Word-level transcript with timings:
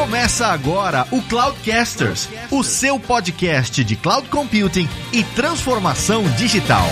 Começa 0.00 0.46
agora 0.46 1.06
o 1.12 1.20
Cloudcasters, 1.20 2.26
o 2.50 2.64
seu 2.64 2.98
podcast 2.98 3.84
de 3.84 3.96
cloud 3.96 4.30
computing 4.30 4.88
e 5.12 5.22
transformação 5.22 6.22
digital. 6.38 6.86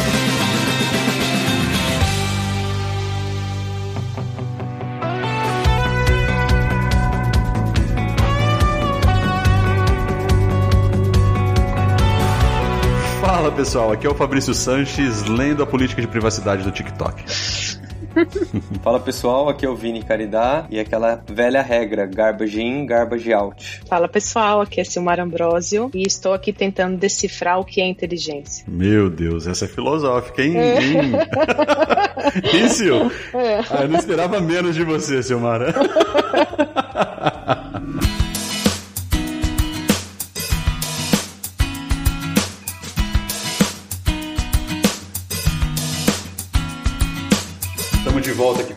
Fala 13.23 13.51
pessoal, 13.51 13.91
aqui 13.91 14.07
é 14.07 14.11
o 14.11 14.15
Fabrício 14.15 14.53
Sanches, 14.53 15.23
lendo 15.25 15.63
a 15.63 15.67
política 15.67 16.03
de 16.03 16.09
privacidade 16.09 16.63
do 16.63 16.71
TikTok. 16.71 17.25
Fala 18.83 19.01
pessoal, 19.01 19.49
aqui 19.49 19.65
é 19.65 19.69
o 19.69 19.75
Vini 19.75 20.03
Caridá 20.03 20.67
e 20.71 20.79
aquela 20.79 21.23
velha 21.29 21.63
regra, 21.63 22.07
garbage 22.07 22.61
in, 22.61 22.87
garbage 22.87 23.33
out. 23.33 23.83
Fala 23.89 24.09
pessoal, 24.09 24.61
aqui 24.61 24.81
é 24.81 24.85
Silmar 24.85 25.21
Ambrosio 25.21 25.91
e 25.95 26.03
estou 26.03 26.33
aqui 26.33 26.53
tentando 26.53 26.97
decifrar 26.97 27.59
o 27.59 27.65
que 27.65 27.81
é 27.81 27.87
inteligência. 27.87 28.65
Meu 28.69 29.11
Deus, 29.11 29.47
essa 29.47 29.65
é 29.65 29.69
filosófica, 29.69 30.43
hein? 30.43 30.57
É. 30.57 30.79
hein, 32.57 32.69
Sil? 32.73 33.11
É. 33.35 33.59
Ah, 33.71 33.83
eu 33.83 33.89
não 33.89 33.99
esperava 33.99 34.41
menos 34.41 34.75
de 34.75 34.85
você, 34.85 35.23
Silmara. 35.23 35.75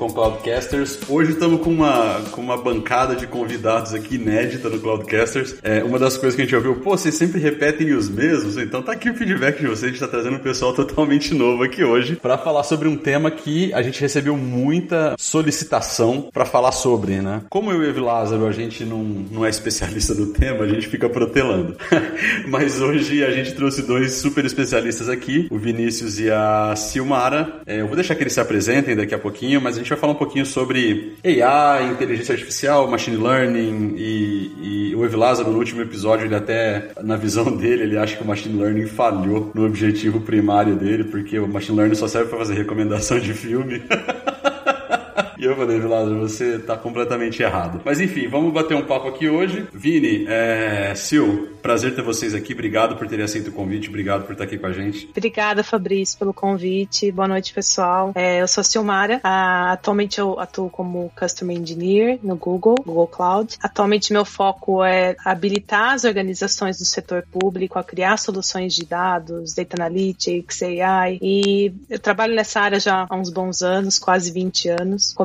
com 0.02 0.12
Cloudcasters. 0.12 0.98
Hoje 1.08 1.34
estamos 1.34 1.62
com 1.62 1.70
uma, 1.70 2.20
com 2.32 2.42
uma 2.42 2.58
bancada 2.58 3.16
de 3.16 3.28
convidados 3.28 3.94
aqui 3.94 4.16
inédita 4.16 4.68
no 4.68 4.80
Cloudcasters. 4.80 5.58
É, 5.62 5.84
uma 5.84 6.00
das 6.00 6.18
coisas 6.18 6.36
que 6.36 6.42
a 6.42 6.46
gente 6.46 6.56
ouviu, 6.56 6.78
pô, 6.78 6.98
vocês 6.98 7.14
sempre 7.14 7.40
repetem 7.40 7.94
os 7.94 8.10
mesmos, 8.10 8.58
então 8.58 8.82
tá 8.82 8.94
aqui 8.94 9.12
o 9.12 9.14
feedback 9.14 9.60
de 9.60 9.68
vocês. 9.68 9.84
A 9.84 9.88
gente 9.90 10.00
tá 10.00 10.08
trazendo 10.08 10.38
um 10.38 10.40
pessoal 10.40 10.74
totalmente 10.74 11.36
novo 11.36 11.62
aqui 11.62 11.84
hoje 11.84 12.16
para 12.16 12.36
falar 12.36 12.64
sobre 12.64 12.88
um 12.88 12.98
tema 12.98 13.30
que 13.30 13.72
a 13.76 13.84
gente 13.84 14.02
recebeu 14.02 14.36
muita 14.36 15.16
solicitação 15.20 16.30
para 16.34 16.46
falar 16.46 16.72
sobre, 16.72 17.22
né? 17.22 17.44
Como 17.48 17.72
eu 17.72 17.84
e 17.84 17.92
o 17.92 18.04
Lázaro, 18.04 18.48
a 18.48 18.52
gente 18.52 18.84
não, 18.84 19.04
não 19.04 19.46
é 19.46 19.52
especialista 19.52 20.16
do 20.16 20.34
tema, 20.34 20.64
a 20.64 20.68
gente 20.68 20.88
fica 20.88 21.08
protelando. 21.08 21.78
Mas 22.50 22.82
hoje 22.82 23.24
a 23.24 23.30
gente 23.30 23.54
trouxe 23.54 23.84
dois 23.84 24.14
super 24.14 24.46
especialistas 24.46 25.08
aqui, 25.08 25.48
o 25.52 25.60
Vinícius 25.60 26.20
e 26.20 26.32
a 26.32 26.74
Silmara. 26.76 27.62
É, 27.68 27.82
eu 27.82 27.86
vou 27.86 27.96
deixar 27.96 28.16
que 28.16 28.24
eles 28.24 28.34
se 28.34 28.40
apresentem 28.40 28.96
daqui 28.96 29.14
a 29.14 29.20
pouquinho, 29.20 29.62
mas 29.62 29.76
a 29.76 29.78
gente 29.78 29.91
vai 29.92 30.00
falar 30.00 30.14
um 30.14 30.18
pouquinho 30.18 30.46
sobre 30.46 31.16
AI, 31.24 31.92
inteligência 31.92 32.34
artificial, 32.34 32.88
machine 32.90 33.18
learning 33.18 33.96
e, 33.98 34.52
e 34.92 34.96
o 34.96 35.06
Evilázaro 35.06 35.52
no 35.52 35.58
último 35.58 35.82
episódio, 35.82 36.26
ele 36.26 36.36
até, 36.36 36.92
na 37.02 37.16
visão 37.16 37.56
dele, 37.56 37.84
ele 37.84 37.98
acha 37.98 38.16
que 38.16 38.24
o 38.24 38.28
machine 38.28 38.60
learning 38.60 38.88
falhou 38.88 39.52
no 39.54 39.66
objetivo 39.66 40.22
primário 40.22 40.76
dele, 40.76 41.06
porque 41.06 41.40
o 41.40 41.48
machine 41.48 41.78
learning 41.78 41.96
só 41.96 42.08
serve 42.08 42.30
para 42.30 42.40
fazer 42.40 42.56
recomendação 42.56 43.20
de 43.20 43.34
filme. 43.34 43.82
E 45.42 45.44
eu 45.44 45.56
falei, 45.56 45.80
Vilásio, 45.80 46.20
você 46.20 46.60
tá 46.60 46.78
completamente 46.78 47.42
errado. 47.42 47.82
Mas 47.84 48.00
enfim, 48.00 48.28
vamos 48.28 48.54
bater 48.54 48.78
um 48.78 48.86
papo 48.86 49.08
aqui 49.08 49.28
hoje. 49.28 49.68
Vini, 49.74 50.28
é... 50.28 50.94
Sil, 50.94 51.58
prazer 51.64 51.96
ter 51.96 52.04
vocês 52.04 52.36
aqui. 52.36 52.54
Obrigado 52.54 52.96
por 52.96 53.08
terem 53.08 53.26
aceito 53.26 53.48
o 53.48 53.52
convite. 53.52 53.90
Obrigado 53.90 54.24
por 54.24 54.34
estar 54.34 54.44
aqui 54.44 54.60
com 54.60 54.68
a 54.68 54.72
gente. 54.72 55.10
Obrigada, 55.10 55.64
Fabrício, 55.64 56.20
pelo 56.20 56.32
convite. 56.32 57.12
Boa 57.12 57.28
noite, 57.28 57.56
pessoal. 57.56 58.12
É, 58.14 58.40
eu 58.40 58.48
sou 58.48 58.62
a 58.62 58.64
Silmara. 58.64 59.20
Ah, 59.24 59.72
atualmente 59.72 60.20
eu 60.20 60.40
atuo 60.40 60.70
como 60.70 61.12
Customer 61.20 61.58
Engineer 61.58 62.20
no 62.22 62.36
Google, 62.36 62.76
Google 62.76 63.08
Cloud. 63.08 63.58
Atualmente 63.64 64.14
meu 64.14 64.26
foco 64.26 64.84
é 64.84 65.16
habilitar 65.26 65.96
as 65.96 66.04
organizações 66.04 66.78
do 66.78 66.86
setor 66.86 67.26
público 67.32 67.80
a 67.80 67.84
criar 67.84 68.18
soluções 68.18 68.76
de 68.76 68.86
dados, 68.86 69.56
Data 69.56 69.76
Analytics, 69.80 70.62
AI. 70.62 71.18
E 71.20 71.74
eu 71.90 71.98
trabalho 71.98 72.36
nessa 72.36 72.60
área 72.60 72.80
já 72.80 73.08
há 73.10 73.16
uns 73.16 73.32
bons 73.32 73.64
anos, 73.64 73.98
quase 73.98 74.32
20 74.32 74.70
anos 74.70 75.16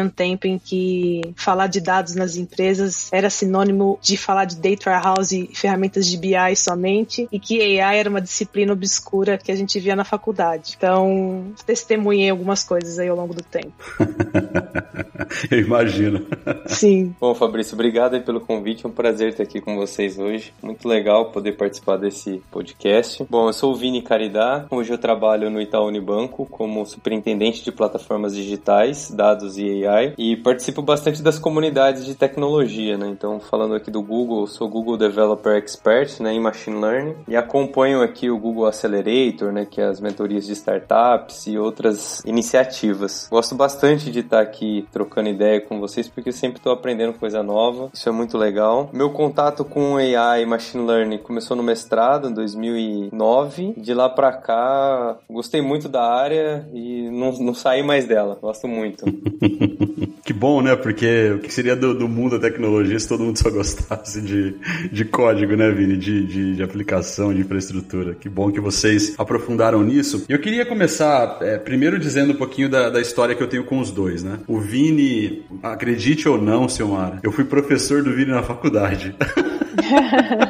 um 0.00 0.08
tempo 0.08 0.46
em 0.46 0.58
que 0.58 1.20
falar 1.36 1.66
de 1.66 1.80
dados 1.80 2.14
nas 2.14 2.36
empresas 2.36 3.12
era 3.12 3.28
sinônimo 3.30 3.98
de 4.00 4.16
falar 4.16 4.44
de 4.44 4.56
data 4.56 4.90
warehouse 4.90 5.48
e 5.50 5.54
ferramentas 5.54 6.06
de 6.06 6.16
BI 6.16 6.56
somente, 6.56 7.28
e 7.30 7.38
que 7.38 7.60
AI 7.60 7.98
era 7.98 8.10
uma 8.10 8.20
disciplina 8.20 8.72
obscura 8.72 9.38
que 9.38 9.52
a 9.52 9.56
gente 9.56 9.78
via 9.78 9.96
na 9.96 10.04
faculdade. 10.04 10.74
Então, 10.76 11.52
testemunhei 11.66 12.30
algumas 12.30 12.64
coisas 12.64 12.98
aí 12.98 13.08
ao 13.08 13.16
longo 13.16 13.34
do 13.34 13.42
tempo. 13.42 13.72
Eu 15.50 15.58
imagino. 15.60 16.26
Sim. 16.66 17.14
Bom, 17.20 17.34
Fabrício, 17.34 17.74
obrigado 17.74 18.14
aí 18.14 18.20
pelo 18.20 18.40
convite. 18.40 18.84
É 18.84 18.88
um 18.88 18.92
prazer 18.92 19.30
estar 19.30 19.42
aqui 19.42 19.60
com 19.60 19.76
vocês 19.76 20.18
hoje. 20.18 20.52
Muito 20.62 20.86
legal 20.88 21.30
poder 21.30 21.52
participar 21.52 21.96
desse 21.96 22.42
podcast. 22.50 23.24
Bom, 23.28 23.48
eu 23.48 23.52
sou 23.52 23.72
o 23.72 23.76
Vini 23.76 24.02
Caridá. 24.02 24.66
Hoje 24.70 24.92
eu 24.92 24.98
trabalho 24.98 25.50
no 25.50 25.60
Itaú 25.60 25.86
Unibanco 25.86 26.46
como 26.46 26.84
superintendente 26.86 27.64
de 27.64 27.72
plataformas 27.72 28.34
digitais, 28.34 29.10
dados 29.10 29.51
dados 29.52 29.58
e 29.58 29.86
AI 29.86 30.14
e 30.16 30.36
participo 30.36 30.82
bastante 30.82 31.22
das 31.22 31.38
comunidades 31.38 32.04
de 32.04 32.14
tecnologia, 32.14 32.96
né? 32.96 33.08
Então, 33.08 33.38
falando 33.38 33.74
aqui 33.74 33.90
do 33.90 34.02
Google, 34.02 34.46
sou 34.46 34.68
Google 34.68 34.96
Developer 34.96 35.56
Expert, 35.56 36.20
né, 36.20 36.32
em 36.32 36.40
Machine 36.40 36.80
Learning 36.80 37.16
e 37.28 37.36
acompanho 37.36 38.02
aqui 38.02 38.30
o 38.30 38.38
Google 38.38 38.66
Accelerator, 38.66 39.52
né, 39.52 39.66
que 39.68 39.80
é 39.80 39.84
as 39.84 40.00
mentorias 40.00 40.46
de 40.46 40.52
startups 40.52 41.46
e 41.46 41.58
outras 41.58 42.22
iniciativas. 42.24 43.28
Gosto 43.30 43.54
bastante 43.54 44.10
de 44.10 44.20
estar 44.20 44.40
aqui 44.40 44.86
trocando 44.92 45.28
ideia 45.28 45.60
com 45.60 45.80
vocês 45.80 46.08
porque 46.08 46.32
sempre 46.32 46.58
estou 46.58 46.72
aprendendo 46.72 47.12
coisa 47.18 47.42
nova. 47.42 47.90
Isso 47.92 48.08
é 48.08 48.12
muito 48.12 48.38
legal. 48.38 48.90
Meu 48.92 49.10
contato 49.10 49.64
com 49.64 49.96
AI 49.96 50.42
e 50.42 50.46
Machine 50.46 50.86
Learning 50.86 51.18
começou 51.18 51.56
no 51.56 51.62
mestrado 51.62 52.28
em 52.28 52.34
2009. 52.34 53.74
De 53.76 53.94
lá 53.94 54.08
para 54.08 54.32
cá, 54.32 55.18
gostei 55.28 55.60
muito 55.60 55.88
da 55.88 56.02
área 56.02 56.66
e 56.72 57.08
não, 57.10 57.32
não 57.32 57.54
saí 57.54 57.82
mais 57.82 58.06
dela. 58.06 58.38
Gosto 58.40 58.68
muito. 58.68 59.04
que 60.24 60.32
bom, 60.32 60.62
né? 60.62 60.76
Porque 60.76 61.32
o 61.36 61.38
que 61.40 61.52
seria 61.52 61.74
do, 61.74 61.94
do, 61.94 62.08
mundo 62.08 62.38
da 62.38 62.48
tecnologia 62.48 62.98
se 62.98 63.08
todo 63.08 63.24
mundo 63.24 63.38
só 63.38 63.50
gostasse 63.50 64.20
de, 64.20 64.54
de 64.90 65.04
código, 65.04 65.56
né, 65.56 65.70
Vini? 65.70 65.96
De, 65.96 66.26
de, 66.26 66.56
de 66.56 66.62
aplicação, 66.62 67.34
de 67.34 67.40
infraestrutura. 67.40 68.14
Que 68.14 68.28
bom 68.28 68.50
que 68.50 68.60
vocês 68.60 69.14
aprofundaram 69.18 69.82
nisso. 69.82 70.24
Eu 70.28 70.38
queria 70.38 70.64
começar 70.64 71.38
é, 71.40 71.58
primeiro 71.58 71.98
dizendo 71.98 72.32
um 72.32 72.36
pouquinho 72.36 72.68
da, 72.68 72.90
da 72.90 73.00
história 73.00 73.34
que 73.34 73.42
eu 73.42 73.48
tenho 73.48 73.64
com 73.64 73.78
os 73.78 73.90
dois, 73.90 74.22
né? 74.22 74.38
O 74.46 74.60
Vini, 74.60 75.44
acredite 75.62 76.28
ou 76.28 76.40
não, 76.40 76.68
Silmara, 76.68 77.18
eu 77.22 77.32
fui 77.32 77.44
professor 77.44 78.02
do 78.02 78.14
Vini 78.14 78.30
na 78.30 78.42
faculdade. 78.42 79.14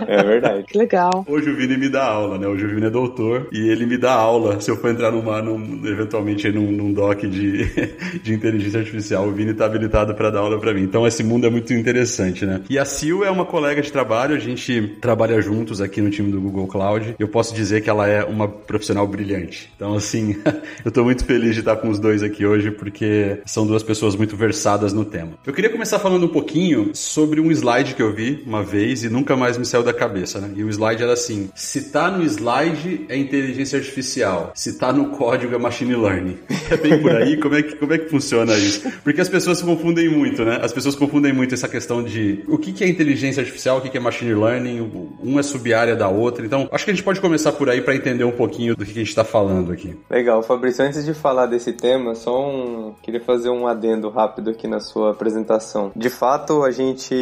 é 0.09 0.23
verdade. 0.23 0.65
Que 0.65 0.79
legal. 0.79 1.25
Hoje 1.29 1.51
o 1.51 1.57
Vini 1.57 1.77
me 1.77 1.89
dá 1.89 2.05
aula, 2.05 2.39
né? 2.39 2.47
Hoje 2.47 2.65
o 2.65 2.69
Vini 2.69 2.87
é 2.87 2.91
doutor 2.91 3.49
e 3.53 3.69
ele 3.69 3.87
me 3.87 3.97
dá 3.97 4.13
aula. 4.13 4.61
Se 4.61 4.71
eu 4.71 4.77
for 4.77 4.91
entrar 4.91 5.11
numa, 5.11 5.41
num, 5.43 5.87
eventualmente 5.87 6.51
num, 6.51 6.71
num 6.71 6.93
doc 6.93 7.21
de, 7.21 7.65
de 8.23 8.33
inteligência 8.33 8.81
artificial, 8.81 9.27
o 9.27 9.33
Vini 9.33 9.55
tá 9.55 9.67
habilitado 9.67 10.15
para 10.15 10.31
dar 10.31 10.41
aula 10.41 10.59
para 10.59 10.75
mim. 10.75 10.83
Então 10.83 11.07
esse 11.07 11.23
mundo 11.23 11.47
é 11.47 11.51
muito 11.51 11.73
interessante, 11.73 12.45
né? 12.45 12.63
E 12.69 12.79
a 12.79 12.85
Sil 12.85 13.25
é 13.25 13.31
uma 13.31 13.45
colega 13.45 13.81
de 13.83 13.93
trabalho, 13.93 14.35
a 14.35 14.39
gente 14.39 14.97
trabalha 15.01 15.41
juntos 15.41 15.81
aqui 15.81 16.01
no 16.01 16.11
time 16.11 16.31
do 16.31 16.41
Google 16.41 16.67
Cloud. 16.67 17.15
Eu 17.19 17.29
posso 17.29 17.55
dizer 17.55 17.83
que 17.83 17.91
ela 17.91 18.09
é 18.09 18.25
uma 18.25 18.49
profissional 18.49 19.07
brilhante. 19.07 19.71
Então, 19.77 19.95
assim, 19.95 20.37
eu 20.85 20.91
tô 20.91 21.05
muito 21.05 21.25
feliz 21.25 21.55
de 21.55 21.61
estar 21.61 21.77
com 21.77 21.89
os 21.89 21.99
dois 21.99 22.23
aqui 22.23 22.45
hoje 22.45 22.71
porque 22.71 23.41
são 23.47 23.67
duas 23.67 23.83
pessoas 23.83 24.17
muito 24.17 24.37
versadas 24.37 24.93
no 24.93 25.05
tema. 25.05 25.33
Eu 25.47 25.53
queria 25.53 25.71
começar 25.71 25.99
falando 25.99 26.27
um 26.27 26.29
pouquinho 26.29 26.91
sobre 26.95 27.41
um 27.41 27.51
slide 27.51 27.95
que 27.95 28.03
eu 28.03 28.13
vi 28.13 28.43
uma 28.47 28.63
vez 28.63 29.05
e 29.05 29.09
nunca 29.13 29.37
mais 29.37 29.59
me 29.59 29.65
saiu 29.65 29.83
da 29.83 29.93
cabeça, 29.93 30.41
né? 30.41 30.51
E 30.57 30.65
o 30.65 30.69
slide 30.69 31.03
era 31.03 31.13
assim: 31.13 31.51
se 31.55 31.91
tá 31.91 32.11
no 32.11 32.25
slide 32.25 33.07
é 33.09 33.17
inteligência 33.17 33.79
artificial, 33.79 34.53
se 34.55 34.79
tá 34.79 34.93
no 34.93 35.11
código 35.11 35.55
é 35.55 35.59
machine 35.59 35.95
learning. 35.95 36.39
É 36.73 36.77
bem 36.77 37.03
por 37.03 37.15
aí? 37.15 37.37
Como 37.37 37.55
é 37.55 37.63
que, 37.63 37.77
como 37.77 37.93
é 37.93 37.99
que 37.99 38.09
funciona 38.09 38.55
isso? 38.55 38.91
Porque 39.05 39.21
as 39.21 39.29
pessoas 39.29 39.59
se 39.59 39.65
confundem 39.65 40.09
muito, 40.09 40.43
né? 40.43 40.59
As 40.63 40.73
pessoas 40.73 40.95
confundem 40.95 41.31
muito 41.31 41.53
essa 41.53 41.69
questão 41.69 42.03
de 42.03 42.43
o 42.49 42.57
que, 42.57 42.83
é 42.83 42.89
inteligência 42.89 43.43
artificial, 43.43 43.77
o 43.77 43.81
que, 43.83 43.95
é 43.95 44.01
machine 44.01 44.33
learning, 44.33 44.81
um 45.23 45.39
é 45.39 45.43
sub-área 45.43 45.95
da 45.95 46.09
outra. 46.09 46.47
Então, 46.47 46.71
acho 46.73 46.85
que 46.87 46.91
a 46.91 46.95
gente 46.95 47.05
pode 47.05 47.21
começar 47.21 47.53
por 47.53 47.69
aí 47.69 47.83
para 47.83 47.95
entender 47.95 48.25
um 48.25 48.33
pouquinho 48.33 48.75
do 48.75 48.87
que, 48.87 48.93
que 48.93 48.99
a 49.01 49.03
gente 49.03 49.11
está 49.11 49.23
falando 49.23 49.71
aqui. 49.71 49.95
Legal, 50.09 50.43
Fabrício. 50.43 50.83
Antes 50.83 51.05
de 51.05 51.13
falar 51.13 51.45
desse 51.45 51.75
tema, 51.75 52.15
só 52.15 52.49
um. 52.49 52.95
Queria 53.03 53.21
fazer 53.21 53.51
um 53.51 53.67
adendo 53.67 54.09
rápido 54.09 54.49
aqui 54.49 54.67
na 54.67 54.81
sua 54.81 55.11
apresentação. 55.11 55.93
De 55.95 56.09
fato, 56.09 56.63
a 56.63 56.71
gente 56.71 57.15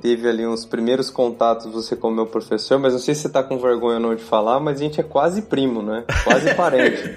teve 0.00 0.28
ali 0.28 0.44
uns 0.44 0.66
primeiros 0.66 1.10
contatos, 1.20 1.70
você 1.70 1.94
como 1.94 2.16
meu 2.16 2.24
professor, 2.24 2.78
mas 2.78 2.94
não 2.94 2.98
sei 2.98 3.14
se 3.14 3.20
você 3.20 3.28
tá 3.28 3.42
com 3.42 3.58
vergonha 3.58 3.96
ou 3.96 4.00
não 4.00 4.14
de 4.14 4.24
falar, 4.24 4.58
mas 4.58 4.80
a 4.80 4.84
gente 4.84 4.98
é 4.98 5.02
quase 5.02 5.42
primo, 5.42 5.82
né? 5.82 6.04
Quase 6.24 6.52
parente. 6.56 7.14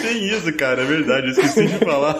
Tem 0.00 0.24
isso, 0.30 0.50
cara, 0.56 0.80
é 0.80 0.86
verdade, 0.86 1.26
eu 1.26 1.32
esqueci 1.32 1.66
de 1.66 1.84
falar. 1.84 2.16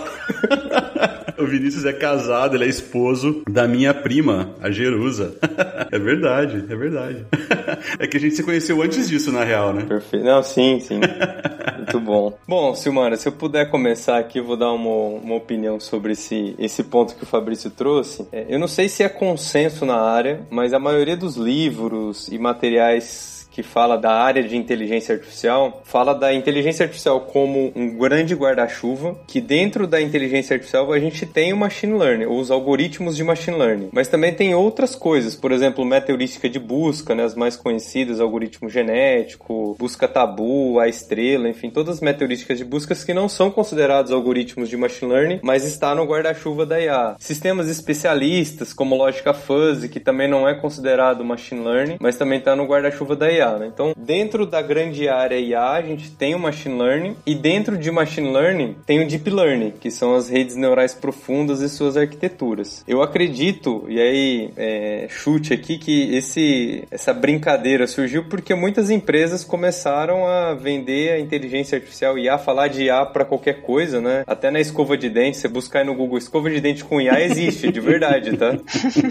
o 1.38 1.46
Vinícius 1.46 1.84
é 1.84 1.92
casado, 1.92 2.56
ele 2.56 2.64
é 2.64 2.68
esposo 2.68 3.42
da 3.48 3.66
minha 3.66 3.92
prima, 3.94 4.50
a 4.60 4.70
Jerusa. 4.70 5.36
é 5.90 5.98
verdade, 5.98 6.64
é 6.68 6.76
verdade. 6.76 7.26
é 7.98 8.06
que 8.06 8.16
a 8.16 8.20
gente 8.20 8.34
se 8.34 8.42
conheceu 8.42 8.82
antes 8.82 9.08
disso, 9.08 9.32
na 9.32 9.44
real, 9.44 9.72
né? 9.72 9.84
Perfeito. 9.84 10.24
Não, 10.24 10.42
sim, 10.42 10.80
sim. 10.80 11.00
Muito 11.76 12.00
bom. 12.00 12.38
Bom, 12.46 12.74
Silmara, 12.74 13.16
se 13.16 13.28
eu 13.28 13.32
puder 13.32 13.70
começar 13.70 14.18
aqui, 14.18 14.38
eu 14.38 14.44
vou 14.44 14.56
dar 14.56 14.72
uma, 14.72 15.18
uma 15.18 15.34
opinião 15.34 15.80
sobre 15.80 16.12
esse, 16.12 16.54
esse 16.58 16.84
ponto 16.84 17.14
que 17.14 17.24
o 17.24 17.26
Fabrício 17.26 17.70
trouxe. 17.70 18.26
É, 18.32 18.46
eu 18.48 18.58
não 18.58 18.68
sei 18.68 18.88
se 18.88 19.02
é 19.02 19.08
consenso 19.08 19.84
na 19.84 20.00
área, 20.00 20.40
mas 20.50 20.72
a 20.72 20.78
maioria 20.78 21.16
dos 21.16 21.36
livros 21.36 22.28
e 22.28 22.38
materiais 22.38 23.31
que 23.52 23.62
fala 23.62 23.96
da 23.96 24.12
área 24.12 24.42
de 24.42 24.56
inteligência 24.56 25.14
artificial, 25.14 25.82
fala 25.84 26.14
da 26.14 26.32
inteligência 26.32 26.84
artificial 26.84 27.20
como 27.20 27.70
um 27.76 27.96
grande 27.96 28.34
guarda-chuva, 28.34 29.16
que 29.26 29.40
dentro 29.40 29.86
da 29.86 30.00
inteligência 30.00 30.54
artificial 30.54 30.90
a 30.92 30.98
gente 30.98 31.26
tem 31.26 31.52
o 31.52 31.56
machine 31.56 31.96
learning, 31.96 32.24
ou 32.24 32.40
os 32.40 32.50
algoritmos 32.50 33.14
de 33.14 33.22
machine 33.22 33.56
learning, 33.56 33.90
mas 33.92 34.08
também 34.08 34.34
tem 34.34 34.54
outras 34.54 34.96
coisas, 34.96 35.36
por 35.36 35.52
exemplo, 35.52 35.84
meteorística 35.84 36.48
de 36.48 36.58
busca, 36.58 37.14
né, 37.14 37.24
as 37.24 37.34
mais 37.34 37.54
conhecidas, 37.54 38.20
algoritmo 38.20 38.68
genético, 38.70 39.76
busca 39.78 40.08
tabu, 40.08 40.80
a 40.80 40.88
estrela, 40.88 41.48
enfim, 41.48 41.68
todas 41.68 41.96
as 41.96 42.00
meteorísticas 42.00 42.56
de 42.56 42.64
buscas 42.64 43.04
que 43.04 43.12
não 43.12 43.28
são 43.28 43.50
considerados 43.50 44.12
algoritmos 44.12 44.68
de 44.68 44.76
machine 44.76 45.12
learning, 45.12 45.40
mas 45.42 45.64
está 45.64 45.94
no 45.94 46.04
guarda-chuva 46.04 46.64
da 46.64 46.80
IA. 46.80 47.16
Sistemas 47.18 47.68
especialistas, 47.68 48.72
como 48.72 48.96
lógica 48.96 49.34
fuzzy, 49.34 49.88
que 49.88 50.00
também 50.00 50.28
não 50.28 50.48
é 50.48 50.54
considerado 50.54 51.24
machine 51.24 51.62
learning, 51.62 51.96
mas 52.00 52.16
também 52.16 52.38
está 52.38 52.56
no 52.56 52.64
guarda-chuva 52.64 53.14
da 53.14 53.30
IA. 53.30 53.41
IA, 53.42 53.58
né? 53.58 53.70
Então, 53.72 53.92
dentro 53.96 54.46
da 54.46 54.62
grande 54.62 55.08
área 55.08 55.38
IA, 55.38 55.72
a 55.72 55.82
gente 55.82 56.10
tem 56.10 56.34
o 56.34 56.38
machine 56.38 56.78
learning 56.78 57.16
e 57.26 57.34
dentro 57.34 57.76
de 57.76 57.90
machine 57.90 58.32
learning 58.32 58.76
tem 58.86 59.02
o 59.02 59.06
deep 59.06 59.28
learning, 59.28 59.72
que 59.80 59.90
são 59.90 60.14
as 60.14 60.28
redes 60.28 60.56
neurais 60.56 60.94
profundas 60.94 61.60
e 61.60 61.68
suas 61.68 61.96
arquiteturas. 61.96 62.84
Eu 62.86 63.02
acredito, 63.02 63.84
e 63.88 64.00
aí 64.00 64.50
é, 64.56 65.06
chute 65.08 65.52
aqui, 65.52 65.78
que 65.78 66.14
esse, 66.14 66.84
essa 66.90 67.12
brincadeira 67.12 67.86
surgiu 67.86 68.24
porque 68.28 68.54
muitas 68.54 68.90
empresas 68.90 69.44
começaram 69.44 70.26
a 70.26 70.54
vender 70.54 71.12
a 71.12 71.18
inteligência 71.18 71.76
artificial 71.76 72.18
IA, 72.18 72.38
falar 72.38 72.68
de 72.68 72.84
IA 72.84 73.04
para 73.06 73.24
qualquer 73.24 73.62
coisa, 73.62 74.00
né? 74.00 74.22
Até 74.26 74.50
na 74.50 74.60
escova 74.60 74.96
de 74.96 75.08
dente, 75.08 75.36
você 75.36 75.48
buscar 75.48 75.80
aí 75.80 75.86
no 75.86 75.94
Google 75.94 76.18
escova 76.18 76.48
de 76.50 76.60
dente 76.60 76.84
com 76.84 77.00
IA 77.00 77.20
existe, 77.24 77.70
de 77.70 77.80
verdade, 77.80 78.36
tá? 78.36 78.56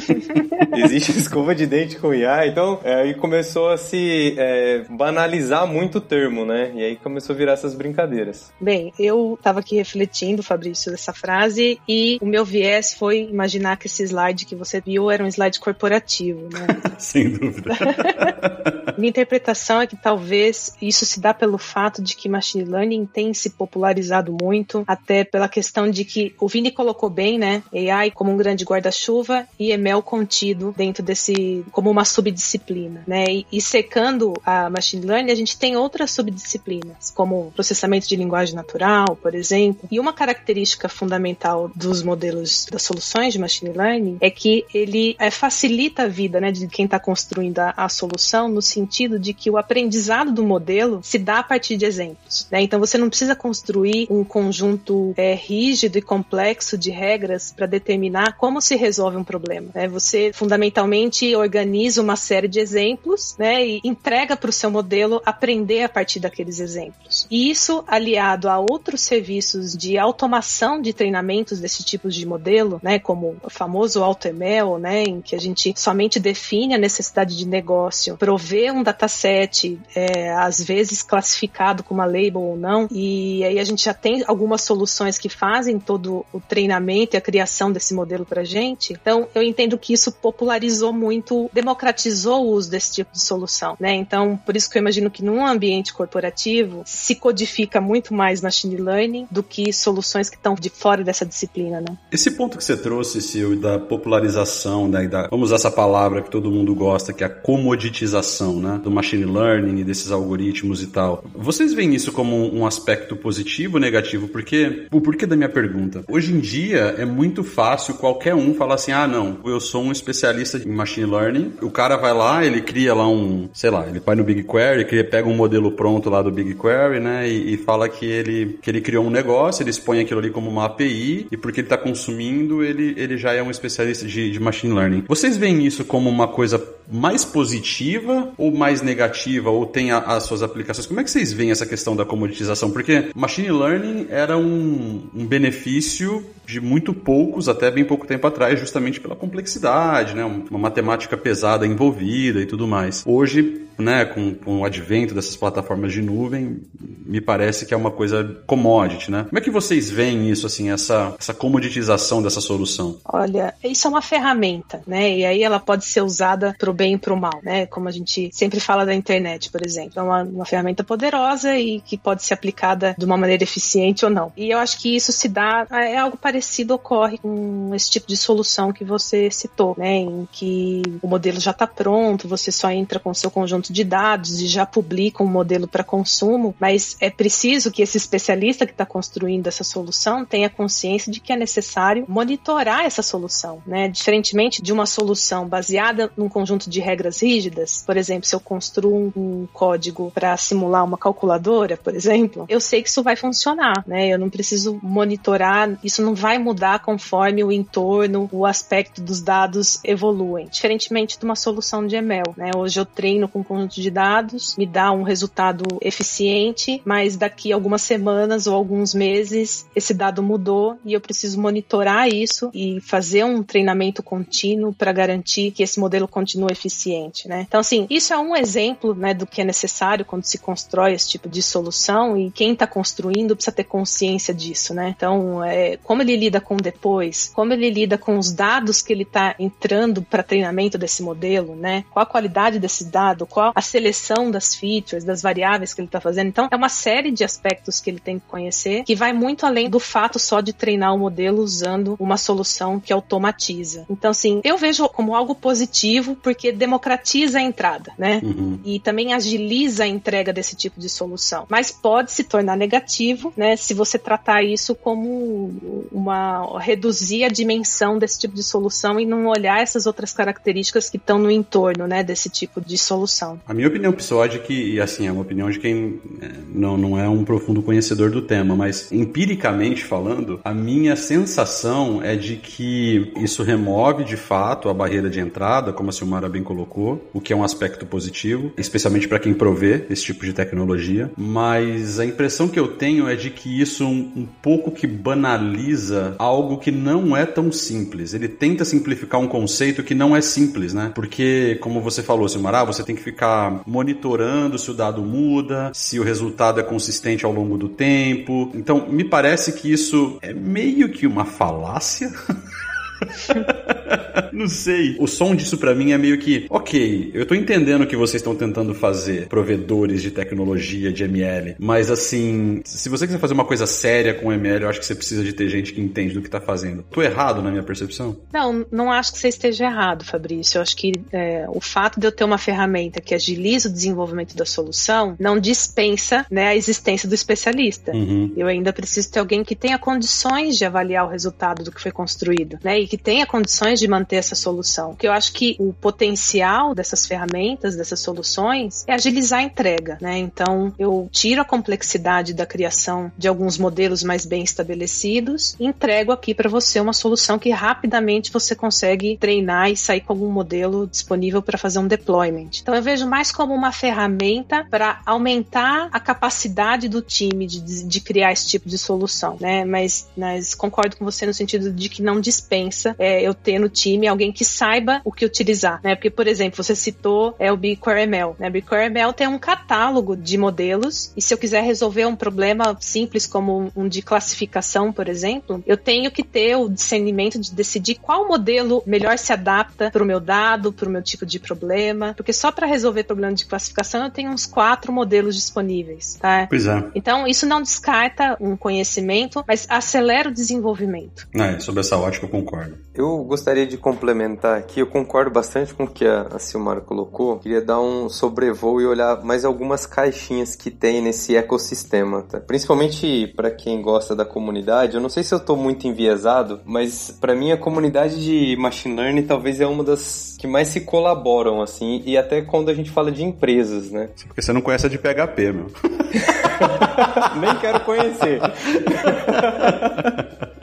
existe 0.77 1.11
escova 1.11 1.53
de 1.53 1.65
dente 1.65 1.97
com 1.97 2.13
IA, 2.13 2.47
então 2.47 2.79
é, 2.83 2.95
aí 2.95 3.13
começou 3.13 3.69
a 3.69 3.77
se 3.77 4.20
é, 4.37 4.85
banalizar 4.89 5.67
muito 5.67 5.97
o 5.97 6.01
termo, 6.01 6.45
né? 6.45 6.71
E 6.75 6.83
aí 6.83 6.95
começou 6.95 7.33
a 7.33 7.37
virar 7.37 7.53
essas 7.53 7.73
brincadeiras. 7.73 8.51
Bem, 8.59 8.93
eu 8.99 9.35
estava 9.37 9.59
aqui 9.59 9.75
refletindo, 9.75 10.43
Fabrício, 10.43 10.91
dessa 10.91 11.13
frase 11.13 11.79
e 11.87 12.17
o 12.21 12.25
meu 12.25 12.45
viés 12.45 12.93
foi 12.93 13.21
imaginar 13.21 13.77
que 13.77 13.87
esse 13.87 14.03
slide 14.03 14.45
que 14.45 14.55
você 14.55 14.81
viu 14.81 15.09
era 15.09 15.23
um 15.23 15.27
slide 15.27 15.59
corporativo, 15.59 16.49
né? 16.51 16.67
Sem 16.97 17.31
dúvida. 17.31 17.71
Minha 18.97 19.09
interpretação 19.09 19.81
é 19.81 19.87
que 19.87 19.95
talvez 19.95 20.75
isso 20.81 21.05
se 21.05 21.19
dá 21.19 21.33
pelo 21.33 21.57
fato 21.57 22.01
de 22.01 22.15
que 22.15 22.29
machine 22.29 22.65
learning 22.65 23.05
tem 23.05 23.33
se 23.33 23.49
popularizado 23.51 24.35
muito, 24.39 24.83
até 24.85 25.23
pela 25.23 25.47
questão 25.47 25.89
de 25.89 26.05
que 26.05 26.35
o 26.39 26.47
Vini 26.47 26.71
colocou 26.71 27.09
bem, 27.09 27.39
né? 27.39 27.63
AI 27.73 28.11
como 28.11 28.31
um 28.31 28.37
grande 28.37 28.63
guarda-chuva 28.63 29.47
e 29.57 29.71
ML 29.71 30.01
contido 30.01 30.73
dentro 30.75 31.03
desse 31.03 31.63
como 31.71 31.89
uma 31.89 32.05
subdisciplina, 32.05 33.03
né? 33.07 33.25
E, 33.25 33.45
e 33.51 33.61
secando 33.61 34.10
estudando 34.11 34.33
a 34.45 34.69
machine 34.69 35.05
learning, 35.05 35.31
a 35.31 35.35
gente 35.35 35.57
tem 35.57 35.75
outras 35.75 36.11
subdisciplinas, 36.11 37.11
como 37.13 37.51
processamento 37.55 38.07
de 38.07 38.15
linguagem 38.15 38.55
natural, 38.55 39.15
por 39.15 39.33
exemplo. 39.33 39.87
E 39.89 39.99
uma 39.99 40.13
característica 40.13 40.89
fundamental 40.89 41.71
dos 41.75 42.03
modelos 42.03 42.65
das 42.69 42.83
soluções 42.83 43.33
de 43.33 43.39
machine 43.39 43.71
learning 43.71 44.17
é 44.19 44.29
que 44.29 44.65
ele 44.73 45.15
é, 45.19 45.31
facilita 45.31 46.03
a 46.03 46.07
vida 46.07 46.39
né, 46.39 46.51
de 46.51 46.67
quem 46.67 46.85
está 46.85 46.99
construindo 46.99 47.59
a, 47.59 47.73
a, 47.77 47.89
solução, 47.89 48.47
no 48.47 48.61
sentido 48.61 49.17
de 49.17 49.33
que 49.33 49.49
o 49.49 49.57
aprendizado 49.57 50.31
do 50.31 50.43
modelo 50.43 50.99
se 51.03 51.17
dá 51.17 51.39
a 51.39 51.43
partir 51.43 51.77
de 51.77 51.85
exemplos. 51.85 52.47
Né? 52.51 52.61
Então 52.61 52.79
você 52.79 52.97
não 52.97 53.09
precisa 53.09 53.35
construir 53.35 54.07
um 54.09 54.23
conjunto 54.23 55.13
é, 55.15 55.33
rígido 55.33 55.97
e 55.97 56.01
complexo 56.01 56.77
de 56.77 56.89
regras 56.89 57.53
para 57.55 57.65
determinar 57.65 58.37
como 58.37 58.61
se 58.61 58.75
resolve 58.75 59.17
um 59.17 59.23
problema. 59.23 59.69
Né? 59.73 59.87
Você 59.87 60.31
fundamentalmente 60.33 61.35
organiza 61.35 62.01
uma 62.01 62.15
série 62.15 62.47
de 62.47 62.59
exemplos 62.59 63.35
né, 63.37 63.65
e 63.65 63.81
entrega 64.01 64.35
para 64.35 64.49
o 64.49 64.53
seu 64.53 64.71
modelo 64.71 65.21
aprender 65.23 65.83
a 65.83 65.89
partir 65.89 66.19
daqueles 66.19 66.59
exemplos. 66.59 67.27
E 67.29 67.51
isso, 67.51 67.83
aliado 67.87 68.49
a 68.49 68.57
outros 68.57 69.01
serviços 69.01 69.77
de 69.77 69.97
automação 69.97 70.81
de 70.81 70.91
treinamentos 70.91 71.59
desse 71.59 71.83
tipo 71.83 72.09
de 72.09 72.25
modelo, 72.25 72.79
né, 72.81 72.97
como 72.97 73.37
o 73.43 73.49
famoso 73.49 74.03
AutoML, 74.03 74.79
né, 74.79 75.03
em 75.03 75.21
que 75.21 75.35
a 75.35 75.39
gente 75.39 75.73
somente 75.77 76.19
define 76.19 76.73
a 76.73 76.79
necessidade 76.79 77.37
de 77.37 77.47
negócio, 77.47 78.17
provê 78.17 78.71
um 78.71 78.81
dataset, 78.81 79.79
é, 79.95 80.33
às 80.33 80.63
vezes 80.63 81.03
classificado 81.03 81.83
com 81.83 81.93
uma 81.93 82.05
label 82.05 82.41
ou 82.41 82.57
não, 82.57 82.87
e 82.89 83.43
aí 83.43 83.59
a 83.59 83.63
gente 83.63 83.85
já 83.85 83.93
tem 83.93 84.23
algumas 84.25 84.63
soluções 84.63 85.19
que 85.19 85.29
fazem 85.29 85.79
todo 85.79 86.25
o 86.33 86.39
treinamento 86.39 87.15
e 87.15 87.17
a 87.17 87.21
criação 87.21 87.71
desse 87.71 87.93
modelo 87.93 88.25
para 88.25 88.43
gente. 88.43 88.93
Então, 88.93 89.27
eu 89.35 89.43
entendo 89.43 89.77
que 89.77 89.93
isso 89.93 90.11
popularizou 90.11 90.91
muito, 90.91 91.49
democratizou 91.53 92.45
o 92.45 92.49
uso 92.49 92.71
desse 92.71 92.93
tipo 92.93 93.11
de 93.11 93.21
solução, 93.21 93.75
né? 93.79 93.90
Né? 93.91 93.95
Então, 93.95 94.39
por 94.45 94.55
isso 94.55 94.69
que 94.69 94.77
eu 94.77 94.81
imagino 94.81 95.11
que 95.11 95.23
num 95.23 95.45
ambiente 95.45 95.93
corporativo 95.93 96.83
se 96.85 97.15
codifica 97.15 97.81
muito 97.81 98.13
mais 98.13 98.41
machine 98.41 98.77
learning 98.77 99.27
do 99.29 99.43
que 99.43 99.73
soluções 99.73 100.29
que 100.29 100.37
estão 100.37 100.55
de 100.55 100.69
fora 100.69 101.03
dessa 101.03 101.25
disciplina, 101.25 101.81
né? 101.81 101.97
Esse 102.11 102.31
ponto 102.31 102.57
que 102.57 102.63
você 102.63 102.77
trouxe, 102.77 103.21
Sil, 103.21 103.59
da 103.59 103.77
popularização, 103.77 104.87
né, 104.87 105.07
da, 105.07 105.27
vamos 105.27 105.49
usar 105.49 105.55
essa 105.55 105.71
palavra 105.71 106.21
que 106.21 106.29
todo 106.29 106.49
mundo 106.49 106.73
gosta, 106.73 107.11
que 107.11 107.23
é 107.23 107.27
a 107.27 107.29
comoditização, 107.29 108.59
né, 108.59 108.79
do 108.83 108.89
machine 108.89 109.25
learning 109.25 109.81
e 109.81 109.83
desses 109.83 110.11
algoritmos 110.11 110.81
e 110.81 110.87
tal. 110.87 111.23
Vocês 111.35 111.73
veem 111.73 111.93
isso 111.93 112.11
como 112.11 112.53
um 112.53 112.65
aspecto 112.65 113.15
positivo 113.15 113.75
ou 113.75 113.81
negativo? 113.81 114.27
Porque, 114.27 114.87
o 114.91 115.01
porquê 115.01 115.25
da 115.25 115.35
minha 115.35 115.49
pergunta? 115.49 116.03
Hoje 116.07 116.33
em 116.33 116.39
dia 116.39 116.95
é 116.97 117.05
muito 117.05 117.43
fácil 117.43 117.95
qualquer 117.95 118.35
um 118.35 118.53
falar 118.53 118.75
assim, 118.75 118.91
ah, 118.91 119.07
não, 119.07 119.39
eu 119.45 119.59
sou 119.59 119.83
um 119.83 119.91
especialista 119.91 120.57
em 120.57 120.71
machine 120.71 121.09
learning, 121.09 121.53
o 121.61 121.69
cara 121.69 121.97
vai 121.97 122.13
lá, 122.13 122.45
ele 122.45 122.61
cria 122.61 122.93
lá 122.93 123.07
um, 123.07 123.49
sei 123.53 123.69
lá, 123.69 123.80
ele 123.87 123.99
vai 123.99 124.15
no 124.15 124.23
BigQuery, 124.23 124.85
que 124.85 124.95
ele 124.95 125.03
pega 125.03 125.27
um 125.27 125.35
modelo 125.35 125.71
pronto 125.71 126.09
lá 126.09 126.21
do 126.21 126.31
BigQuery, 126.31 126.99
né, 126.99 127.29
e, 127.29 127.53
e, 127.53 127.57
fala 127.57 127.87
que 127.87 128.05
ele, 128.05 128.57
que 128.61 128.69
ele 128.69 128.81
criou 128.81 129.05
um 129.05 129.09
negócio, 129.09 129.63
ele 129.63 129.69
expõe 129.69 129.99
aquilo 129.99 130.19
ali 130.19 130.29
como 130.29 130.49
uma 130.49 130.65
API, 130.65 131.27
e 131.31 131.37
porque 131.37 131.61
ele 131.61 131.65
está 131.67 131.77
consumindo, 131.77 132.63
ele, 132.63 132.93
ele 132.97 133.17
já 133.17 133.33
é 133.33 133.41
um 133.41 133.51
especialista 133.51 134.05
de, 134.05 134.31
de 134.31 134.39
machine 134.39 134.73
learning. 134.73 135.03
Vocês 135.07 135.37
veem 135.37 135.65
isso 135.65 135.85
como 135.85 136.09
uma 136.09 136.27
coisa 136.27 136.61
mais 136.91 137.23
positiva 137.23 138.33
ou 138.37 138.51
mais 138.51 138.81
negativa, 138.81 139.49
ou 139.49 139.65
tem 139.65 139.91
a, 139.91 139.99
as 139.99 140.23
suas 140.23 140.43
aplicações? 140.43 140.85
Como 140.85 140.99
é 140.99 141.03
que 141.03 141.11
vocês 141.11 141.31
veem 141.31 141.51
essa 141.51 141.65
questão 141.65 141.95
da 141.95 142.05
comoditização? 142.05 142.71
Porque 142.71 143.09
machine 143.15 143.51
learning 143.51 144.07
era 144.09 144.37
um, 144.37 145.09
um 145.15 145.25
benefício 145.25 146.25
de 146.45 146.59
muito 146.59 146.93
poucos, 146.93 147.47
até 147.47 147.71
bem 147.71 147.85
pouco 147.85 148.05
tempo 148.05 148.27
atrás, 148.27 148.59
justamente 148.59 148.99
pela 148.99 149.15
complexidade, 149.15 150.15
né? 150.15 150.25
uma 150.25 150.59
matemática 150.59 151.15
pesada 151.15 151.65
envolvida 151.65 152.41
e 152.41 152.45
tudo 152.45 152.67
mais. 152.67 153.03
Hoje, 153.05 153.61
né, 153.77 154.05
com, 154.05 154.33
com 154.35 154.59
o 154.59 154.65
advento 154.65 155.13
dessas 155.13 155.35
plataformas 155.35 155.91
de 155.91 156.01
nuvem, 156.01 156.61
me 156.79 157.19
parece 157.19 157.65
que 157.65 157.73
é 157.73 157.77
uma 157.77 157.91
coisa 157.91 158.41
commodity, 158.45 159.11
né? 159.11 159.25
Como 159.27 159.37
é 159.37 159.41
que 159.41 159.49
vocês 159.49 159.89
veem 159.89 160.29
isso, 160.29 160.45
assim, 160.45 160.69
essa, 160.69 161.15
essa 161.19 161.33
comoditização 161.33 162.21
dessa 162.21 162.39
solução? 162.39 162.99
Olha, 163.05 163.53
isso 163.63 163.87
é 163.87 163.89
uma 163.89 164.01
ferramenta, 164.01 164.81
né? 164.85 165.17
E 165.17 165.25
aí 165.25 165.43
ela 165.43 165.59
pode 165.59 165.85
ser 165.85 166.01
usada 166.01 166.55
para 166.57 166.69
bem 166.81 166.95
e 166.95 166.97
para 166.97 167.13
o 167.13 167.17
mal, 167.17 167.39
né? 167.43 167.67
Como 167.67 167.87
a 167.87 167.91
gente 167.91 168.31
sempre 168.33 168.59
fala 168.59 168.83
da 168.87 168.95
internet, 168.95 169.51
por 169.51 169.63
exemplo. 169.63 169.99
É 169.99 170.01
uma, 170.01 170.23
uma 170.23 170.45
ferramenta 170.45 170.83
poderosa 170.83 171.55
e 171.59 171.79
que 171.79 171.95
pode 171.95 172.23
ser 172.23 172.33
aplicada 172.33 172.95
de 172.97 173.05
uma 173.05 173.15
maneira 173.15 173.43
eficiente 173.43 174.03
ou 174.03 174.09
não. 174.09 174.33
E 174.35 174.49
eu 174.49 174.57
acho 174.57 174.79
que 174.79 174.95
isso 174.95 175.11
se 175.11 175.29
dá, 175.29 175.67
é 175.69 175.97
algo 175.97 176.17
parecido 176.17 176.73
ocorre 176.73 177.19
com 177.19 177.71
esse 177.75 177.91
tipo 177.91 178.07
de 178.07 178.17
solução 178.17 178.73
que 178.73 178.83
você 178.83 179.29
citou, 179.29 179.75
né? 179.77 179.97
Em 179.97 180.27
que 180.31 180.81
o 181.03 181.07
modelo 181.07 181.39
já 181.39 181.51
está 181.51 181.67
pronto, 181.67 182.27
você 182.27 182.51
só 182.51 182.71
entra 182.71 182.99
com 182.99 183.13
seu 183.13 183.29
conjunto 183.29 183.71
de 183.71 183.83
dados 183.83 184.41
e 184.41 184.47
já 184.47 184.65
publica 184.65 185.23
um 185.23 185.27
modelo 185.27 185.67
para 185.67 185.83
consumo, 185.83 186.55
mas 186.59 186.97
é 186.99 187.11
preciso 187.11 187.71
que 187.71 187.83
esse 187.83 187.97
especialista 187.97 188.65
que 188.65 188.71
está 188.71 188.87
construindo 188.87 189.45
essa 189.45 189.63
solução 189.63 190.25
tenha 190.25 190.49
consciência 190.49 191.11
de 191.11 191.19
que 191.19 191.31
é 191.31 191.35
necessário 191.35 192.05
monitorar 192.07 192.85
essa 192.85 193.03
solução, 193.03 193.61
né? 193.67 193.87
Diferentemente 193.87 194.63
de 194.63 194.73
uma 194.73 194.87
solução 194.87 195.47
baseada 195.47 196.11
num 196.17 196.27
conjunto 196.27 196.60
de 196.69 196.79
regras 196.79 197.21
rígidas, 197.21 197.83
por 197.85 197.97
exemplo, 197.97 198.25
se 198.25 198.35
eu 198.35 198.39
construo 198.39 199.11
um 199.15 199.47
código 199.53 200.11
para 200.11 200.35
simular 200.37 200.83
uma 200.83 200.97
calculadora, 200.97 201.77
por 201.77 201.93
exemplo, 201.95 202.45
eu 202.49 202.59
sei 202.59 202.81
que 202.81 202.89
isso 202.89 203.03
vai 203.03 203.15
funcionar, 203.15 203.83
né? 203.87 204.09
Eu 204.09 204.19
não 204.19 204.29
preciso 204.29 204.79
monitorar, 204.81 205.77
isso 205.83 206.01
não 206.01 206.15
vai 206.15 206.37
mudar 206.37 206.79
conforme 206.79 207.43
o 207.43 207.51
entorno, 207.51 208.29
o 208.31 208.45
aspecto 208.45 209.01
dos 209.01 209.21
dados 209.21 209.79
evoluem. 209.83 210.47
Diferentemente 210.47 211.17
de 211.17 211.25
uma 211.25 211.35
solução 211.35 211.85
de 211.85 211.95
ML, 211.95 212.33
né? 212.37 212.51
Hoje 212.55 212.79
eu 212.79 212.85
treino 212.85 213.27
com 213.27 213.43
conjunto 213.43 213.81
de 213.81 213.89
dados, 213.89 214.55
me 214.57 214.65
dá 214.65 214.91
um 214.91 215.03
resultado 215.03 215.65
eficiente, 215.81 216.81
mas 216.85 217.15
daqui 217.15 217.51
algumas 217.51 217.81
semanas 217.81 218.47
ou 218.47 218.55
alguns 218.55 218.93
meses 218.93 219.65
esse 219.75 219.93
dado 219.93 220.21
mudou 220.23 220.77
e 220.85 220.93
eu 220.93 221.01
preciso 221.01 221.39
monitorar 221.39 222.07
isso 222.07 222.49
e 222.53 222.79
fazer 222.81 223.23
um 223.23 223.43
treinamento 223.43 224.03
contínuo 224.03 224.73
para 224.73 224.91
garantir 224.91 225.51
que 225.51 225.63
esse 225.63 225.79
modelo 225.79 226.07
continue 226.07 226.50
eficiente, 226.51 227.27
né? 227.27 227.45
Então, 227.47 227.59
assim, 227.59 227.87
isso 227.89 228.13
é 228.13 228.17
um 228.17 228.35
exemplo, 228.35 228.93
né, 228.93 229.13
do 229.13 229.25
que 229.25 229.41
é 229.41 229.43
necessário 229.43 230.05
quando 230.05 230.23
se 230.23 230.37
constrói 230.37 230.93
esse 230.93 231.09
tipo 231.09 231.29
de 231.29 231.41
solução 231.41 232.17
e 232.17 232.31
quem 232.31 232.53
está 232.53 232.67
construindo 232.67 233.35
precisa 233.35 233.55
ter 233.55 233.63
consciência 233.63 234.33
disso, 234.33 234.73
né? 234.73 234.93
Então, 234.95 235.43
é, 235.43 235.77
como 235.77 236.01
ele 236.01 236.15
lida 236.15 236.39
com 236.39 236.57
depois, 236.57 237.31
como 237.33 237.53
ele 237.53 237.69
lida 237.69 237.97
com 237.97 238.17
os 238.17 238.31
dados 238.31 238.81
que 238.81 238.93
ele 238.93 239.03
está 239.03 239.35
entrando 239.39 240.01
para 240.01 240.23
treinamento 240.23 240.77
desse 240.77 241.03
modelo, 241.03 241.55
né? 241.55 241.83
Qual 241.91 242.03
a 242.03 242.05
qualidade 242.05 242.59
desse 242.59 242.85
dado, 242.85 243.25
qual 243.25 243.51
a 243.55 243.61
seleção 243.61 244.29
das 244.29 244.55
features, 244.55 245.03
das 245.03 245.21
variáveis 245.21 245.73
que 245.73 245.81
ele 245.81 245.87
está 245.87 245.99
fazendo. 245.99 246.27
Então, 246.27 246.47
é 246.51 246.55
uma 246.55 246.69
série 246.69 247.11
de 247.11 247.23
aspectos 247.23 247.79
que 247.79 247.89
ele 247.89 247.99
tem 247.99 248.19
que 248.19 248.25
conhecer 248.27 248.83
que 248.83 248.95
vai 248.95 249.13
muito 249.13 249.45
além 249.45 249.69
do 249.69 249.79
fato 249.79 250.19
só 250.19 250.41
de 250.41 250.53
treinar 250.53 250.93
o 250.93 250.99
modelo 250.99 251.41
usando 251.41 251.95
uma 251.99 252.17
solução 252.17 252.79
que 252.79 252.93
automatiza. 252.93 253.85
Então, 253.89 254.11
assim, 254.11 254.41
eu 254.43 254.57
vejo 254.57 254.87
como 254.89 255.15
algo 255.15 255.35
positivo 255.35 256.15
porque 256.15 256.40
democratiza 256.49 257.39
a 257.39 257.41
entrada, 257.41 257.91
né? 257.97 258.21
Uhum. 258.23 258.57
E 258.63 258.79
também 258.79 259.13
agiliza 259.13 259.83
a 259.83 259.87
entrega 259.87 260.31
desse 260.31 260.55
tipo 260.55 260.79
de 260.79 260.87
solução. 260.87 261.45
Mas 261.49 261.71
pode 261.71 262.13
se 262.13 262.23
tornar 262.23 262.55
negativo, 262.55 263.33
né? 263.35 263.57
Se 263.57 263.73
você 263.73 263.99
tratar 263.99 264.41
isso 264.43 264.73
como 264.73 265.89
uma 265.91 266.59
reduzir 266.59 267.25
a 267.25 267.27
dimensão 267.27 267.99
desse 267.99 268.19
tipo 268.19 268.33
de 268.33 268.43
solução 268.43 268.99
e 268.99 269.05
não 269.05 269.27
olhar 269.27 269.61
essas 269.61 269.85
outras 269.85 270.13
características 270.13 270.89
que 270.89 270.97
estão 270.97 271.17
no 271.17 271.29
entorno, 271.29 271.87
né, 271.87 272.03
desse 272.03 272.29
tipo 272.29 272.61
de 272.61 272.77
solução. 272.77 273.39
A 273.45 273.53
minha 273.53 273.67
opinião 273.67 273.91
pessoal 273.91 274.25
é 274.25 274.27
de 274.27 274.39
que, 274.39 274.73
e 274.73 274.79
assim, 274.79 275.07
é 275.07 275.11
uma 275.11 275.21
opinião 275.21 275.49
de 275.49 275.59
quem 275.59 275.99
é, 276.21 276.29
não, 276.53 276.77
não 276.77 276.99
é 276.99 277.09
um 277.09 277.23
profundo 277.23 277.61
conhecedor 277.61 278.11
do 278.11 278.21
tema, 278.21 278.55
mas 278.55 278.91
empiricamente 278.91 279.83
falando, 279.83 280.39
a 280.43 280.53
minha 280.53 280.95
sensação 280.95 282.01
é 282.03 282.15
de 282.15 282.35
que 282.37 283.11
isso 283.17 283.43
remove 283.43 284.03
de 284.03 284.17
fato 284.17 284.69
a 284.69 284.73
barreira 284.73 285.09
de 285.09 285.19
entrada, 285.19 285.73
como 285.73 285.89
a 285.89 285.93
Silmara 285.93 286.29
bem 286.31 286.43
colocou, 286.43 287.09
o 287.13 287.21
que 287.21 287.33
é 287.33 287.35
um 287.35 287.43
aspecto 287.43 287.85
positivo, 287.85 288.51
especialmente 288.57 289.07
para 289.07 289.19
quem 289.19 289.33
provê 289.33 289.85
esse 289.89 290.03
tipo 290.03 290.25
de 290.25 290.33
tecnologia, 290.33 291.11
mas 291.17 291.99
a 291.99 292.05
impressão 292.05 292.47
que 292.47 292.59
eu 292.59 292.69
tenho 292.69 293.07
é 293.07 293.15
de 293.15 293.29
que 293.29 293.61
isso 293.61 293.85
um, 293.85 294.11
um 294.15 294.27
pouco 294.41 294.71
que 294.71 294.87
banaliza 294.87 296.15
algo 296.17 296.57
que 296.57 296.71
não 296.71 297.15
é 297.15 297.25
tão 297.25 297.51
simples. 297.51 298.13
Ele 298.13 298.27
tenta 298.27 298.65
simplificar 298.65 299.19
um 299.19 299.27
conceito 299.27 299.83
que 299.83 299.93
não 299.93 300.15
é 300.15 300.21
simples, 300.21 300.73
né? 300.73 300.91
Porque, 300.95 301.57
como 301.61 301.81
você 301.81 302.01
falou, 302.01 302.27
Silmara, 302.27 302.63
você 302.63 302.83
tem 302.83 302.95
que 302.95 303.03
ficar 303.03 303.61
monitorando 303.65 304.57
se 304.57 304.71
o 304.71 304.73
dado 304.73 305.01
muda, 305.01 305.71
se 305.73 305.99
o 305.99 306.03
resultado 306.03 306.59
é 306.59 306.63
consistente 306.63 307.25
ao 307.25 307.31
longo 307.31 307.57
do 307.57 307.69
tempo. 307.69 308.51
Então, 308.53 308.87
me 308.89 309.03
parece 309.03 309.53
que 309.53 309.71
isso 309.71 310.17
é 310.21 310.33
meio 310.33 310.89
que 310.89 311.05
uma 311.05 311.25
falácia. 311.25 312.11
Não 314.31 314.47
sei. 314.47 314.95
O 314.99 315.07
som 315.07 315.35
disso 315.35 315.57
para 315.57 315.75
mim 315.75 315.91
é 315.91 315.97
meio 315.97 316.17
que, 316.17 316.45
ok, 316.49 317.11
eu 317.13 317.25
tô 317.25 317.35
entendendo 317.35 317.81
o 317.81 317.87
que 317.87 317.95
vocês 317.95 318.21
estão 318.21 318.35
tentando 318.35 318.73
fazer, 318.73 319.27
provedores 319.27 320.01
de 320.01 320.11
tecnologia 320.11 320.91
de 320.91 321.03
ML, 321.03 321.55
mas 321.59 321.91
assim, 321.91 322.61
se 322.63 322.89
você 322.89 323.05
quiser 323.05 323.19
fazer 323.19 323.33
uma 323.33 323.45
coisa 323.45 323.65
séria 323.65 324.13
com 324.13 324.31
ML, 324.31 324.63
eu 324.63 324.69
acho 324.69 324.79
que 324.79 324.85
você 324.85 324.95
precisa 324.95 325.23
de 325.23 325.33
ter 325.33 325.49
gente 325.49 325.73
que 325.73 325.81
entende 325.81 326.13
do 326.13 326.21
que 326.21 326.29
tá 326.29 326.39
fazendo. 326.39 326.83
Tô 326.83 327.01
errado 327.01 327.41
na 327.41 327.49
minha 327.49 327.63
percepção? 327.63 328.17
Não, 328.33 328.65
não 328.71 328.91
acho 328.91 329.13
que 329.13 329.19
você 329.19 329.27
esteja 329.27 329.65
errado, 329.65 330.05
Fabrício. 330.05 330.57
Eu 330.57 330.61
acho 330.61 330.75
que 330.75 330.93
é, 331.11 331.45
o 331.49 331.59
fato 331.59 331.99
de 331.99 332.07
eu 332.07 332.11
ter 332.11 332.23
uma 332.23 332.37
ferramenta 332.37 333.01
que 333.01 333.13
agiliza 333.13 333.69
o 333.69 333.71
desenvolvimento 333.71 334.35
da 334.35 334.45
solução 334.45 335.15
não 335.19 335.39
dispensa 335.39 336.25
né, 336.29 336.47
a 336.47 336.55
existência 336.55 337.07
do 337.07 337.15
especialista. 337.15 337.91
Uhum. 337.91 338.31
Eu 338.35 338.47
ainda 338.47 338.71
preciso 338.71 339.11
ter 339.11 339.19
alguém 339.19 339.43
que 339.43 339.55
tenha 339.55 339.77
condições 339.77 340.57
de 340.57 340.65
avaliar 340.65 341.05
o 341.05 341.09
resultado 341.09 341.63
do 341.63 341.71
que 341.71 341.81
foi 341.81 341.91
construído, 341.91 342.59
né? 342.63 342.79
E 342.79 342.87
que 342.87 342.97
tenha 342.97 343.25
condições 343.25 343.80
de 343.81 343.87
manter 343.87 344.17
essa 344.17 344.35
solução. 344.35 344.89
Porque 344.89 345.07
eu 345.07 345.11
acho 345.11 345.33
que 345.33 345.55
o 345.59 345.73
potencial 345.73 346.75
dessas 346.75 347.07
ferramentas, 347.07 347.75
dessas 347.75 347.99
soluções, 347.99 348.85
é 348.87 348.93
agilizar 348.93 349.39
a 349.39 349.43
entrega, 349.43 349.97
né? 349.99 350.17
Então, 350.17 350.73
eu 350.77 351.09
tiro 351.11 351.41
a 351.41 351.45
complexidade 351.45 352.33
da 352.33 352.45
criação 352.45 353.11
de 353.17 353.27
alguns 353.27 353.57
modelos 353.57 354.03
mais 354.03 354.25
bem 354.25 354.43
estabelecidos 354.43 355.55
e 355.59 355.65
entrego 355.65 356.11
aqui 356.11 356.33
para 356.35 356.49
você 356.49 356.79
uma 356.79 356.93
solução 356.93 357.39
que 357.39 357.49
rapidamente 357.49 358.31
você 358.31 358.55
consegue 358.55 359.17
treinar 359.17 359.71
e 359.71 359.75
sair 359.75 360.01
com 360.01 360.13
algum 360.13 360.29
modelo 360.29 360.87
disponível 360.87 361.41
para 361.41 361.57
fazer 361.57 361.79
um 361.79 361.87
deployment. 361.87 362.51
Então, 362.61 362.75
eu 362.75 362.81
vejo 362.81 363.07
mais 363.07 363.31
como 363.31 363.53
uma 363.53 363.71
ferramenta 363.71 364.65
para 364.69 365.01
aumentar 365.05 365.89
a 365.91 365.99
capacidade 365.99 366.87
do 366.87 367.01
time 367.01 367.47
de, 367.47 367.83
de 367.83 368.01
criar 368.01 368.31
esse 368.31 368.47
tipo 368.47 368.69
de 368.69 368.77
solução, 368.77 369.37
né? 369.39 369.65
Mas, 369.65 370.07
mas 370.15 370.53
concordo 370.53 370.95
com 370.97 371.05
você 371.05 371.25
no 371.25 371.33
sentido 371.33 371.71
de 371.71 371.89
que 371.89 372.03
não 372.03 372.21
dispensa 372.21 372.95
é, 372.99 373.21
eu 373.21 373.33
ter 373.33 373.59
no 373.61 373.69
time 373.69 374.07
alguém 374.07 374.31
que 374.31 374.43
saiba 374.43 375.01
o 375.05 375.11
que 375.11 375.25
utilizar, 375.25 375.79
né? 375.83 375.95
Porque, 375.95 376.09
por 376.09 376.27
exemplo, 376.27 376.61
você 376.61 376.75
citou 376.75 377.35
é, 377.39 377.51
o 377.51 377.57
BigQueryML, 377.57 378.35
né? 378.39 378.49
BigQueryML 378.49 379.13
tem 379.13 379.27
um 379.27 379.39
catálogo 379.39 380.15
de 380.17 380.37
modelos 380.37 381.13
e 381.15 381.21
se 381.21 381.33
eu 381.33 381.37
quiser 381.37 381.63
resolver 381.63 382.05
um 382.05 382.15
problema 382.15 382.75
simples 382.79 383.25
como 383.25 383.71
um 383.75 383.87
de 383.87 384.01
classificação, 384.01 384.91
por 384.91 385.07
exemplo, 385.07 385.63
eu 385.65 385.77
tenho 385.77 386.11
que 386.11 386.23
ter 386.23 386.55
o 386.55 386.67
discernimento 386.67 387.39
de 387.39 387.53
decidir 387.53 387.95
qual 387.95 388.27
modelo 388.27 388.83
melhor 388.85 389.17
se 389.17 389.31
adapta 389.31 389.91
para 389.91 390.03
o 390.03 390.05
meu 390.05 390.19
dado, 390.19 390.73
para 390.73 390.87
o 390.87 390.91
meu 390.91 391.01
tipo 391.01 391.25
de 391.25 391.39
problema, 391.39 392.13
porque 392.15 392.33
só 392.33 392.51
para 392.51 392.65
resolver 392.65 393.03
problema 393.03 393.33
de 393.33 393.45
classificação 393.45 394.03
eu 394.03 394.09
tenho 394.09 394.31
uns 394.31 394.45
quatro 394.45 394.91
modelos 394.91 395.35
disponíveis, 395.35 396.17
tá? 396.19 396.47
Pois 396.49 396.65
é. 396.65 396.83
Então, 396.95 397.27
isso 397.27 397.45
não 397.45 397.61
descarta 397.61 398.37
um 398.39 398.55
conhecimento, 398.55 399.43
mas 399.47 399.65
acelera 399.69 400.29
o 400.29 400.31
desenvolvimento. 400.31 401.27
É, 401.33 401.59
sobre 401.59 401.81
essa 401.81 401.97
ótica 401.97 402.25
eu 402.25 402.29
concordo. 402.29 402.77
Eu 402.93 403.23
gostaria 403.23 403.50
de 403.53 403.77
complementar 403.77 404.57
aqui, 404.57 404.79
eu 404.79 404.87
concordo 404.87 405.29
bastante 405.29 405.73
com 405.73 405.83
o 405.83 405.87
que 405.87 406.05
a, 406.05 406.27
a 406.33 406.39
Silmara 406.39 406.81
colocou. 406.81 407.37
Queria 407.39 407.61
dar 407.61 407.79
um 407.79 408.09
sobrevoo 408.09 408.81
e 408.81 408.85
olhar 408.85 409.23
mais 409.23 409.45
algumas 409.45 409.85
caixinhas 409.85 410.55
que 410.55 410.71
tem 410.71 411.01
nesse 411.01 411.35
ecossistema, 411.35 412.21
tá? 412.23 412.39
Principalmente 412.39 413.27
para 413.35 413.51
quem 413.51 413.81
gosta 413.81 414.15
da 414.15 414.25
comunidade. 414.25 414.95
Eu 414.95 415.01
não 415.01 415.09
sei 415.09 415.23
se 415.23 415.33
eu 415.33 415.37
estou 415.37 415.57
muito 415.57 415.87
enviesado, 415.87 416.61
mas 416.65 417.11
para 417.11 417.35
mim 417.35 417.51
a 417.51 417.57
comunidade 417.57 418.23
de 418.23 418.55
machine 418.57 418.95
learning 418.95 419.23
talvez 419.23 419.59
é 419.59 419.67
uma 419.67 419.83
das 419.83 420.35
que 420.39 420.47
mais 420.47 420.69
se 420.69 420.81
colaboram 420.81 421.61
assim, 421.61 422.01
e 422.05 422.17
até 422.17 422.41
quando 422.41 422.69
a 422.69 422.73
gente 422.73 422.89
fala 422.89 423.11
de 423.11 423.23
empresas, 423.23 423.91
né? 423.91 424.09
Porque 424.27 424.41
você 424.41 424.51
não 424.51 424.61
conhece 424.61 424.85
a 424.85 424.89
de 424.89 424.97
PHP, 424.97 425.51
meu. 425.51 425.67
Nem 427.39 427.55
quero 427.55 427.79
conhecer. 427.81 428.39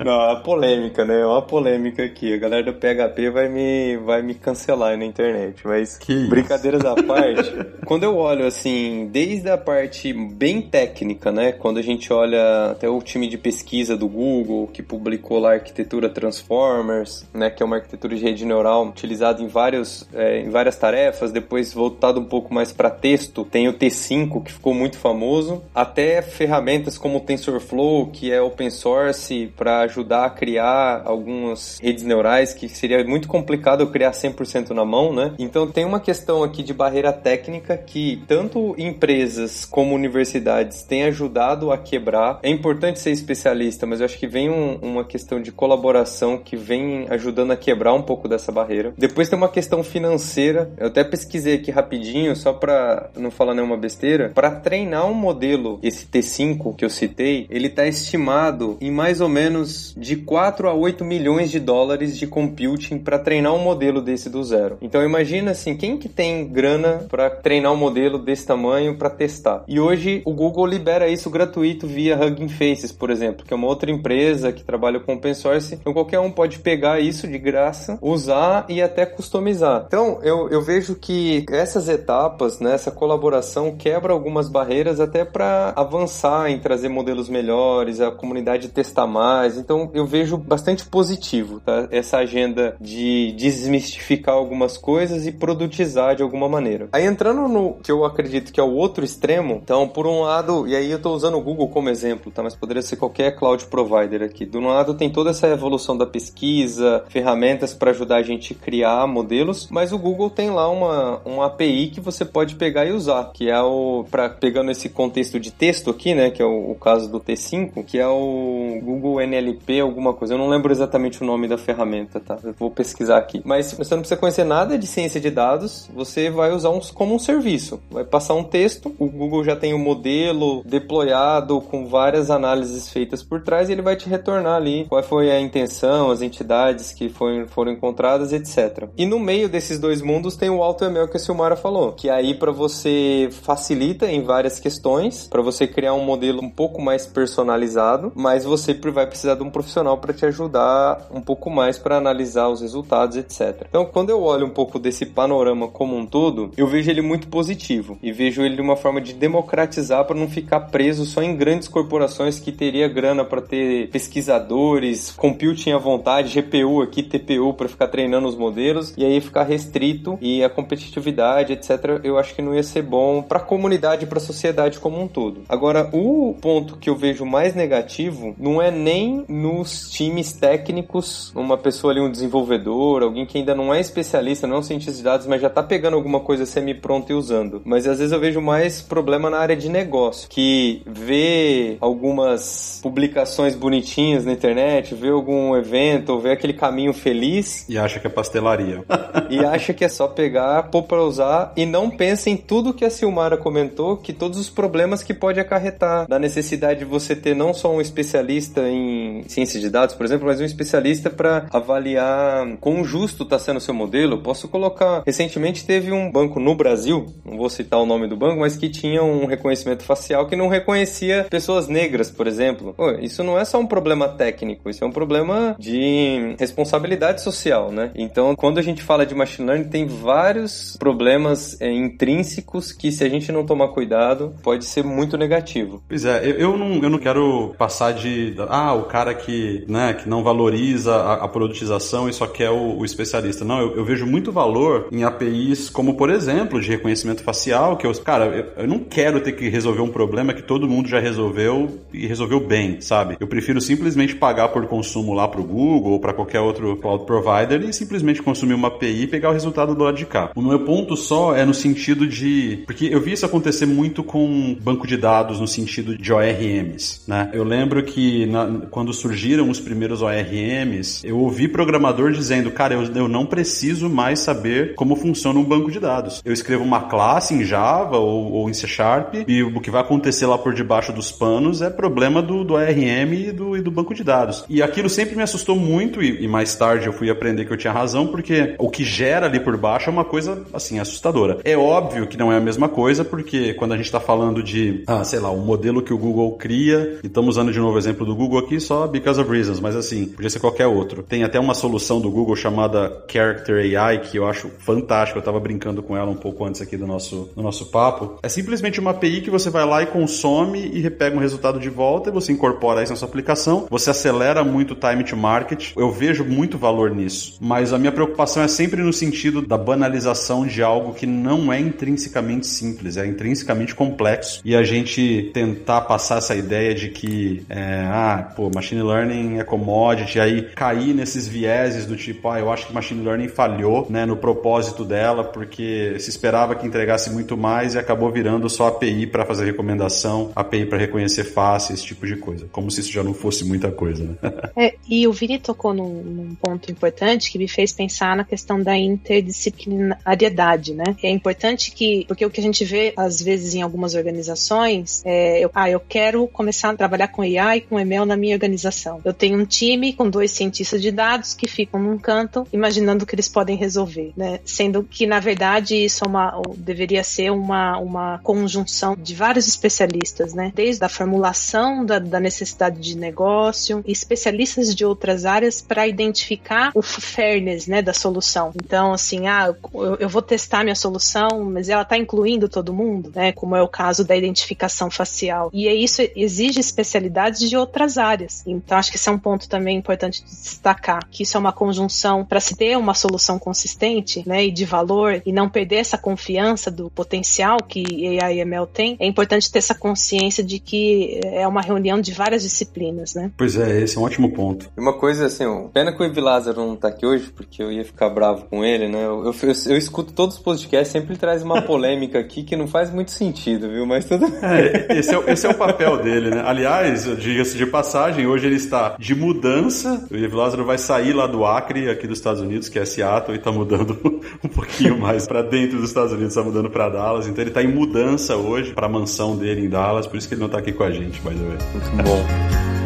Não, 0.05 0.31
é 0.31 0.41
polêmica, 0.41 1.05
né? 1.05 1.21
É 1.21 1.27
uma 1.27 1.43
polêmica 1.43 2.05
aqui. 2.05 2.33
A 2.33 2.39
galera 2.39 2.63
do 2.63 2.73
PHP 2.73 3.31
vai 3.31 3.49
me, 3.49 3.97
vai 3.99 4.23
me 4.23 4.35
cancelar 4.35 4.97
na 4.97 5.05
internet. 5.05 5.67
Mas, 5.67 5.99
que 5.99 6.29
brincadeiras 6.29 6.85
à 6.85 6.95
parte, 7.03 7.53
quando 7.85 8.05
eu 8.05 8.17
olho, 8.17 8.47
assim, 8.47 9.09
desde 9.11 9.51
a 9.51 9.59
parte 9.59 10.13
bem 10.13 10.63
técnica, 10.63 11.33
né? 11.33 11.53
Quando 11.53 11.79
a 11.79 11.83
gente 11.83 12.13
olha 12.13 12.71
até 12.71 12.89
o 12.89 13.03
time 13.03 13.29
de 13.29 13.37
pesquisa 13.37 13.97
do 13.97 14.09
Google, 14.09 14.69
que 14.69 14.83
publicou 14.83 15.41
lá 15.41 15.51
a 15.51 15.55
arquitetura 15.55 16.09
Transformers, 16.09 17.29
né? 17.35 17.51
Que 17.51 17.63
é 17.63 17.67
uma 17.67 17.77
arquitetura 17.77 18.15
de 18.15 18.23
rede 18.23 18.47
neural 18.47 18.87
utilizada 18.87 19.43
em, 19.43 19.49
vários, 19.49 20.09
é, 20.15 20.41
em 20.41 20.49
várias 20.49 20.77
tarefas. 20.77 21.33
Depois, 21.33 21.75
voltado 21.75 22.21
um 22.21 22.25
pouco 22.25 22.55
mais 22.55 22.73
para 22.73 22.89
texto, 22.89 23.45
tem 23.45 23.69
o 23.69 23.75
T5, 23.75 24.45
que 24.45 24.53
ficou 24.53 24.73
muito 24.73 24.97
famoso. 24.97 25.63
Até 25.89 26.21
ferramentas 26.21 26.99
como 26.99 27.17
o 27.17 27.21
TensorFlow, 27.21 28.09
que 28.09 28.31
é 28.31 28.43
open 28.43 28.69
source 28.69 29.51
para 29.57 29.81
ajudar 29.81 30.27
a 30.27 30.31
criar 30.31 31.03
algumas 31.05 31.79
redes 31.83 32.05
neurais 32.05 32.53
que 32.53 32.69
seria 32.69 33.03
muito 33.05 33.27
complicado 33.27 33.81
eu 33.83 33.91
criar 33.91 34.11
100% 34.11 34.71
na 34.71 34.85
mão, 34.85 35.15
né? 35.15 35.33
Então 35.39 35.67
tem 35.67 35.87
uma 35.87 35.99
questão 35.99 36.43
aqui 36.43 36.63
de 36.63 36.75
barreira 36.75 37.11
técnica 37.11 37.77
que 37.77 38.23
tanto 38.29 38.75
empresas 38.77 39.65
como 39.65 39.95
universidades 39.95 40.83
têm 40.83 41.05
ajudado 41.05 41.73
a 41.73 41.79
quebrar. 41.79 42.39
É 42.43 42.51
importante 42.51 43.01
ser 43.01 43.11
especialista, 43.11 43.87
mas 43.87 44.01
eu 44.01 44.05
acho 44.05 44.19
que 44.19 44.27
vem 44.27 44.51
um, 44.51 44.77
uma 44.83 45.05
questão 45.05 45.41
de 45.41 45.51
colaboração 45.51 46.37
que 46.37 46.55
vem 46.55 47.07
ajudando 47.09 47.53
a 47.53 47.57
quebrar 47.57 47.95
um 47.95 48.03
pouco 48.03 48.29
dessa 48.29 48.53
barreira. 48.53 48.93
Depois 48.99 49.31
tem 49.31 49.39
uma 49.39 49.49
questão 49.49 49.83
financeira. 49.83 50.71
Eu 50.77 50.89
até 50.89 51.03
pesquisei 51.03 51.55
aqui 51.55 51.71
rapidinho, 51.71 52.37
só 52.37 52.53
para 52.53 53.09
não 53.17 53.31
falar 53.31 53.55
nenhuma 53.55 53.77
besteira. 53.77 54.31
Para 54.35 54.51
treinar 54.51 55.07
um 55.07 55.15
modelo, 55.15 55.68
esse 55.83 56.07
T5 56.07 56.77
que 56.77 56.85
eu 56.85 56.91
citei, 56.91 57.47
ele 57.51 57.67
está 57.67 57.87
estimado 57.87 58.77
em 58.81 58.91
mais 58.91 59.21
ou 59.21 59.29
menos 59.29 59.95
de 59.97 60.17
4 60.17 60.69
a 60.69 60.75
8 60.75 61.05
milhões 61.05 61.51
de 61.51 61.61
dólares 61.61 62.17
de 62.17 62.27
computing 62.27 62.99
para 62.99 63.19
treinar 63.19 63.55
um 63.55 63.59
modelo 63.59 64.01
desse 64.01 64.31
do 64.31 64.43
zero. 64.43 64.79
Então 64.81 65.03
imagina 65.03 65.51
assim, 65.51 65.77
quem 65.77 65.97
que 65.97 66.09
tem 66.09 66.47
grana 66.47 67.07
para 67.09 67.31
treinar 67.31 67.73
um 67.73 67.77
modelo 67.77 68.19
desse 68.19 68.47
tamanho 68.47 68.97
para 68.97 69.11
testar? 69.11 69.65
E 69.67 69.81
hoje 69.81 70.23
o 70.25 70.33
Google 70.33 70.67
libera 70.67 71.09
isso 71.09 71.31
gratuito 71.31 71.87
via 71.87 72.17
Hugging 72.17 72.49
Faces, 72.49 72.93
por 72.93 73.11
exemplo, 73.11 73.45
que 73.45 73.53
é 73.53 73.57
uma 73.57 73.67
outra 73.67 73.91
empresa 73.91 74.53
que 74.53 74.65
trabalha 74.65 75.01
com 75.01 75.15
open 75.15 75.35
source. 75.35 75.75
Então 75.75 75.93
qualquer 75.93 76.21
um 76.21 76.31
pode 76.31 76.59
pegar 76.59 77.01
isso 77.01 77.27
de 77.27 77.39
graça, 77.39 77.99
usar 78.01 78.67
e 78.69 78.81
até 78.81 79.05
customizar. 79.05 79.85
Então 79.87 80.21
eu, 80.23 80.49
eu 80.49 80.63
vejo 80.63 80.95
que 80.95 81.45
essas 81.51 81.89
etapas, 81.89 82.61
né, 82.61 82.75
essa 82.75 82.91
colaboração 82.91 83.77
quebra 83.77 84.13
algumas 84.13 84.49
barreiras 84.49 85.01
até 85.01 85.25
para 85.25 85.58
avançar 85.77 86.51
em 86.51 86.59
trazer 86.59 86.89
modelos 86.89 87.29
melhores, 87.29 88.01
a 88.01 88.11
comunidade 88.11 88.69
testar 88.69 89.07
mais. 89.07 89.57
Então 89.57 89.91
eu 89.95 90.07
vejo 90.07 90.37
bastante 90.37 90.85
positivo 90.85 91.61
tá? 91.61 91.89
essa 91.91 92.19
agenda 92.19 92.77
de 92.81 93.33
desmistificar 93.33 94.35
algumas 94.35 94.77
coisas 94.77 95.27
e 95.27 95.33
produtizar 95.33 96.17
de 96.17 96.23
alguma 96.23 96.49
maneira. 96.49 96.89
Aí 96.93 97.05
entrando 97.05 97.49
no 97.49 97.75
que 97.83 97.91
eu 97.91 98.05
acredito 98.05 98.53
que 98.53 98.61
é 98.61 98.63
o 98.63 98.73
outro 98.73 99.05
extremo, 99.05 99.61
então 99.63 99.89
por 99.89 100.07
um 100.07 100.21
lado, 100.21 100.67
e 100.67 100.75
aí 100.75 100.91
eu 100.91 100.97
estou 100.97 101.15
usando 101.15 101.37
o 101.37 101.43
Google 101.43 101.69
como 101.69 101.89
exemplo, 101.89 102.31
tá? 102.31 102.43
mas 102.43 102.55
poderia 102.55 102.83
ser 102.83 102.97
qualquer 102.97 103.37
cloud 103.37 103.67
provider 103.67 104.23
aqui. 104.23 104.45
Do 104.45 104.61
lado 104.61 104.95
tem 104.95 105.11
toda 105.11 105.31
essa 105.31 105.49
evolução 105.49 105.97
da 105.97 106.07
pesquisa, 106.07 107.05
ferramentas 107.09 107.75
para 107.75 107.91
ajudar 107.91 108.17
a 108.17 108.23
gente 108.23 108.57
a 108.59 108.65
criar 108.65 109.07
modelos, 109.07 109.69
mas 109.71 109.93
o 109.93 109.99
Google 109.99 110.31
tem 110.31 110.51
lá 110.51 110.69
uma, 110.69 111.21
uma 111.25 111.47
API 111.47 111.89
que 111.89 112.01
você 112.01 112.25
pode 112.25 112.57
pegar 112.57 112.87
e 112.87 112.93
usar, 112.93 113.31
que 113.33 113.49
é 113.49 113.61
o 113.61 114.05
para 114.11 114.29
pegando 114.29 114.71
esse 114.71 114.89
contexto 114.89 115.39
de 115.39 115.48
texto 115.51 115.91
aqui, 115.91 116.15
né, 116.15 116.31
que 116.31 116.43
é 116.43 116.45
o, 116.45 116.71
o 116.71 116.75
caso 116.75 117.11
do 117.11 117.21
T5, 117.21 117.85
que 117.85 117.99
é 117.99 118.07
o 118.07 118.81
Google 118.83 119.21
NLP 119.21 119.81
alguma 119.81 120.13
coisa. 120.15 120.35
Eu 120.35 120.39
não 120.39 120.49
lembro 120.49 120.73
exatamente 120.73 121.23
o 121.23 121.27
nome 121.27 121.49
da 121.49 121.59
ferramenta, 121.59 122.21
tá? 122.21 122.39
Eu 122.43 122.55
vou 122.59 122.71
pesquisar 122.71 123.19
aqui. 123.19 123.43
Mas 123.45 123.73
você 123.73 123.95
não 123.95 124.03
precisa 124.03 124.19
conhecer 124.19 124.45
nada 124.45 124.79
de 124.79 124.87
ciência 124.87 125.21
de 125.21 125.31
dados, 125.31 125.89
você 125.95 126.31
vai 126.31 126.53
usar 126.53 126.71
uns 126.71 126.91
como 126.91 127.15
um 127.15 127.19
serviço. 127.19 127.81
Vai 127.91 128.05
passar 128.05 128.35
um 128.35 128.45
texto, 128.45 128.95
o 128.99 129.07
Google 129.07 129.45
já 129.45 129.57
tem 129.57 129.73
o 129.73 129.77
um 129.77 129.81
modelo 129.81 130.63
deployado 130.65 131.61
com 131.61 131.87
várias 131.87 132.31
análises 132.31 132.91
feitas 132.91 133.23
por 133.23 133.43
trás 133.43 133.69
e 133.69 133.73
ele 133.73 133.83
vai 133.83 133.97
te 133.97 134.09
retornar 134.09 134.57
ali 134.57 134.87
qual 134.89 135.03
foi 135.03 135.31
a 135.31 135.41
intenção, 135.41 136.11
as 136.11 136.23
entidades 136.23 136.93
que 136.93 137.09
foram, 137.09 137.47
foram 137.49 137.73
encontradas, 137.73 138.33
etc. 138.33 138.89
E 138.97 139.07
no 139.07 139.19
meio 139.19 139.49
desses 139.49 139.79
dois 139.79 140.03
mundos 140.03 140.37
tem 140.37 140.51
o 140.51 140.63
AutoML 140.63 141.09
que 141.09 141.17
a 141.17 141.21
Silmara 141.21 141.57
falou, 141.57 141.93
que 141.93 142.11
aí 142.11 142.35
para 142.35 142.53
você 142.53 143.29
facilita 143.31 144.11
em 144.11 144.23
várias 144.23 144.59
questões, 144.59 145.29
para 145.39 145.45
você 145.45 145.69
criar 145.69 145.95
um 145.95 146.05
modelo 146.05 146.43
um 146.43 146.51
pouco 146.51 146.83
mais 146.83 147.07
personalizado, 147.07 148.11
mas 148.17 148.45
você 148.45 148.75
vai 148.75 149.07
precisar 149.07 149.37
de 149.37 149.45
um 149.45 149.51
profissional 149.51 149.97
para 149.97 150.13
te 150.13 150.27
ajudar 150.27 151.07
um 151.15 151.21
pouco 151.21 151.49
mais 151.49 151.79
para 151.79 151.97
analisar 151.97 152.49
os 152.49 152.61
resultados, 152.61 153.17
etc. 153.17 153.65
Então, 153.69 153.87
quando 153.87 154.11
eu 154.11 154.21
olho 154.21 154.47
um 154.47 154.51
pouco 154.51 154.81
desse 154.81 155.07
panorama 155.07 155.69
como 155.69 155.97
um 155.97 156.05
todo, 156.05 156.51
eu 156.57 156.67
vejo 156.67 156.91
ele 156.91 157.03
muito 157.03 157.29
positivo 157.29 157.97
e 158.03 158.11
vejo 158.11 158.43
ele 158.43 158.57
de 158.57 158.61
uma 158.61 158.75
forma 158.75 159.01
de 159.01 159.13
democratizar 159.13 160.05
para 160.07 160.19
não 160.19 160.29
ficar 160.29 160.59
preso 160.59 161.05
só 161.05 161.23
em 161.23 161.37
grandes 161.37 161.69
corporações 161.69 162.41
que 162.41 162.51
teria 162.51 162.89
grana 162.89 163.25
para 163.25 163.41
ter 163.41 163.91
pesquisadores, 163.91 165.13
computing 165.13 165.71
à 165.71 165.79
vontade, 165.79 166.43
GPU 166.43 166.83
aqui, 166.83 167.01
TPU 167.01 167.55
para 167.55 167.69
ficar 167.69 167.87
treinando 167.87 168.27
os 168.27 168.35
modelos 168.35 168.93
e 168.97 169.05
aí 169.05 169.21
ficar 169.21 169.45
restrito 169.45 170.19
e 170.21 170.43
a 170.43 170.51
competitividade, 170.51 171.53
etc. 171.53 172.01
Eu 172.03 172.19
acho 172.19 172.35
que 172.35 172.43
não 172.43 172.57
ia 172.57 172.65
ser 172.65 172.83
bom 172.83 173.23
para 173.23 173.39
a 173.39 173.43
comunidade 173.43 174.05
para 174.05 174.19
a 174.19 174.21
sociedade 174.21 174.81
como 174.81 175.01
um 175.01 175.07
todo. 175.07 175.28
Agora, 175.49 175.89
o 175.93 176.35
ponto 176.41 176.77
que 176.77 176.91
eu 176.91 176.97
vejo 176.97 177.25
mais 177.25 177.55
negativo 177.55 178.35
não 178.39 178.61
é 178.61 178.71
nem 178.71 179.25
nos 179.29 179.91
times 179.91 180.33
técnicos, 180.33 181.33
uma 181.35 181.57
pessoa 181.57 181.93
ali, 181.93 182.01
um 182.01 182.11
desenvolvedor, 182.11 183.03
alguém 183.03 183.27
que 183.27 183.39
ainda 183.39 183.55
não 183.55 183.73
é 183.73 183.81
especialista, 183.81 184.47
não 184.47 184.57
é 184.57 184.59
um 184.59 184.63
cientista 184.63 184.93
de 184.93 185.03
dados, 185.03 185.27
mas 185.27 185.41
já 185.41 185.49
está 185.49 185.63
pegando 185.63 185.95
alguma 185.95 186.21
coisa 186.21 186.47
semi-pronta 186.47 187.13
e 187.13 187.15
usando. 187.15 187.63
Mas 187.65 187.87
às 187.87 187.99
vezes 187.99 188.13
eu 188.13 188.21
vejo 188.21 188.41
mais 188.41 188.81
problema 188.81 189.31
na 189.31 189.39
área 189.39 189.57
de 189.57 189.69
negócio, 189.69 190.29
que 190.29 190.83
vê 190.87 191.77
algumas 191.81 192.81
publicações 192.83 193.55
bonitinhas 193.55 194.25
na 194.25 194.33
internet, 194.33 194.95
vê 194.95 195.09
algum 195.09 195.57
evento, 195.57 196.11
ou 196.11 196.21
vê 196.21 196.33
aquele 196.33 196.53
caminho 196.53 196.93
feliz. 196.93 197.69
E 197.69 197.79
acha 197.79 197.99
que 197.99 198.07
é 198.07 198.11
pastelaria. 198.11 198.85
e 199.31 199.39
acha 199.45 199.73
que 199.73 199.85
é 199.85 199.89
só 199.89 200.09
pegar, 200.09 200.65
pôr 200.65 200.83
para 200.85 201.03
usar 201.03 201.53
e 201.57 201.67
não 201.67 201.91
pensa 201.91 202.31
em 202.31 202.37
tudo 202.37 202.73
que 202.73 202.85
a 202.85 202.91
Silmara 202.91 203.37
comentou, 203.37 203.97
que 203.97 204.13
todos 204.13 204.39
os 204.39 204.49
problemas 204.49 205.03
que 205.03 205.15
pode 205.19 205.41
acarretar, 205.41 206.07
da 206.07 206.19
necessidade 206.19 206.81
de 206.81 206.85
você 206.85 207.15
ter 207.15 207.35
não 207.35 207.53
só 207.53 207.73
um 207.75 207.81
especialista 207.81 208.69
em 208.69 209.23
ciência 209.29 209.61
de 209.61 209.69
dados, 209.69 209.95
por 209.95 210.05
exemplo, 210.05 210.27
mas 210.27 210.41
um 210.41 210.45
especialista 210.45 211.11
para 211.11 211.47
avaliar 211.51 212.57
quão 212.61 212.85
justo 212.85 213.25
está 213.25 213.39
sendo 213.39 213.59
o 213.59 213.61
seu 213.61 213.75
modelo. 213.75 214.23
Posso 214.23 214.49
colocar. 214.49 215.03
Recentemente 215.05 215.65
teve 215.65 215.93
um 215.93 216.11
banco 216.11 216.41
no 216.41 216.55
Brasil, 216.55 217.07
não 217.25 217.37
vou 217.37 217.51
citar 217.51 217.81
o 217.81 217.87
nome 217.87 218.07
do 218.07 218.17
banco, 218.17 218.41
mas 218.41 218.57
que 218.57 218.69
tinha 218.69 219.03
um 219.03 219.27
reconhecimento 219.27 219.83
facial 219.83 220.27
que 220.27 220.37
não 220.37 220.49
reconhecia 220.49 221.27
pessoas 221.29 221.69
negras, 221.69 222.11
por 222.11 222.27
exemplo. 222.27 222.75
Pô, 222.77 222.91
isso 222.93 223.23
não 223.23 223.39
é 223.39 223.45
só 223.45 223.59
um 223.59 223.67
problema 223.67 224.09
técnico, 224.09 224.71
isso 224.71 224.85
é 224.85 224.87
um 224.87 224.93
problema 224.93 225.57
de 225.59 226.37
responsabilidade 226.39 227.23
social, 227.23 227.71
né? 227.71 227.91
Então, 227.95 228.35
quando 228.37 228.59
a 228.59 228.63
gente 228.63 228.83
fala 228.83 229.05
de 229.05 229.15
machine 229.15 229.49
learning, 229.49 229.69
tem 229.69 229.87
vários 229.87 230.77
problemas 230.79 231.61
é, 231.61 231.71
intrínsecos 231.71 232.73
que, 232.73 232.93
se 232.93 233.05
a 233.05 233.09
gente 233.09 233.33
não 233.33 233.45
tomar 233.45 233.69
cuidado, 233.69 234.35
pode 234.43 234.65
ser 234.65 234.85
muito 234.85 235.08
negativo. 235.17 235.83
Pois 235.89 236.05
é, 236.05 236.25
eu, 236.25 236.39
eu, 236.39 236.59
não, 236.59 236.83
eu 236.83 236.91
não 236.91 236.99
quero 236.99 237.55
passar 237.59 237.93
de. 237.93 238.35
Ah, 238.49 238.75
o 238.75 238.85
cara 238.85 239.15
que, 239.15 239.65
né, 239.69 239.95
que 239.95 240.09
não 240.09 240.23
valoriza 240.23 240.95
a, 240.95 241.25
a 241.25 241.29
produtização 241.29 242.09
e 242.09 242.13
só 242.13 242.27
quer 242.27 242.51
o, 242.51 242.79
o 242.79 242.85
especialista. 242.85 243.45
Não, 243.45 243.61
eu, 243.61 243.77
eu, 243.77 243.85
vejo 243.85 244.07
muito 244.07 244.33
valor 244.33 244.89
em 244.93 245.05
APIs 245.05 245.71
como, 245.71 245.95
por 245.95 246.11
exemplo, 246.11 246.61
de 246.61 246.69
reconhecimento 246.69 247.23
facial, 247.23 247.77
que 247.77 247.87
eu, 247.87 247.93
cara, 248.03 248.27
eu, 248.27 248.63
eu 248.65 248.69
não 248.69 248.81
quero 248.81 249.21
ter 249.21 249.33
que 249.33 249.49
resolver 249.49 249.81
um 249.81 249.91
problema 249.91 250.35
que 250.35 250.43
todo 250.43 250.69
mundo 250.69 250.89
já 250.89 250.99
resolveu 250.99 251.79
e 251.93 252.07
resolveu 252.07 252.41
bem, 252.41 252.81
sabe? 252.81 253.17
Eu 253.19 253.27
prefiro 253.27 253.61
simplesmente 253.61 254.15
pagar 254.15 254.49
por 254.49 254.67
consumo 254.67 255.15
lá 255.15 255.27
pro 255.27 255.43
Google 255.43 255.93
ou 255.93 256.01
para 256.01 256.13
qualquer 256.13 256.41
outro 256.41 256.77
cloud 256.77 257.05
provider 257.05 257.63
e 257.63 257.73
simplesmente 257.73 258.23
consumir 258.23 258.55
uma 258.55 258.69
API 258.69 259.03
e 259.03 259.07
pegar 259.07 259.31
o 259.31 259.33
resultado 259.33 259.75
do 259.75 259.85
lado 259.85 259.97
de 259.97 260.07
cá. 260.07 260.31
O 260.35 260.43
meu 260.43 260.61
ponto 260.61 260.97
só 260.97 261.35
é 261.35 261.45
no 261.45 261.55
sentido 261.55 262.07
de. 262.07 262.63
Porque 262.67 262.87
eu 262.87 263.01
vi 263.01 263.13
isso 263.13 263.25
acontecer 263.25 263.67
muito 263.67 264.03
com 264.03 264.57
banco 264.61 264.87
de 264.87 264.97
dados 264.99 265.41
no 265.41 265.49
sentido 265.49 265.97
de 265.97 266.13
ORMs, 266.13 267.03
né? 267.07 267.31
Eu 267.33 267.45
lembro 267.45 267.83
que 267.83 268.27
na, 268.27 268.67
quando 268.71 268.93
surgiram 268.93 269.49
os 269.49 269.61
primeiros 269.61 270.03
ORMs, 270.03 271.07
eu 271.07 271.19
ouvi 271.19 271.49
programador 271.49 272.13
dizendo, 272.13 272.51
cara, 272.51 272.75
eu, 272.75 272.83
eu 272.95 273.09
não 273.09 273.25
preciso 273.25 273.89
mais 273.89 274.21
saber 274.21 274.75
como 274.75 274.97
funciona 274.97 275.39
um 275.39 275.45
banco 275.45 275.71
de 275.71 275.81
dados. 275.81 276.23
Eu 276.25 276.33
escrevo 276.33 276.65
uma 276.65 276.83
classe 276.83 277.35
em 277.35 277.45
Java 277.45 277.97
ou, 277.99 278.33
ou 278.33 278.51
em 278.51 278.53
C 278.55 278.67
Sharp 278.67 279.15
e 279.27 279.43
o 279.43 279.61
que 279.61 279.71
vai 279.71 279.81
acontecer 279.81 280.27
lá 280.27 280.37
por 280.37 280.53
debaixo 280.53 280.93
dos 280.93 281.11
panos 281.11 281.63
é 281.63 281.71
problema 281.71 282.21
do, 282.21 282.45
do 282.45 282.55
ORM 282.55 283.13
e 283.13 283.33
do, 283.33 283.57
e 283.57 283.61
do 283.61 283.71
banco 283.71 283.95
de 283.95 284.05
dados. 284.05 284.45
E 284.49 284.63
aquilo 284.63 284.89
sempre 284.89 285.17
me 285.17 285.23
assustou 285.23 285.57
muito 285.57 286.03
e, 286.03 286.25
e 286.25 286.29
mais 286.29 286.55
tarde 286.55 286.87
eu 286.87 286.93
fui 286.93 287.11
aprender 287.11 287.45
que 287.45 287.53
eu 287.53 287.57
tinha 287.57 287.73
razão, 287.73 288.07
porque 288.07 288.55
o 288.59 288.69
que 288.69 288.85
gera 288.85 289.27
ali 289.27 289.41
por 289.41 289.57
baixo 289.57 289.89
é 289.89 289.93
uma 289.93 290.05
coisa, 290.05 290.45
assim, 290.53 290.79
assustadora. 290.79 291.39
É 291.45 291.57
óbvio 291.57 292.07
que 292.07 292.17
não 292.17 292.33
é 292.33 292.37
a 292.37 292.41
mesma 292.41 292.69
coisa, 292.69 293.05
porque 293.05 293.55
quando 293.55 293.73
a 293.73 293.77
gente 293.77 293.87
está 293.87 294.01
falando 294.01 294.43
de, 294.43 294.78
ah, 294.87 295.05
sei 295.05 295.19
lá, 295.19 295.31
um 295.31 295.45
modelo 295.45 295.83
que 295.83 295.93
o 295.93 295.99
Google 295.99 296.33
cria, 296.33 296.99
e 297.03 297.07
estamos 297.07 297.37
usando 297.37 297.53
de 297.53 297.59
novo 297.59 297.75
o 297.75 297.79
exemplo 297.79 298.05
do 298.05 298.15
Google 298.15 298.39
aqui 298.39 298.61
só 298.61 298.87
because 298.87 299.21
of 299.21 299.31
reasons, 299.31 299.61
mas 299.61 299.77
assim, 299.77 300.07
podia 300.07 300.31
ser 300.31 300.41
qualquer 300.41 300.67
outro. 300.67 301.03
Tem 301.03 301.25
até 301.25 301.39
uma 301.39 301.55
solução 301.55 302.01
do 302.01 302.11
Google 302.11 302.37
chamada 302.37 303.05
Character 303.09 303.79
AI, 303.79 304.01
que 304.01 304.17
eu 304.17 304.27
acho 304.27 304.51
fantástica, 304.59 305.19
eu 305.19 305.21
estava 305.21 305.41
brincando 305.41 305.83
com 305.83 305.97
ela 305.97 306.11
um 306.11 306.17
pouco 306.17 306.45
antes 306.45 306.61
aqui 306.61 306.77
do 306.77 306.87
nosso, 306.87 307.31
do 307.35 307.43
nosso 307.43 307.67
papo. 307.67 308.19
É 308.23 308.29
simplesmente 308.29 308.81
uma 308.81 308.91
API 308.91 309.21
que 309.21 309.31
você 309.31 309.51
vai 309.51 309.65
lá 309.65 309.83
e 309.83 309.87
consome 309.87 310.71
e 310.73 310.81
repega 310.81 311.17
um 311.17 311.21
resultado 311.21 311.59
de 311.59 311.69
volta 311.69 312.11
e 312.11 312.13
você 312.13 312.33
incorpora 312.33 312.83
isso 312.83 312.93
na 312.93 312.97
sua 312.97 313.09
aplicação, 313.09 313.67
você 313.71 313.91
acelera 313.91 314.45
muito 314.45 314.73
o 314.73 314.77
time 314.77 315.05
to 315.05 315.17
market. 315.17 315.73
Eu 315.77 315.91
vejo 315.91 316.25
muito 316.25 316.59
valor 316.59 316.91
nisso, 316.91 317.37
mas 317.41 317.73
a 317.73 317.79
minha 317.79 317.93
preocupação 317.93 318.43
é 318.43 318.49
sempre 318.49 318.83
no 318.83 318.93
sentido 318.93 319.43
da 319.43 319.57
banalização 319.57 320.47
de 320.47 320.63
algo 320.63 320.95
que 320.95 321.07
não 321.07 321.53
é 321.53 321.61
intrinsecamente 321.61 322.47
simples, 322.47 322.97
é 322.97 323.07
intrinsecamente 323.07 323.75
complexo 323.75 324.41
e 324.45 324.55
a 324.55 324.63
gente 324.69 325.31
tentar 325.33 325.83
passar 325.83 326.19
essa 326.19 326.35
ideia 326.35 326.75
de 326.75 326.89
que, 326.91 327.45
é, 327.49 327.85
ah, 327.87 328.33
pô, 328.37 328.51
machine 328.55 328.83
learning 328.83 329.39
é 329.39 329.45
commodity, 329.45 330.21
aí 330.21 330.43
cair 330.55 330.95
nesses 330.95 331.27
vieses 331.27 331.87
do 331.87 331.97
tipo, 331.97 332.29
ah, 332.29 332.39
eu 332.39 332.51
acho 332.51 332.67
que 332.67 332.73
machine 332.73 333.05
learning 333.05 333.29
falhou, 333.29 333.87
né, 333.89 334.05
no 334.07 334.17
propósito 334.17 334.85
dela, 334.85 335.25
porque 335.25 335.97
se 335.99 336.11
esperava 336.11 336.55
que 336.55 336.67
entregasse 336.67 337.11
muito 337.11 337.37
mais 337.37 337.75
e 337.75 337.79
acabou 337.79 338.11
virando 338.11 338.49
só 338.49 338.69
API 338.69 339.07
para 339.07 339.25
fazer 339.25 339.45
recomendação, 339.45 340.31
API 340.35 340.67
para 340.67 340.79
reconhecer 340.79 341.25
face, 341.25 341.73
esse 341.73 341.85
tipo 341.85 342.07
de 342.07 342.17
coisa, 342.17 342.47
como 342.53 342.71
se 342.71 342.81
isso 342.81 342.93
já 342.93 343.03
não 343.03 343.15
fosse 343.15 343.45
muita 343.45 343.71
coisa, 343.71 344.05
né? 344.05 344.17
é, 344.57 344.75
e 344.89 345.07
o 345.07 345.13
Vini 345.13 345.39
tocou 345.39 345.73
num, 345.73 346.03
num 346.03 346.35
ponto 346.35 346.71
importante 346.71 347.31
que 347.31 347.39
me 347.39 347.49
fez 347.49 347.73
pensar 347.73 348.17
na 348.17 348.25
questão 348.25 348.63
da 348.63 348.77
interdisciplinariedade, 348.77 350.75
né? 350.75 350.97
É 351.03 351.11
importante 351.11 351.73
que, 351.73 352.05
porque 352.07 352.25
o 352.25 352.31
que 352.31 352.41
a 352.41 352.43
gente 352.43 352.65
vê 352.65 352.93
às 352.97 353.23
vezes 353.23 353.55
em 353.55 353.63
algumas 353.63 353.95
organizações, 353.95 354.58
é, 355.05 355.41
eu, 355.41 355.51
ah, 355.55 355.71
eu 355.71 355.81
quero 355.81 356.27
começar 356.29 356.71
a 356.71 356.77
trabalhar 356.77 357.09
com 357.09 357.23
AI, 357.23 357.61
com 357.61 357.79
ML 357.79 358.05
na 358.05 358.17
minha 358.17 358.35
organização. 358.35 359.01
Eu 359.05 359.13
tenho 359.13 359.39
um 359.39 359.45
time 359.45 359.93
com 359.93 360.09
dois 360.09 360.33
cientistas 360.33 360.83
de 360.83 360.91
dados 360.91 361.35
que 361.35 361.47
ficam 361.47 361.81
num 361.81 361.99
canto 361.99 362.47
imaginando 362.53 363.05
o 363.05 363.07
que 363.07 363.15
eles 363.15 363.29
podem 363.29 363.57
resolver, 363.57 364.13
né? 364.17 364.41
Sendo 364.45 364.83
que, 364.83 365.07
na 365.07 365.21
verdade, 365.21 365.77
isso 365.77 366.05
é 366.05 366.09
uma, 366.09 366.43
deveria 366.57 367.05
ser 367.05 367.31
uma, 367.31 367.79
uma 367.79 368.19
conjunção 368.23 368.97
de 368.97 369.15
vários 369.15 369.47
especialistas, 369.49 370.35
né? 370.35 370.53
Desde 370.55 370.85
a 370.85 370.89
formulação 370.89 371.85
da, 371.85 371.99
da 371.99 372.21
necessidade 372.21 372.81
de 372.81 372.97
negócio, 372.97 373.83
especialistas 373.87 374.75
de 374.75 374.85
outras 374.85 375.25
áreas 375.25 375.61
para 375.61 375.87
identificar 375.87 376.71
o 376.75 376.83
fairness, 376.83 377.67
né, 377.67 377.83
da 377.83 377.93
solução. 377.93 378.53
Então, 378.55 378.93
assim, 378.93 379.27
ah, 379.27 379.55
eu, 379.73 379.97
eu 379.97 380.09
vou 380.09 380.23
testar 380.23 380.63
minha 380.63 380.75
solução, 380.75 381.45
mas 381.45 381.69
ela 381.69 381.83
está 381.83 381.97
incluindo 381.97 382.49
todo 382.49 382.73
mundo, 382.73 383.13
né? 383.15 383.33
Como 383.33 383.57
é 383.57 383.63
o 383.63 383.69
caso 383.69 384.05
da 384.05 384.17
identificação 384.17 384.48
facial. 384.91 385.51
E 385.53 385.69
é 385.69 385.75
isso 385.75 386.03
exige 386.15 386.61
especialidades 386.61 387.49
de 387.49 387.57
outras 387.57 387.99
áreas. 387.99 388.43
Então, 388.47 388.79
acho 388.79 388.91
que 388.91 388.97
esse 388.97 389.09
é 389.09 389.13
um 389.13 389.19
ponto 389.19 389.49
também 389.49 389.77
importante 389.77 390.23
de 390.23 390.31
destacar, 390.31 391.07
que 391.11 391.23
isso 391.23 391.37
é 391.37 391.41
uma 391.41 391.53
conjunção 391.53 392.25
para 392.25 392.41
se 392.41 392.57
ter 392.57 392.77
uma 392.77 392.95
solução 392.95 393.39
consistente, 393.39 394.23
né, 394.27 394.47
e 394.47 394.51
de 394.51 394.65
valor 394.65 395.23
e 395.25 395.33
não 395.33 395.49
perder 395.49 395.77
essa 395.77 395.99
confiança 395.99 396.71
do 396.71 396.91
potencial 396.91 397.59
que 397.59 398.19
AI 398.19 398.39
e 398.39 398.41
ML 398.41 398.67
tem. 398.67 398.97
É 398.99 399.07
importante 399.07 399.51
ter 399.51 399.59
essa 399.59 399.75
consciência 399.75 400.43
de 400.43 400.59
que 400.59 401.21
é 401.25 401.47
uma 401.47 401.61
reunião 401.61 402.01
de 402.01 402.13
várias 402.13 402.43
disciplinas, 402.43 403.15
né? 403.15 403.31
Pois 403.37 403.57
é, 403.57 403.83
esse 403.83 403.97
é 403.97 404.01
um 404.01 404.05
ótimo 404.05 404.33
ponto. 404.33 404.71
Uma 404.77 404.99
coisa 404.99 405.27
assim, 405.27 405.45
pena 405.73 405.93
que 405.93 406.03
o 406.03 406.07
Evi 406.07 406.21
Lázaro 406.21 406.67
não 406.67 406.77
tá 406.77 406.89
aqui 406.89 407.07
hoje, 407.07 407.31
porque 407.35 407.63
eu 407.63 407.73
ia 407.73 407.85
ficar 407.85 408.11
bravo 408.11 408.47
com 408.47 408.65
ele, 408.65 408.89
né? 408.89 409.05
Eu, 409.05 409.25
eu, 409.25 409.35
eu, 409.43 409.53
eu 409.67 409.77
escuto 409.77 410.13
todos 410.13 410.37
os 410.37 410.43
podcasts, 410.43 410.93
sempre 410.93 411.17
traz 411.17 411.43
uma 411.43 411.63
polêmica 411.67 412.19
aqui 412.19 412.43
que 412.43 412.57
não 412.57 412.67
faz 412.67 412.91
muito 412.91 413.11
sentido, 413.11 413.69
viu? 413.69 413.87
Mas 413.87 414.05
tudo. 414.05 414.27
É, 414.43 414.99
esse, 414.99 415.15
é, 415.15 415.33
esse 415.33 415.47
é 415.47 415.51
o 415.51 415.55
papel 415.55 415.99
dele, 415.99 416.31
né? 416.31 416.43
Aliás, 416.45 417.05
diga-se 417.19 417.57
de 417.57 417.67
passagem, 417.67 418.27
hoje 418.27 418.47
ele 418.47 418.57
está 418.57 418.97
de 418.99 419.15
mudança. 419.15 420.07
O 420.11 420.17
Evi 420.17 420.35
Lázaro 420.35 420.65
vai 420.65 420.79
sair 420.79 421.13
lá 421.13 421.27
do 421.27 421.45
Acre, 421.45 421.91
aqui 421.91 422.07
dos 422.07 422.19
Estados 422.19 422.41
Unidos, 422.41 422.69
que 422.69 422.79
é 422.79 422.85
Seattle, 422.85 423.37
e 423.37 423.41
tá 423.41 423.53
mudando 423.53 423.99
um 424.43 424.49
pouquinho 424.49 424.99
mais 424.99 425.27
para 425.27 425.43
dentro 425.43 425.79
dos 425.79 425.91
Estados 425.91 426.13
Unidos, 426.13 426.35
tá 426.35 426.43
mudando 426.43 426.71
para 426.71 426.89
Dallas. 426.89 427.27
Então 427.27 427.43
ele 427.43 427.51
tá 427.51 427.63
em 427.63 427.69
mudança 427.69 428.37
hoje 428.37 428.73
para 428.73 428.87
a 428.87 428.89
mansão 428.89 429.37
dele 429.37 429.67
em 429.67 429.69
Dallas, 429.69 430.07
por 430.07 430.17
isso 430.17 430.29
que 430.29 430.35
ele 430.35 430.41
não 430.41 430.49
tá 430.49 430.59
aqui 430.59 430.73
com 430.73 430.85
a 430.85 430.91
gente, 430.91 431.21
by 431.21 431.31
the 431.31 431.45
way. 431.45 431.59
Muito 431.73 432.03
bom. 432.05 432.78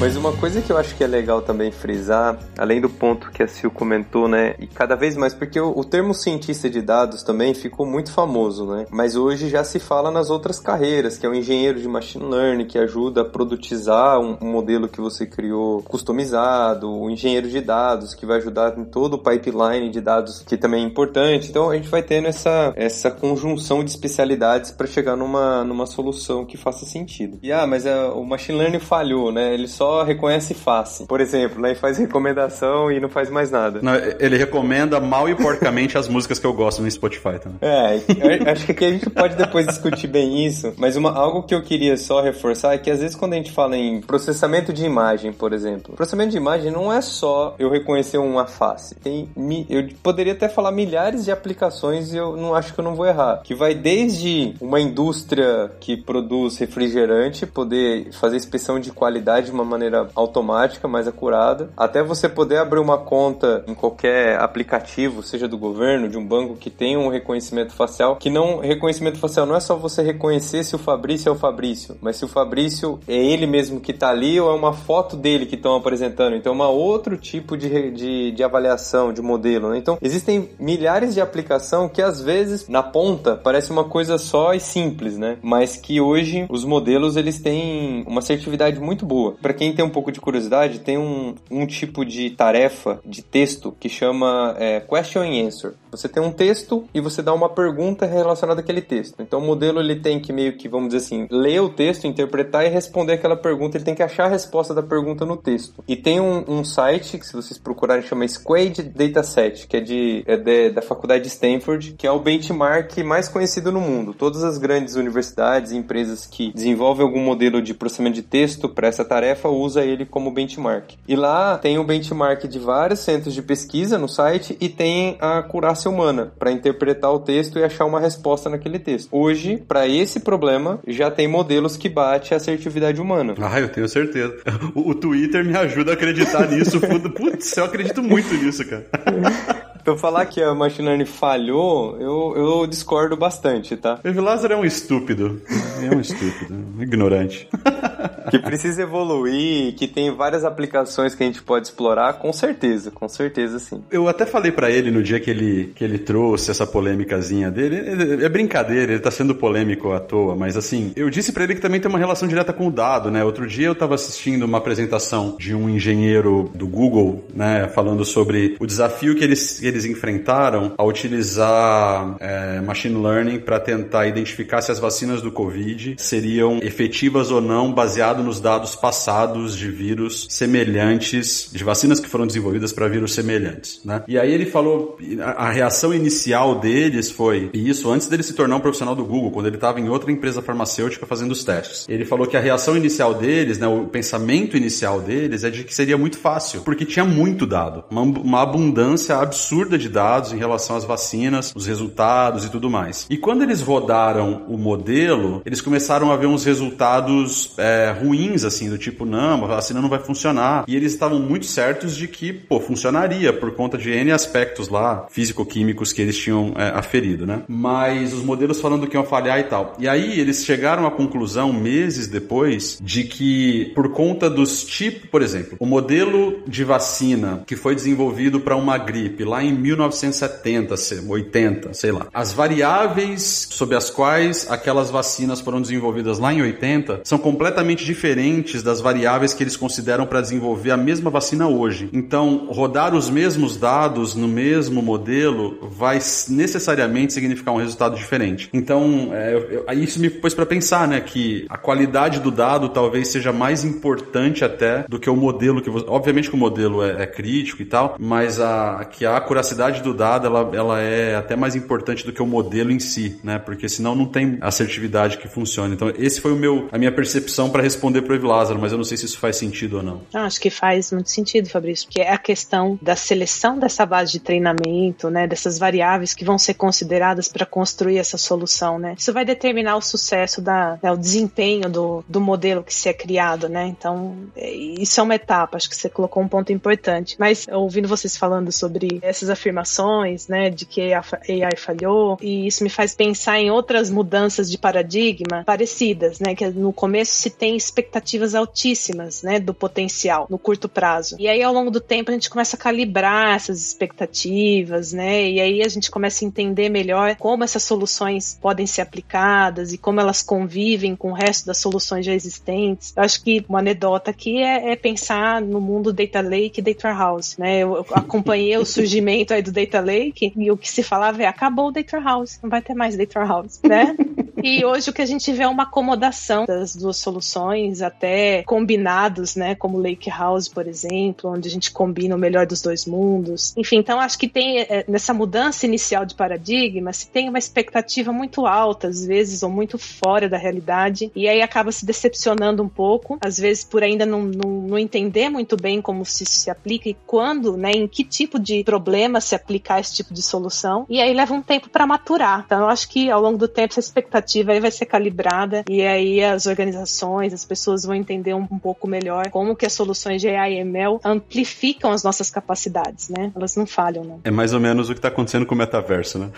Mas 0.00 0.14
uma 0.14 0.32
coisa 0.32 0.62
que 0.62 0.70
eu 0.70 0.76
acho 0.76 0.94
que 0.94 1.02
é 1.02 1.08
legal 1.08 1.42
também 1.42 1.72
frisar, 1.72 2.38
além 2.56 2.80
do 2.80 2.88
ponto 2.88 3.32
que 3.32 3.42
a 3.42 3.48
Sil 3.50 3.66
comentou, 3.68 4.28
né, 4.28 4.54
e 4.60 4.66
cada 4.68 4.94
vez 4.94 5.16
mais, 5.16 5.34
porque 5.34 5.58
o, 5.58 5.76
o, 5.76 5.84
termo 5.84 6.14
cientista 6.14 6.70
de 6.70 6.80
dados 6.80 7.24
também 7.24 7.52
ficou 7.52 7.84
muito 7.84 8.12
famoso, 8.12 8.64
né, 8.64 8.86
mas 8.90 9.16
hoje 9.16 9.48
já 9.48 9.64
se 9.64 9.80
fala 9.80 10.08
nas 10.12 10.30
outras 10.30 10.60
carreiras, 10.60 11.18
que 11.18 11.26
é 11.26 11.28
o 11.28 11.34
engenheiro 11.34 11.80
de 11.80 11.88
machine 11.88 12.24
learning, 12.24 12.66
que 12.66 12.78
ajuda 12.78 13.22
a 13.22 13.24
produtizar 13.24 14.20
um, 14.20 14.38
um 14.40 14.52
modelo 14.52 14.88
que 14.88 15.00
você 15.00 15.26
criou 15.26 15.82
customizado, 15.82 16.88
o 16.88 17.10
engenheiro 17.10 17.48
de 17.48 17.60
dados, 17.60 18.14
que 18.14 18.24
vai 18.24 18.36
ajudar 18.36 18.78
em 18.78 18.84
todo 18.84 19.14
o 19.14 19.18
pipeline 19.18 19.90
de 19.90 20.00
dados, 20.00 20.44
que 20.46 20.56
também 20.56 20.84
é 20.84 20.86
importante. 20.86 21.48
Então 21.50 21.70
a 21.70 21.74
gente 21.74 21.88
vai 21.88 22.04
tendo 22.04 22.28
essa, 22.28 22.72
essa 22.76 23.10
conjunção 23.10 23.82
de 23.82 23.90
especialidades 23.90 24.70
para 24.70 24.86
chegar 24.86 25.16
numa, 25.16 25.64
numa 25.64 25.86
solução 25.86 26.46
que 26.46 26.56
faça 26.56 26.86
sentido. 26.86 27.40
E 27.42 27.50
ah, 27.50 27.66
mas 27.66 27.84
é, 27.84 28.04
o 28.04 28.24
machine 28.24 28.58
learning 28.58 28.78
falhou, 28.78 29.32
né, 29.32 29.52
ele 29.52 29.66
só 29.66 29.87
reconhece 30.04 30.54
face. 30.54 31.06
Por 31.06 31.20
exemplo, 31.20 31.60
né? 31.60 31.74
Faz 31.74 31.98
recomendação 31.98 32.90
e 32.90 33.00
não 33.00 33.08
faz 33.08 33.30
mais 33.30 33.50
nada. 33.50 33.80
Não, 33.82 33.94
ele 33.94 34.36
recomenda 34.36 35.00
mal 35.00 35.28
e 35.28 35.34
porcamente 35.34 35.96
as 35.96 36.08
músicas 36.08 36.38
que 36.38 36.46
eu 36.46 36.52
gosto 36.52 36.82
no 36.82 36.90
Spotify 36.90 37.38
também. 37.38 37.58
É, 37.60 38.50
acho 38.50 38.66
que 38.66 38.72
aqui 38.72 38.84
a 38.84 38.90
gente 38.90 39.10
pode 39.10 39.36
depois 39.36 39.66
discutir 39.66 40.06
bem 40.06 40.46
isso, 40.46 40.72
mas 40.76 40.96
uma, 40.96 41.12
algo 41.12 41.42
que 41.42 41.54
eu 41.54 41.62
queria 41.62 41.96
só 41.96 42.20
reforçar 42.20 42.74
é 42.74 42.78
que 42.78 42.90
às 42.90 43.00
vezes 43.00 43.16
quando 43.16 43.34
a 43.34 43.36
gente 43.36 43.52
fala 43.52 43.76
em 43.76 44.00
processamento 44.00 44.72
de 44.72 44.84
imagem, 44.84 45.32
por 45.32 45.52
exemplo, 45.52 45.94
processamento 45.94 46.30
de 46.30 46.36
imagem 46.36 46.70
não 46.70 46.92
é 46.92 47.00
só 47.00 47.54
eu 47.58 47.70
reconhecer 47.70 48.18
uma 48.18 48.46
face. 48.46 48.94
Tem, 48.96 49.28
eu 49.68 49.88
poderia 50.02 50.32
até 50.32 50.48
falar 50.48 50.72
milhares 50.72 51.24
de 51.24 51.30
aplicações 51.30 52.12
e 52.12 52.16
eu 52.16 52.36
não 52.36 52.54
acho 52.54 52.74
que 52.74 52.80
eu 52.80 52.84
não 52.84 52.94
vou 52.94 53.06
errar. 53.06 53.42
Que 53.42 53.54
vai 53.54 53.74
desde 53.74 54.54
uma 54.60 54.80
indústria 54.80 55.70
que 55.80 55.96
produz 55.96 56.58
refrigerante 56.58 57.46
poder 57.46 58.12
fazer 58.12 58.36
inspeção 58.36 58.78
de 58.78 58.90
qualidade 58.90 59.46
de 59.46 59.52
uma 59.52 59.64
maneira 59.64 59.77
maneira 59.78 60.08
automática, 60.14 60.88
mais 60.88 61.06
acurada, 61.06 61.70
até 61.76 62.02
você 62.02 62.28
poder 62.28 62.58
abrir 62.58 62.80
uma 62.80 62.98
conta 62.98 63.64
em 63.68 63.74
qualquer 63.74 64.40
aplicativo, 64.40 65.22
seja 65.22 65.46
do 65.46 65.56
governo, 65.56 66.08
de 66.08 66.18
um 66.18 66.26
banco 66.26 66.56
que 66.56 66.68
tenha 66.68 66.98
um 66.98 67.08
reconhecimento 67.08 67.72
facial, 67.72 68.16
que 68.16 68.28
não 68.28 68.58
reconhecimento 68.58 69.18
facial 69.18 69.46
não 69.46 69.54
é 69.54 69.60
só 69.60 69.76
você 69.76 70.02
reconhecer 70.02 70.64
se 70.64 70.74
o 70.74 70.78
Fabrício 70.78 71.28
é 71.28 71.32
o 71.32 71.36
Fabrício, 71.36 71.96
mas 72.00 72.16
se 72.16 72.24
o 72.24 72.28
Fabrício 72.28 72.98
é 73.06 73.16
ele 73.16 73.46
mesmo 73.46 73.80
que 73.80 73.92
está 73.92 74.10
ali 74.10 74.40
ou 74.40 74.50
é 74.50 74.54
uma 74.54 74.72
foto 74.72 75.16
dele 75.16 75.46
que 75.46 75.54
estão 75.54 75.76
apresentando. 75.76 76.34
Então, 76.34 76.52
é 76.52 76.54
uma 76.54 76.68
outro 76.68 77.16
tipo 77.16 77.56
de, 77.56 77.90
de, 77.92 78.32
de 78.32 78.42
avaliação, 78.42 79.12
de 79.12 79.22
modelo. 79.22 79.70
Né? 79.70 79.78
Então, 79.78 79.98
existem 80.02 80.50
milhares 80.58 81.14
de 81.14 81.20
aplicação 81.20 81.88
que 81.88 82.02
às 82.02 82.20
vezes 82.20 82.68
na 82.68 82.82
ponta 82.82 83.36
parece 83.36 83.70
uma 83.70 83.84
coisa 83.84 84.18
só 84.18 84.54
e 84.54 84.60
simples, 84.60 85.16
né? 85.16 85.38
Mas 85.42 85.76
que 85.76 86.00
hoje 86.00 86.46
os 86.48 86.64
modelos 86.64 87.16
eles 87.16 87.40
têm 87.40 88.04
uma 88.06 88.18
assertividade 88.18 88.80
muito 88.80 89.04
boa. 89.04 89.36
Para 89.40 89.52
quem 89.52 89.67
quem 89.68 89.74
tem 89.74 89.84
um 89.84 89.90
pouco 89.90 90.10
de 90.10 90.20
curiosidade, 90.20 90.78
tem 90.80 90.96
um, 90.96 91.34
um 91.50 91.66
tipo 91.66 92.04
de 92.04 92.30
tarefa 92.30 93.00
de 93.04 93.22
texto 93.22 93.74
que 93.78 93.88
chama 93.88 94.54
é, 94.58 94.80
Question 94.80 95.22
and 95.22 95.46
Answer. 95.46 95.74
Você 95.90 96.08
tem 96.08 96.22
um 96.22 96.30
texto 96.30 96.84
e 96.92 97.00
você 97.00 97.22
dá 97.22 97.32
uma 97.32 97.48
pergunta 97.48 98.06
relacionada 98.06 98.60
àquele 98.60 98.82
texto. 98.82 99.20
Então 99.20 99.40
o 99.40 99.42
modelo 99.42 99.80
ele 99.80 99.96
tem 99.96 100.20
que 100.20 100.32
meio 100.32 100.56
que, 100.56 100.68
vamos 100.68 100.88
dizer 100.88 101.04
assim, 101.04 101.26
ler 101.30 101.60
o 101.60 101.68
texto, 101.68 102.06
interpretar 102.06 102.66
e 102.66 102.68
responder 102.68 103.14
aquela 103.14 103.36
pergunta. 103.36 103.76
Ele 103.76 103.84
tem 103.84 103.94
que 103.94 104.02
achar 104.02 104.24
a 104.24 104.28
resposta 104.28 104.74
da 104.74 104.82
pergunta 104.82 105.24
no 105.24 105.36
texto. 105.36 105.82
E 105.86 105.96
tem 105.96 106.20
um, 106.20 106.44
um 106.48 106.64
site 106.64 107.18
que, 107.18 107.26
se 107.26 107.32
vocês 107.32 107.58
procurarem, 107.58 108.04
chama 108.04 108.26
Squad 108.26 108.82
Dataset, 108.82 109.66
que 109.66 109.76
é, 109.76 109.80
de, 109.80 110.24
é 110.26 110.36
de, 110.36 110.70
da 110.70 110.82
faculdade 110.82 111.24
de 111.24 111.28
Stanford, 111.28 111.92
que 111.92 112.06
é 112.06 112.10
o 112.10 112.20
benchmark 112.20 112.98
mais 113.02 113.28
conhecido 113.28 113.72
no 113.72 113.80
mundo. 113.80 114.14
Todas 114.14 114.44
as 114.44 114.58
grandes 114.58 114.94
universidades 114.94 115.72
e 115.72 115.76
empresas 115.76 116.26
que 116.26 116.52
desenvolvem 116.52 117.04
algum 117.04 117.20
modelo 117.20 117.62
de 117.62 117.74
processamento 117.74 118.16
de 118.16 118.22
texto 118.22 118.68
para 118.68 118.88
essa 118.88 119.04
tarefa 119.04 119.48
usa 119.48 119.84
ele 119.84 120.04
como 120.04 120.30
benchmark. 120.30 120.94
E 121.06 121.16
lá 121.16 121.58
tem 121.58 121.78
o 121.78 121.84
benchmark 121.84 122.44
de 122.46 122.58
vários 122.58 123.00
centros 123.00 123.34
de 123.34 123.42
pesquisa 123.42 123.98
no 123.98 124.08
site 124.08 124.56
e 124.60 124.68
tem 124.68 125.16
a 125.20 125.42
humana 125.86 126.32
para 126.38 126.50
interpretar 126.50 127.12
o 127.12 127.18
texto 127.18 127.58
e 127.58 127.64
achar 127.64 127.84
uma 127.84 128.00
resposta 128.00 128.48
naquele 128.48 128.78
texto. 128.78 129.08
Hoje, 129.12 129.62
para 129.68 129.86
esse 129.86 130.20
problema, 130.20 130.80
já 130.86 131.10
tem 131.10 131.28
modelos 131.28 131.76
que 131.76 131.88
bate 131.88 132.32
a 132.32 132.38
assertividade 132.38 133.00
humana. 133.00 133.34
Ah, 133.38 133.60
eu 133.60 133.68
tenho 133.68 133.88
certeza. 133.88 134.36
O, 134.74 134.90
o 134.90 134.94
Twitter 134.94 135.44
me 135.44 135.56
ajuda 135.56 135.92
a 135.92 135.94
acreditar 135.94 136.48
nisso. 136.48 136.80
Putz, 137.14 137.56
eu 137.56 137.64
acredito 137.64 138.02
muito 138.02 138.32
nisso, 138.34 138.64
cara. 138.66 138.86
Pra 139.88 139.96
falar 139.96 140.26
que 140.26 140.42
a 140.42 140.54
Machine 140.54 140.86
Learning 140.86 141.06
falhou, 141.06 141.96
eu, 141.98 142.34
eu 142.36 142.66
discordo 142.66 143.16
bastante, 143.16 143.74
tá? 143.74 143.98
O 144.04 144.20
Lázaro 144.20 144.52
é 144.52 144.56
um 144.56 144.64
estúpido. 144.64 145.40
É 145.82 145.94
um 145.94 146.00
estúpido, 146.00 146.54
um 146.76 146.82
ignorante. 146.82 147.48
que 148.30 148.38
precisa 148.38 148.82
evoluir, 148.82 149.74
que 149.74 149.86
tem 149.86 150.14
várias 150.14 150.44
aplicações 150.44 151.14
que 151.14 151.22
a 151.22 151.26
gente 151.26 151.42
pode 151.42 151.68
explorar, 151.68 152.14
com 152.14 152.32
certeza, 152.32 152.90
com 152.90 153.08
certeza 153.08 153.58
sim. 153.58 153.82
Eu 153.90 154.08
até 154.08 154.26
falei 154.26 154.52
para 154.52 154.70
ele 154.70 154.90
no 154.90 155.02
dia 155.02 155.18
que 155.18 155.30
ele, 155.30 155.72
que 155.74 155.82
ele 155.82 155.98
trouxe 155.98 156.50
essa 156.50 156.66
polêmicazinha 156.66 157.50
dele, 157.50 158.22
é 158.22 158.28
brincadeira, 158.28 158.92
ele 158.92 159.00
tá 159.00 159.10
sendo 159.10 159.34
polêmico 159.34 159.92
à 159.92 160.00
toa, 160.00 160.36
mas 160.36 160.56
assim, 160.56 160.92
eu 160.96 161.08
disse 161.10 161.32
para 161.32 161.44
ele 161.44 161.54
que 161.54 161.60
também 161.60 161.80
tem 161.80 161.88
uma 161.88 161.98
relação 161.98 162.28
direta 162.28 162.52
com 162.52 162.68
o 162.68 162.70
dado, 162.70 163.10
né? 163.10 163.24
Outro 163.24 163.46
dia 163.46 163.66
eu 163.66 163.74
tava 163.74 163.94
assistindo 163.94 164.42
uma 164.44 164.58
apresentação 164.58 165.36
de 165.38 165.54
um 165.54 165.68
engenheiro 165.68 166.50
do 166.54 166.66
Google, 166.66 167.24
né, 167.34 167.68
falando 167.68 168.04
sobre 168.04 168.56
o 168.60 168.66
desafio 168.66 169.14
que 169.14 169.24
eles, 169.24 169.60
que 169.60 169.66
eles 169.78 169.84
enfrentaram 169.84 170.74
a 170.76 170.84
utilizar 170.84 172.16
é, 172.18 172.60
machine 172.60 173.00
learning 173.00 173.38
para 173.38 173.60
tentar 173.60 174.06
identificar 174.06 174.60
se 174.60 174.72
as 174.72 174.78
vacinas 174.78 175.22
do 175.22 175.30
Covid 175.30 175.94
seriam 175.98 176.58
efetivas 176.62 177.30
ou 177.30 177.40
não 177.40 177.72
baseado 177.72 178.22
nos 178.22 178.40
dados 178.40 178.74
passados 178.74 179.56
de 179.56 179.70
vírus 179.70 180.26
semelhantes, 180.28 181.48
de 181.52 181.62
vacinas 181.62 182.00
que 182.00 182.08
foram 182.08 182.26
desenvolvidas 182.26 182.72
para 182.72 182.88
vírus 182.88 183.14
semelhantes, 183.14 183.80
né? 183.84 184.02
E 184.08 184.18
aí 184.18 184.32
ele 184.32 184.46
falou, 184.46 184.98
a, 185.20 185.46
a 185.46 185.50
reação 185.50 185.94
inicial 185.94 186.58
deles 186.58 187.10
foi, 187.10 187.50
e 187.52 187.68
isso 187.68 187.90
antes 187.90 188.08
dele 188.08 188.22
se 188.22 188.34
tornar 188.34 188.56
um 188.56 188.60
profissional 188.60 188.96
do 188.96 189.04
Google, 189.04 189.30
quando 189.30 189.46
ele 189.46 189.56
estava 189.56 189.80
em 189.80 189.88
outra 189.88 190.10
empresa 190.10 190.42
farmacêutica 190.42 191.06
fazendo 191.06 191.32
os 191.32 191.44
testes. 191.44 191.86
Ele 191.88 192.04
falou 192.04 192.26
que 192.26 192.36
a 192.36 192.40
reação 192.40 192.76
inicial 192.76 193.14
deles, 193.14 193.58
né, 193.58 193.66
o 193.66 193.86
pensamento 193.86 194.56
inicial 194.56 195.00
deles 195.00 195.44
é 195.44 195.50
de 195.50 195.62
que 195.62 195.74
seria 195.74 195.96
muito 195.96 196.18
fácil, 196.18 196.62
porque 196.62 196.84
tinha 196.84 197.04
muito 197.04 197.46
dado, 197.46 197.84
uma, 197.90 198.02
uma 198.02 198.42
abundância 198.42 199.16
absurda 199.16 199.67
absurda 199.68 199.78
de 199.78 199.88
dados 199.88 200.32
em 200.32 200.38
relação 200.38 200.76
às 200.76 200.84
vacinas, 200.84 201.52
os 201.54 201.66
resultados 201.66 202.44
e 202.44 202.50
tudo 202.50 202.70
mais. 202.70 203.06
E 203.10 203.16
quando 203.16 203.42
eles 203.42 203.60
rodaram 203.60 204.44
o 204.48 204.56
modelo, 204.56 205.42
eles 205.44 205.60
começaram 205.60 206.10
a 206.10 206.16
ver 206.16 206.26
uns 206.26 206.44
resultados 206.44 207.52
é, 207.58 207.94
ruins, 208.00 208.44
assim, 208.44 208.70
do 208.70 208.78
tipo, 208.78 209.04
não, 209.04 209.44
a 209.44 209.48
vacina 209.48 209.80
não 209.80 209.88
vai 209.88 209.98
funcionar. 209.98 210.64
E 210.66 210.74
eles 210.74 210.92
estavam 210.92 211.18
muito 211.18 211.46
certos 211.46 211.94
de 211.94 212.08
que, 212.08 212.32
pô, 212.32 212.58
funcionaria 212.60 213.32
por 213.32 213.54
conta 213.54 213.76
de 213.76 213.90
N 213.90 214.10
aspectos 214.10 214.68
lá, 214.68 215.06
físico-químicos 215.10 215.92
que 215.92 216.00
eles 216.00 216.16
tinham 216.16 216.54
é, 216.56 216.70
aferido, 216.70 217.26
né? 217.26 217.42
Mas 217.46 218.12
os 218.14 218.22
modelos 218.22 218.60
falando 218.60 218.86
que 218.86 218.96
iam 218.96 219.04
falhar 219.04 219.38
e 219.38 219.44
tal. 219.44 219.74
E 219.78 219.86
aí 219.86 220.18
eles 220.18 220.44
chegaram 220.44 220.86
à 220.86 220.90
conclusão, 220.90 221.52
meses 221.52 222.08
depois, 222.08 222.78
de 222.80 223.04
que 223.04 223.72
por 223.74 223.90
conta 223.90 224.30
dos 224.30 224.64
tipos, 224.64 225.10
por 225.10 225.22
exemplo, 225.22 225.56
o 225.60 225.66
modelo 225.66 226.42
de 226.46 226.64
vacina 226.64 227.42
que 227.46 227.56
foi 227.56 227.74
desenvolvido 227.74 228.40
para 228.40 228.56
uma 228.56 228.78
gripe 228.78 229.24
lá 229.24 229.42
em 229.42 229.47
1970, 229.52 230.74
80, 231.08 231.74
sei 231.74 231.92
lá, 231.92 232.06
as 232.12 232.32
variáveis 232.32 233.48
sob 233.50 233.74
as 233.74 233.90
quais 233.90 234.46
aquelas 234.50 234.90
vacinas 234.90 235.40
foram 235.40 235.60
desenvolvidas 235.60 236.18
lá 236.18 236.32
em 236.32 236.42
80 236.42 237.00
são 237.04 237.18
completamente 237.18 237.84
diferentes 237.84 238.62
das 238.62 238.80
variáveis 238.80 239.34
que 239.34 239.42
eles 239.42 239.56
consideram 239.56 240.06
para 240.06 240.20
desenvolver 240.20 240.70
a 240.70 240.76
mesma 240.76 241.10
vacina 241.10 241.48
hoje. 241.48 241.88
Então, 241.92 242.48
rodar 242.50 242.94
os 242.94 243.10
mesmos 243.10 243.56
dados 243.56 244.14
no 244.14 244.28
mesmo 244.28 244.82
modelo 244.82 245.58
vai 245.70 245.98
necessariamente 246.28 247.12
significar 247.12 247.54
um 247.54 247.58
resultado 247.58 247.96
diferente. 247.96 248.48
Então, 248.52 249.10
é, 249.12 249.34
eu, 249.34 249.64
isso 249.72 250.00
me 250.00 250.10
pôs 250.10 250.34
para 250.34 250.46
pensar, 250.46 250.86
né, 250.88 251.00
que 251.00 251.46
a 251.48 251.56
qualidade 251.56 252.20
do 252.20 252.30
dado 252.30 252.68
talvez 252.68 253.08
seja 253.08 253.32
mais 253.32 253.64
importante 253.64 254.44
até 254.44 254.84
do 254.88 254.98
que 254.98 255.10
o 255.10 255.16
modelo 255.16 255.62
que 255.62 255.70
você, 255.70 255.84
obviamente 255.88 256.28
que 256.28 256.34
o 256.34 256.38
modelo 256.38 256.82
é, 256.82 257.02
é 257.02 257.06
crítico 257.06 257.62
e 257.62 257.64
tal, 257.64 257.96
mas 257.98 258.40
a 258.40 258.84
que 258.84 259.04
a 259.04 259.20
acuracidade 259.38 259.82
do 259.82 259.94
dado 259.94 260.26
ela, 260.26 260.50
ela 260.52 260.80
é 260.80 261.16
até 261.16 261.36
mais 261.36 261.54
importante 261.54 262.04
do 262.04 262.12
que 262.12 262.22
o 262.22 262.26
modelo 262.26 262.70
em 262.70 262.78
si, 262.78 263.18
né? 263.22 263.38
Porque 263.38 263.68
senão 263.68 263.94
não 263.94 264.06
tem 264.06 264.38
assertividade 264.40 265.18
que 265.18 265.28
funcione. 265.28 265.74
Então, 265.74 265.92
esse 265.96 266.20
foi 266.20 266.32
o 266.32 266.36
meu 266.36 266.68
a 266.72 266.78
minha 266.78 266.92
percepção 266.92 267.50
para 267.50 267.62
responder 267.62 268.02
pro 268.02 268.14
Evo 268.14 268.26
Lázaro, 268.26 268.58
mas 268.58 268.72
eu 268.72 268.78
não 268.78 268.84
sei 268.84 268.96
se 268.96 269.06
isso 269.06 269.18
faz 269.18 269.36
sentido 269.36 269.78
ou 269.78 269.82
não. 269.82 270.02
Ah, 270.12 270.24
acho 270.24 270.40
que 270.40 270.50
faz 270.50 270.92
muito 270.92 271.10
sentido, 271.10 271.48
Fabrício, 271.48 271.86
porque 271.86 272.00
é 272.00 272.12
a 272.12 272.18
questão 272.18 272.78
da 272.82 272.96
seleção 272.96 273.58
dessa 273.58 273.86
base 273.86 274.12
de 274.12 274.20
treinamento, 274.20 275.08
né, 275.10 275.26
dessas 275.26 275.58
variáveis 275.58 276.14
que 276.14 276.24
vão 276.24 276.38
ser 276.38 276.54
consideradas 276.54 277.28
para 277.28 277.46
construir 277.46 277.98
essa 277.98 278.18
solução, 278.18 278.78
né? 278.78 278.94
Isso 278.98 279.12
vai 279.12 279.24
determinar 279.24 279.76
o 279.76 279.82
sucesso 279.82 280.40
da, 280.40 280.78
né, 280.82 280.90
o 280.90 280.96
desempenho 280.96 281.68
do, 281.70 282.04
do 282.08 282.20
modelo 282.20 282.62
que 282.62 282.74
se 282.74 282.88
é 282.88 282.92
criado, 282.92 283.48
né? 283.48 283.66
Então, 283.66 284.16
é, 284.36 284.50
isso 284.50 285.00
é 285.00 285.02
uma 285.02 285.14
etapa, 285.14 285.56
acho 285.56 285.68
que 285.68 285.76
você 285.76 285.88
colocou 285.88 286.22
um 286.22 286.28
ponto 286.28 286.52
importante. 286.52 287.16
Mas 287.18 287.46
ouvindo 287.50 287.88
vocês 287.88 288.16
falando 288.16 288.50
sobre 288.52 288.98
essas 289.02 289.27
afirmações, 289.30 290.28
né, 290.28 290.50
de 290.50 290.64
que 290.64 290.92
a 290.92 291.02
AI 291.28 291.56
falhou, 291.56 292.18
e 292.20 292.46
isso 292.46 292.62
me 292.62 292.70
faz 292.70 292.94
pensar 292.94 293.38
em 293.38 293.50
outras 293.50 293.90
mudanças 293.90 294.50
de 294.50 294.58
paradigma 294.58 295.42
parecidas, 295.44 296.18
né, 296.20 296.34
que 296.34 296.46
no 296.48 296.72
começo 296.72 297.12
se 297.12 297.30
tem 297.30 297.56
expectativas 297.56 298.34
altíssimas, 298.34 299.22
né, 299.22 299.38
do 299.38 299.54
potencial 299.54 300.26
no 300.30 300.38
curto 300.38 300.68
prazo. 300.68 301.16
E 301.18 301.28
aí 301.28 301.42
ao 301.42 301.52
longo 301.52 301.70
do 301.70 301.80
tempo 301.80 302.10
a 302.10 302.14
gente 302.14 302.30
começa 302.30 302.56
a 302.56 302.58
calibrar 302.58 303.36
essas 303.36 303.60
expectativas, 303.60 304.92
né? 304.92 305.28
E 305.28 305.40
aí 305.40 305.62
a 305.62 305.68
gente 305.68 305.90
começa 305.90 306.24
a 306.24 306.28
entender 306.28 306.68
melhor 306.68 307.16
como 307.16 307.44
essas 307.44 307.62
soluções 307.62 308.38
podem 308.40 308.66
ser 308.66 308.82
aplicadas 308.82 309.72
e 309.72 309.78
como 309.78 310.00
elas 310.00 310.22
convivem 310.22 310.94
com 310.94 311.10
o 311.10 311.14
resto 311.14 311.46
das 311.46 311.58
soluções 311.58 312.04
já 312.04 312.12
existentes. 312.12 312.92
Eu 312.96 313.02
acho 313.02 313.22
que 313.22 313.44
uma 313.48 313.58
anedota 313.58 314.10
aqui 314.10 314.42
é, 314.42 314.72
é 314.72 314.76
pensar 314.76 315.40
no 315.40 315.60
mundo 315.60 315.92
data 315.92 316.20
lake 316.20 316.60
e 316.60 316.62
data 316.62 316.92
house, 316.92 317.36
né? 317.36 317.58
Eu 317.58 317.84
acompanhei 317.92 318.56
o 318.56 318.64
surgimento 318.64 319.17
aí 319.30 319.42
do 319.42 319.52
data 319.52 319.80
lake 319.80 320.32
e 320.36 320.50
o 320.50 320.56
que 320.56 320.70
se 320.70 320.82
falava 320.82 321.22
é 321.22 321.26
acabou 321.26 321.68
o 321.68 321.72
data 321.72 321.98
house, 321.98 322.38
não 322.42 322.50
vai 322.50 322.62
ter 322.62 322.74
mais 322.74 322.96
data 322.96 323.20
house, 323.20 323.60
né? 323.62 323.96
E 324.42 324.64
hoje 324.64 324.90
o 324.90 324.92
que 324.92 325.02
a 325.02 325.06
gente 325.06 325.32
vê 325.32 325.42
é 325.42 325.48
uma 325.48 325.64
acomodação 325.64 326.44
das 326.46 326.76
duas 326.76 326.96
soluções, 326.98 327.82
até 327.82 328.42
combinados, 328.44 329.34
né? 329.34 329.54
Como 329.56 329.78
Lake 329.78 330.08
House, 330.08 330.46
por 330.46 330.68
exemplo, 330.68 331.30
onde 331.30 331.48
a 331.48 331.50
gente 331.50 331.72
combina 331.72 332.14
o 332.14 332.18
melhor 332.18 332.46
dos 332.46 332.62
dois 332.62 332.86
mundos. 332.86 333.52
Enfim, 333.56 333.78
então 333.78 333.98
acho 333.98 334.16
que 334.16 334.28
tem 334.28 334.60
é, 334.60 334.84
nessa 334.86 335.12
mudança 335.12 335.66
inicial 335.66 336.06
de 336.06 336.14
paradigma, 336.14 336.92
se 336.92 337.08
tem 337.08 337.28
uma 337.28 337.38
expectativa 337.38 338.12
muito 338.12 338.46
alta, 338.46 338.86
às 338.86 339.04
vezes, 339.04 339.42
ou 339.42 339.50
muito 339.50 339.76
fora 339.76 340.28
da 340.28 340.38
realidade, 340.38 341.10
e 341.16 341.28
aí 341.28 341.42
acaba 341.42 341.72
se 341.72 341.84
decepcionando 341.84 342.62
um 342.62 342.68
pouco, 342.68 343.18
às 343.20 343.38
vezes 343.38 343.64
por 343.64 343.82
ainda 343.82 344.06
não, 344.06 344.22
não, 344.22 344.50
não 344.68 344.78
entender 344.78 345.28
muito 345.28 345.56
bem 345.56 345.82
como 345.82 346.04
se, 346.04 346.24
se 346.24 346.48
aplica 346.48 346.88
e 346.88 346.96
quando, 347.06 347.56
né? 347.56 347.72
Em 347.72 347.88
que 347.88 348.04
tipo 348.04 348.38
de 348.38 348.62
problema 348.62 349.07
se 349.20 349.34
aplicar 349.34 349.80
esse 349.80 349.94
tipo 349.94 350.12
de 350.12 350.22
solução. 350.22 350.86
E 350.88 351.00
aí 351.00 351.12
leva 351.14 351.34
um 351.34 351.42
tempo 351.42 351.68
para 351.68 351.86
maturar. 351.86 352.42
Então 352.44 352.60
eu 352.60 352.68
acho 352.68 352.88
que 352.88 353.10
ao 353.10 353.20
longo 353.20 353.38
do 353.38 353.48
tempo 353.48 353.72
essa 353.72 353.80
expectativa 353.80 354.52
aí 354.52 354.60
vai 354.60 354.70
ser 354.70 354.86
calibrada 354.86 355.64
e 355.68 355.82
aí 355.82 356.22
as 356.22 356.46
organizações, 356.46 357.32
as 357.32 357.44
pessoas 357.44 357.84
vão 357.84 357.94
entender 357.94 358.34
um, 358.34 358.46
um 358.50 358.58
pouco 358.58 358.86
melhor 358.86 359.30
como 359.30 359.56
que 359.56 359.66
as 359.66 359.72
soluções 359.72 360.20
de 360.20 360.28
AI 360.28 360.54
e 360.54 360.58
ML 360.58 360.98
amplificam 361.04 361.90
as 361.90 362.02
nossas 362.02 362.30
capacidades, 362.30 363.08
né? 363.08 363.32
Elas 363.34 363.56
não 363.56 363.66
falham, 363.66 364.04
não. 364.04 364.20
É 364.24 364.30
mais 364.30 364.52
ou 364.52 364.60
menos 364.60 364.88
o 364.88 364.92
que 364.92 364.98
está 364.98 365.08
acontecendo 365.08 365.46
com 365.46 365.54
o 365.54 365.58
metaverso, 365.58 366.18
né? 366.18 366.30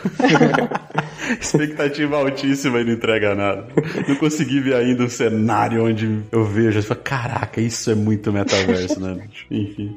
Expectativa 1.41 2.17
altíssima 2.17 2.81
e 2.81 2.85
não 2.85 2.93
entrega 2.93 3.35
nada. 3.35 3.67
Não 4.09 4.17
consegui 4.17 4.61
ver 4.61 4.75
ainda 4.75 5.05
um 5.05 5.09
cenário 5.09 5.85
onde 5.85 6.23
eu 6.33 6.45
vejo 6.45 6.79
e 6.79 6.83
falo, 6.83 7.01
caraca, 7.01 7.61
isso 7.61 7.91
é 7.91 7.95
muito 7.95 8.33
metaverso, 8.33 9.01
né? 9.01 9.29
Enfim. 9.51 9.97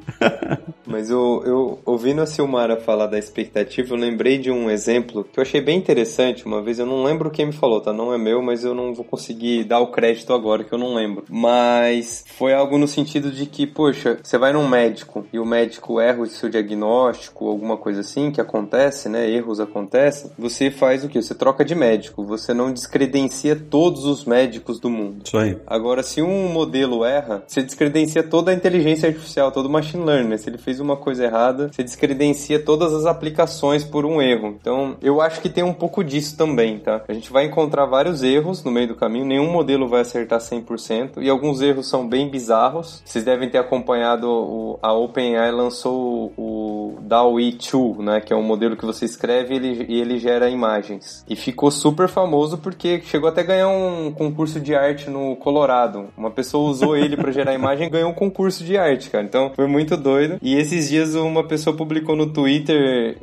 Mas 0.86 1.10
eu, 1.10 1.42
eu 1.44 1.80
ouvindo 1.84 2.20
a 2.20 2.26
Silmara 2.64 2.76
falar 2.80 3.06
da 3.06 3.18
expectativa, 3.18 3.94
eu 3.94 3.98
lembrei 3.98 4.38
de 4.38 4.50
um 4.50 4.70
exemplo 4.70 5.24
que 5.24 5.38
eu 5.38 5.42
achei 5.42 5.60
bem 5.60 5.78
interessante. 5.78 6.46
Uma 6.46 6.62
vez 6.62 6.78
eu 6.78 6.86
não 6.86 7.02
lembro 7.02 7.30
quem 7.30 7.46
me 7.46 7.52
falou, 7.52 7.80
tá? 7.80 7.92
Não 7.92 8.12
é 8.12 8.18
meu, 8.18 8.40
mas 8.40 8.64
eu 8.64 8.74
não 8.74 8.94
vou 8.94 9.04
conseguir 9.04 9.64
dar 9.64 9.80
o 9.80 9.88
crédito 9.88 10.32
agora 10.32 10.64
que 10.64 10.72
eu 10.72 10.78
não 10.78 10.94
lembro. 10.94 11.24
Mas 11.28 12.24
foi 12.38 12.54
algo 12.54 12.78
no 12.78 12.88
sentido 12.88 13.30
de 13.30 13.44
que, 13.46 13.66
poxa, 13.66 14.18
você 14.22 14.38
vai 14.38 14.52
num 14.52 14.66
médico 14.66 15.26
e 15.32 15.38
o 15.38 15.44
médico 15.44 16.00
erra 16.00 16.22
o 16.22 16.26
seu 16.26 16.48
diagnóstico, 16.48 17.48
alguma 17.48 17.76
coisa 17.76 18.00
assim 18.00 18.30
que 18.30 18.40
acontece, 18.40 19.08
né? 19.08 19.30
Erros 19.30 19.60
acontecem. 19.60 20.30
Você 20.38 20.70
faz 20.70 21.04
o 21.04 21.08
que? 21.08 21.20
Você 21.20 21.34
troca 21.34 21.64
de 21.64 21.74
médico. 21.74 22.24
Você 22.24 22.54
não 22.54 22.72
descredencia 22.72 23.54
todos 23.56 24.06
os 24.06 24.24
médicos 24.24 24.80
do 24.80 24.88
mundo. 24.88 25.22
Isso 25.24 25.36
aí. 25.36 25.56
Agora, 25.66 26.02
se 26.02 26.22
um 26.22 26.48
modelo 26.48 27.04
erra, 27.04 27.44
você 27.46 27.62
descredencia 27.62 28.22
toda 28.22 28.50
a 28.50 28.54
inteligência 28.54 29.08
artificial, 29.08 29.52
todo 29.52 29.66
o 29.66 29.70
machine 29.70 30.04
learning. 30.04 30.28
Né? 30.28 30.38
Se 30.38 30.48
ele 30.48 30.58
fez 30.58 30.80
uma 30.80 30.96
coisa 30.96 31.24
errada, 31.24 31.70
você 31.74 31.82
descredencia 31.82 32.53
todas 32.58 32.92
as 32.92 33.06
aplicações 33.06 33.84
por 33.84 34.04
um 34.04 34.20
erro. 34.20 34.56
Então, 34.60 34.96
eu 35.02 35.20
acho 35.20 35.40
que 35.40 35.48
tem 35.48 35.64
um 35.64 35.72
pouco 35.72 36.02
disso 36.02 36.36
também, 36.36 36.78
tá? 36.78 37.02
A 37.08 37.12
gente 37.12 37.32
vai 37.32 37.44
encontrar 37.44 37.86
vários 37.86 38.22
erros 38.22 38.62
no 38.64 38.70
meio 38.70 38.88
do 38.88 38.94
caminho, 38.94 39.24
nenhum 39.24 39.50
modelo 39.50 39.88
vai 39.88 40.00
acertar 40.00 40.40
100%, 40.40 41.22
e 41.22 41.28
alguns 41.28 41.60
erros 41.60 41.88
são 41.88 42.08
bem 42.08 42.28
bizarros. 42.28 43.02
Vocês 43.04 43.24
devem 43.24 43.48
ter 43.48 43.58
acompanhado 43.58 44.28
o, 44.28 44.78
a 44.82 44.92
OpenAI 44.92 45.50
lançou 45.50 46.32
o, 46.36 46.98
DALL-E 47.04 47.58
2, 47.72 47.98
né, 47.98 48.20
que 48.20 48.32
é 48.32 48.36
um 48.36 48.42
modelo 48.42 48.76
que 48.76 48.84
você 48.84 49.04
escreve 49.04 49.54
e 49.54 49.56
ele, 49.56 49.86
e 49.88 50.00
ele 50.00 50.18
gera 50.18 50.48
imagens. 50.48 51.24
E 51.28 51.36
ficou 51.36 51.70
super 51.70 52.08
famoso 52.08 52.58
porque 52.58 53.00
chegou 53.02 53.28
até 53.28 53.42
a 53.42 53.44
ganhar 53.44 53.68
um 53.68 54.12
concurso 54.12 54.60
de 54.60 54.74
arte 54.74 55.10
no 55.10 55.36
Colorado. 55.36 56.08
Uma 56.16 56.30
pessoa 56.30 56.68
usou 56.68 56.96
ele 56.96 57.16
para 57.16 57.30
gerar 57.30 57.54
imagem 57.54 57.86
e 57.86 57.90
ganhou 57.90 58.10
um 58.10 58.14
concurso 58.14 58.64
de 58.64 58.76
arte, 58.76 59.10
cara. 59.10 59.24
Então, 59.24 59.52
foi 59.54 59.66
muito 59.66 59.96
doido. 59.96 60.38
E 60.42 60.56
esses 60.56 60.88
dias 60.88 61.14
uma 61.14 61.44
pessoa 61.44 61.76
publicou 61.76 62.16
no 62.16 62.26
Twitter 62.26 62.43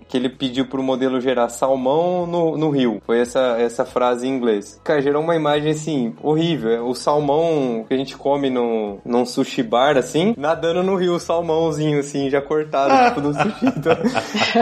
que 0.08 0.18
ele 0.18 0.30
pediu 0.30 0.66
pro 0.66 0.84
modelo 0.84 1.20
gerar 1.20 1.50
salmão 1.50 2.26
no, 2.26 2.58
no 2.58 2.70
rio. 2.70 3.02
Foi 3.06 3.20
essa, 3.20 3.58
essa 3.60 3.86
frase 3.86 4.28
em 4.28 4.32
inglês. 4.32 4.80
Cara, 4.84 5.02
gerou 5.02 5.22
uma 5.22 5.36
imagem 5.36 5.72
assim, 5.72 6.14
horrível. 6.22 6.88
O 6.88 6.96
salmão 6.96 7.86
que 7.88 7.94
a 7.94 7.98
gente 7.98 8.16
come 8.18 8.50
no, 8.50 9.00
num 9.06 9.26
sushi 9.26 9.64
bar, 9.64 9.98
assim, 9.98 10.34
nadando 10.38 10.84
no 10.84 10.96
rio, 10.96 11.16
o 11.16 11.20
salmãozinho, 11.20 12.00
assim, 12.00 12.30
já 12.30 12.42
cortado, 12.42 13.10
tipo, 13.10 13.22
no 13.22 13.34
sushi. 13.34 13.66
Então... 13.66 13.98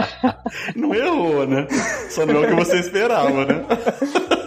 não 0.76 0.94
errou, 0.94 1.46
né? 1.46 1.66
Só 2.10 2.26
não 2.26 2.42
é 2.42 2.46
o 2.46 2.48
que 2.48 2.54
você 2.54 2.78
esperava, 2.78 3.44
né? 3.44 3.64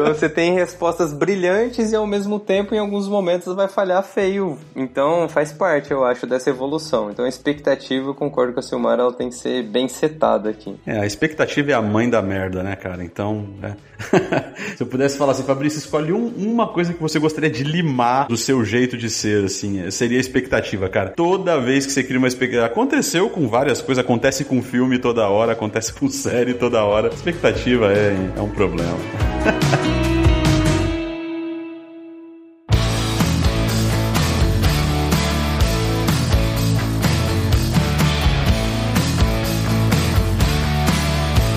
Então 0.00 0.14
você 0.14 0.28
tem 0.28 0.54
respostas 0.54 1.12
brilhantes 1.12 1.92
e 1.92 1.96
ao 1.96 2.06
mesmo 2.06 2.40
tempo 2.40 2.74
em 2.74 2.78
alguns 2.78 3.08
momentos 3.08 3.54
vai 3.54 3.68
falhar 3.68 4.02
feio. 4.02 4.58
Então 4.74 5.28
faz 5.28 5.52
parte, 5.52 5.90
eu 5.90 6.04
acho, 6.04 6.26
dessa 6.26 6.50
evolução. 6.50 7.10
Então 7.10 7.24
a 7.24 7.28
expectativa, 7.28 8.08
eu 8.08 8.14
concordo 8.14 8.52
com 8.52 8.60
a 8.60 8.62
Silmar, 8.62 8.98
ela 8.98 9.12
tem 9.12 9.28
que 9.28 9.36
ser 9.36 9.62
bem 9.62 9.88
setada 9.88 10.50
aqui. 10.50 10.76
É, 10.86 10.98
a 10.98 11.06
expectativa 11.06 11.70
é 11.70 11.74
a 11.74 11.82
mãe 11.82 12.10
da 12.10 12.20
merda, 12.20 12.62
né, 12.62 12.74
cara? 12.76 13.04
Então, 13.04 13.46
é. 13.62 13.74
se 14.76 14.82
eu 14.82 14.86
pudesse 14.86 15.16
falar 15.16 15.32
assim, 15.32 15.44
Fabrício, 15.44 15.78
escolhe 15.78 16.12
um, 16.12 16.26
uma 16.26 16.68
coisa 16.68 16.92
que 16.92 17.00
você 17.00 17.18
gostaria 17.18 17.50
de 17.50 17.64
limar 17.64 18.26
do 18.26 18.36
seu 18.36 18.64
jeito 18.64 18.96
de 18.96 19.08
ser, 19.08 19.44
assim, 19.44 19.90
seria 19.90 20.18
a 20.18 20.20
expectativa, 20.20 20.88
cara. 20.88 21.10
Toda 21.10 21.60
vez 21.60 21.86
que 21.86 21.92
você 21.92 22.02
cria 22.02 22.18
uma 22.18 22.28
expectativa, 22.28 22.66
aconteceu 22.66 23.30
com 23.30 23.48
várias 23.48 23.80
coisas, 23.80 24.04
acontece 24.04 24.44
com 24.44 24.62
filme 24.62 24.98
toda 24.98 25.28
hora, 25.28 25.52
acontece 25.52 25.92
com 25.92 26.08
série 26.10 26.54
toda 26.54 26.82
hora. 26.84 27.08
Expectativa 27.08 27.92
é, 27.92 28.16
é 28.36 28.40
um 28.40 28.50
problema. 28.50 28.98
you. 29.84 30.23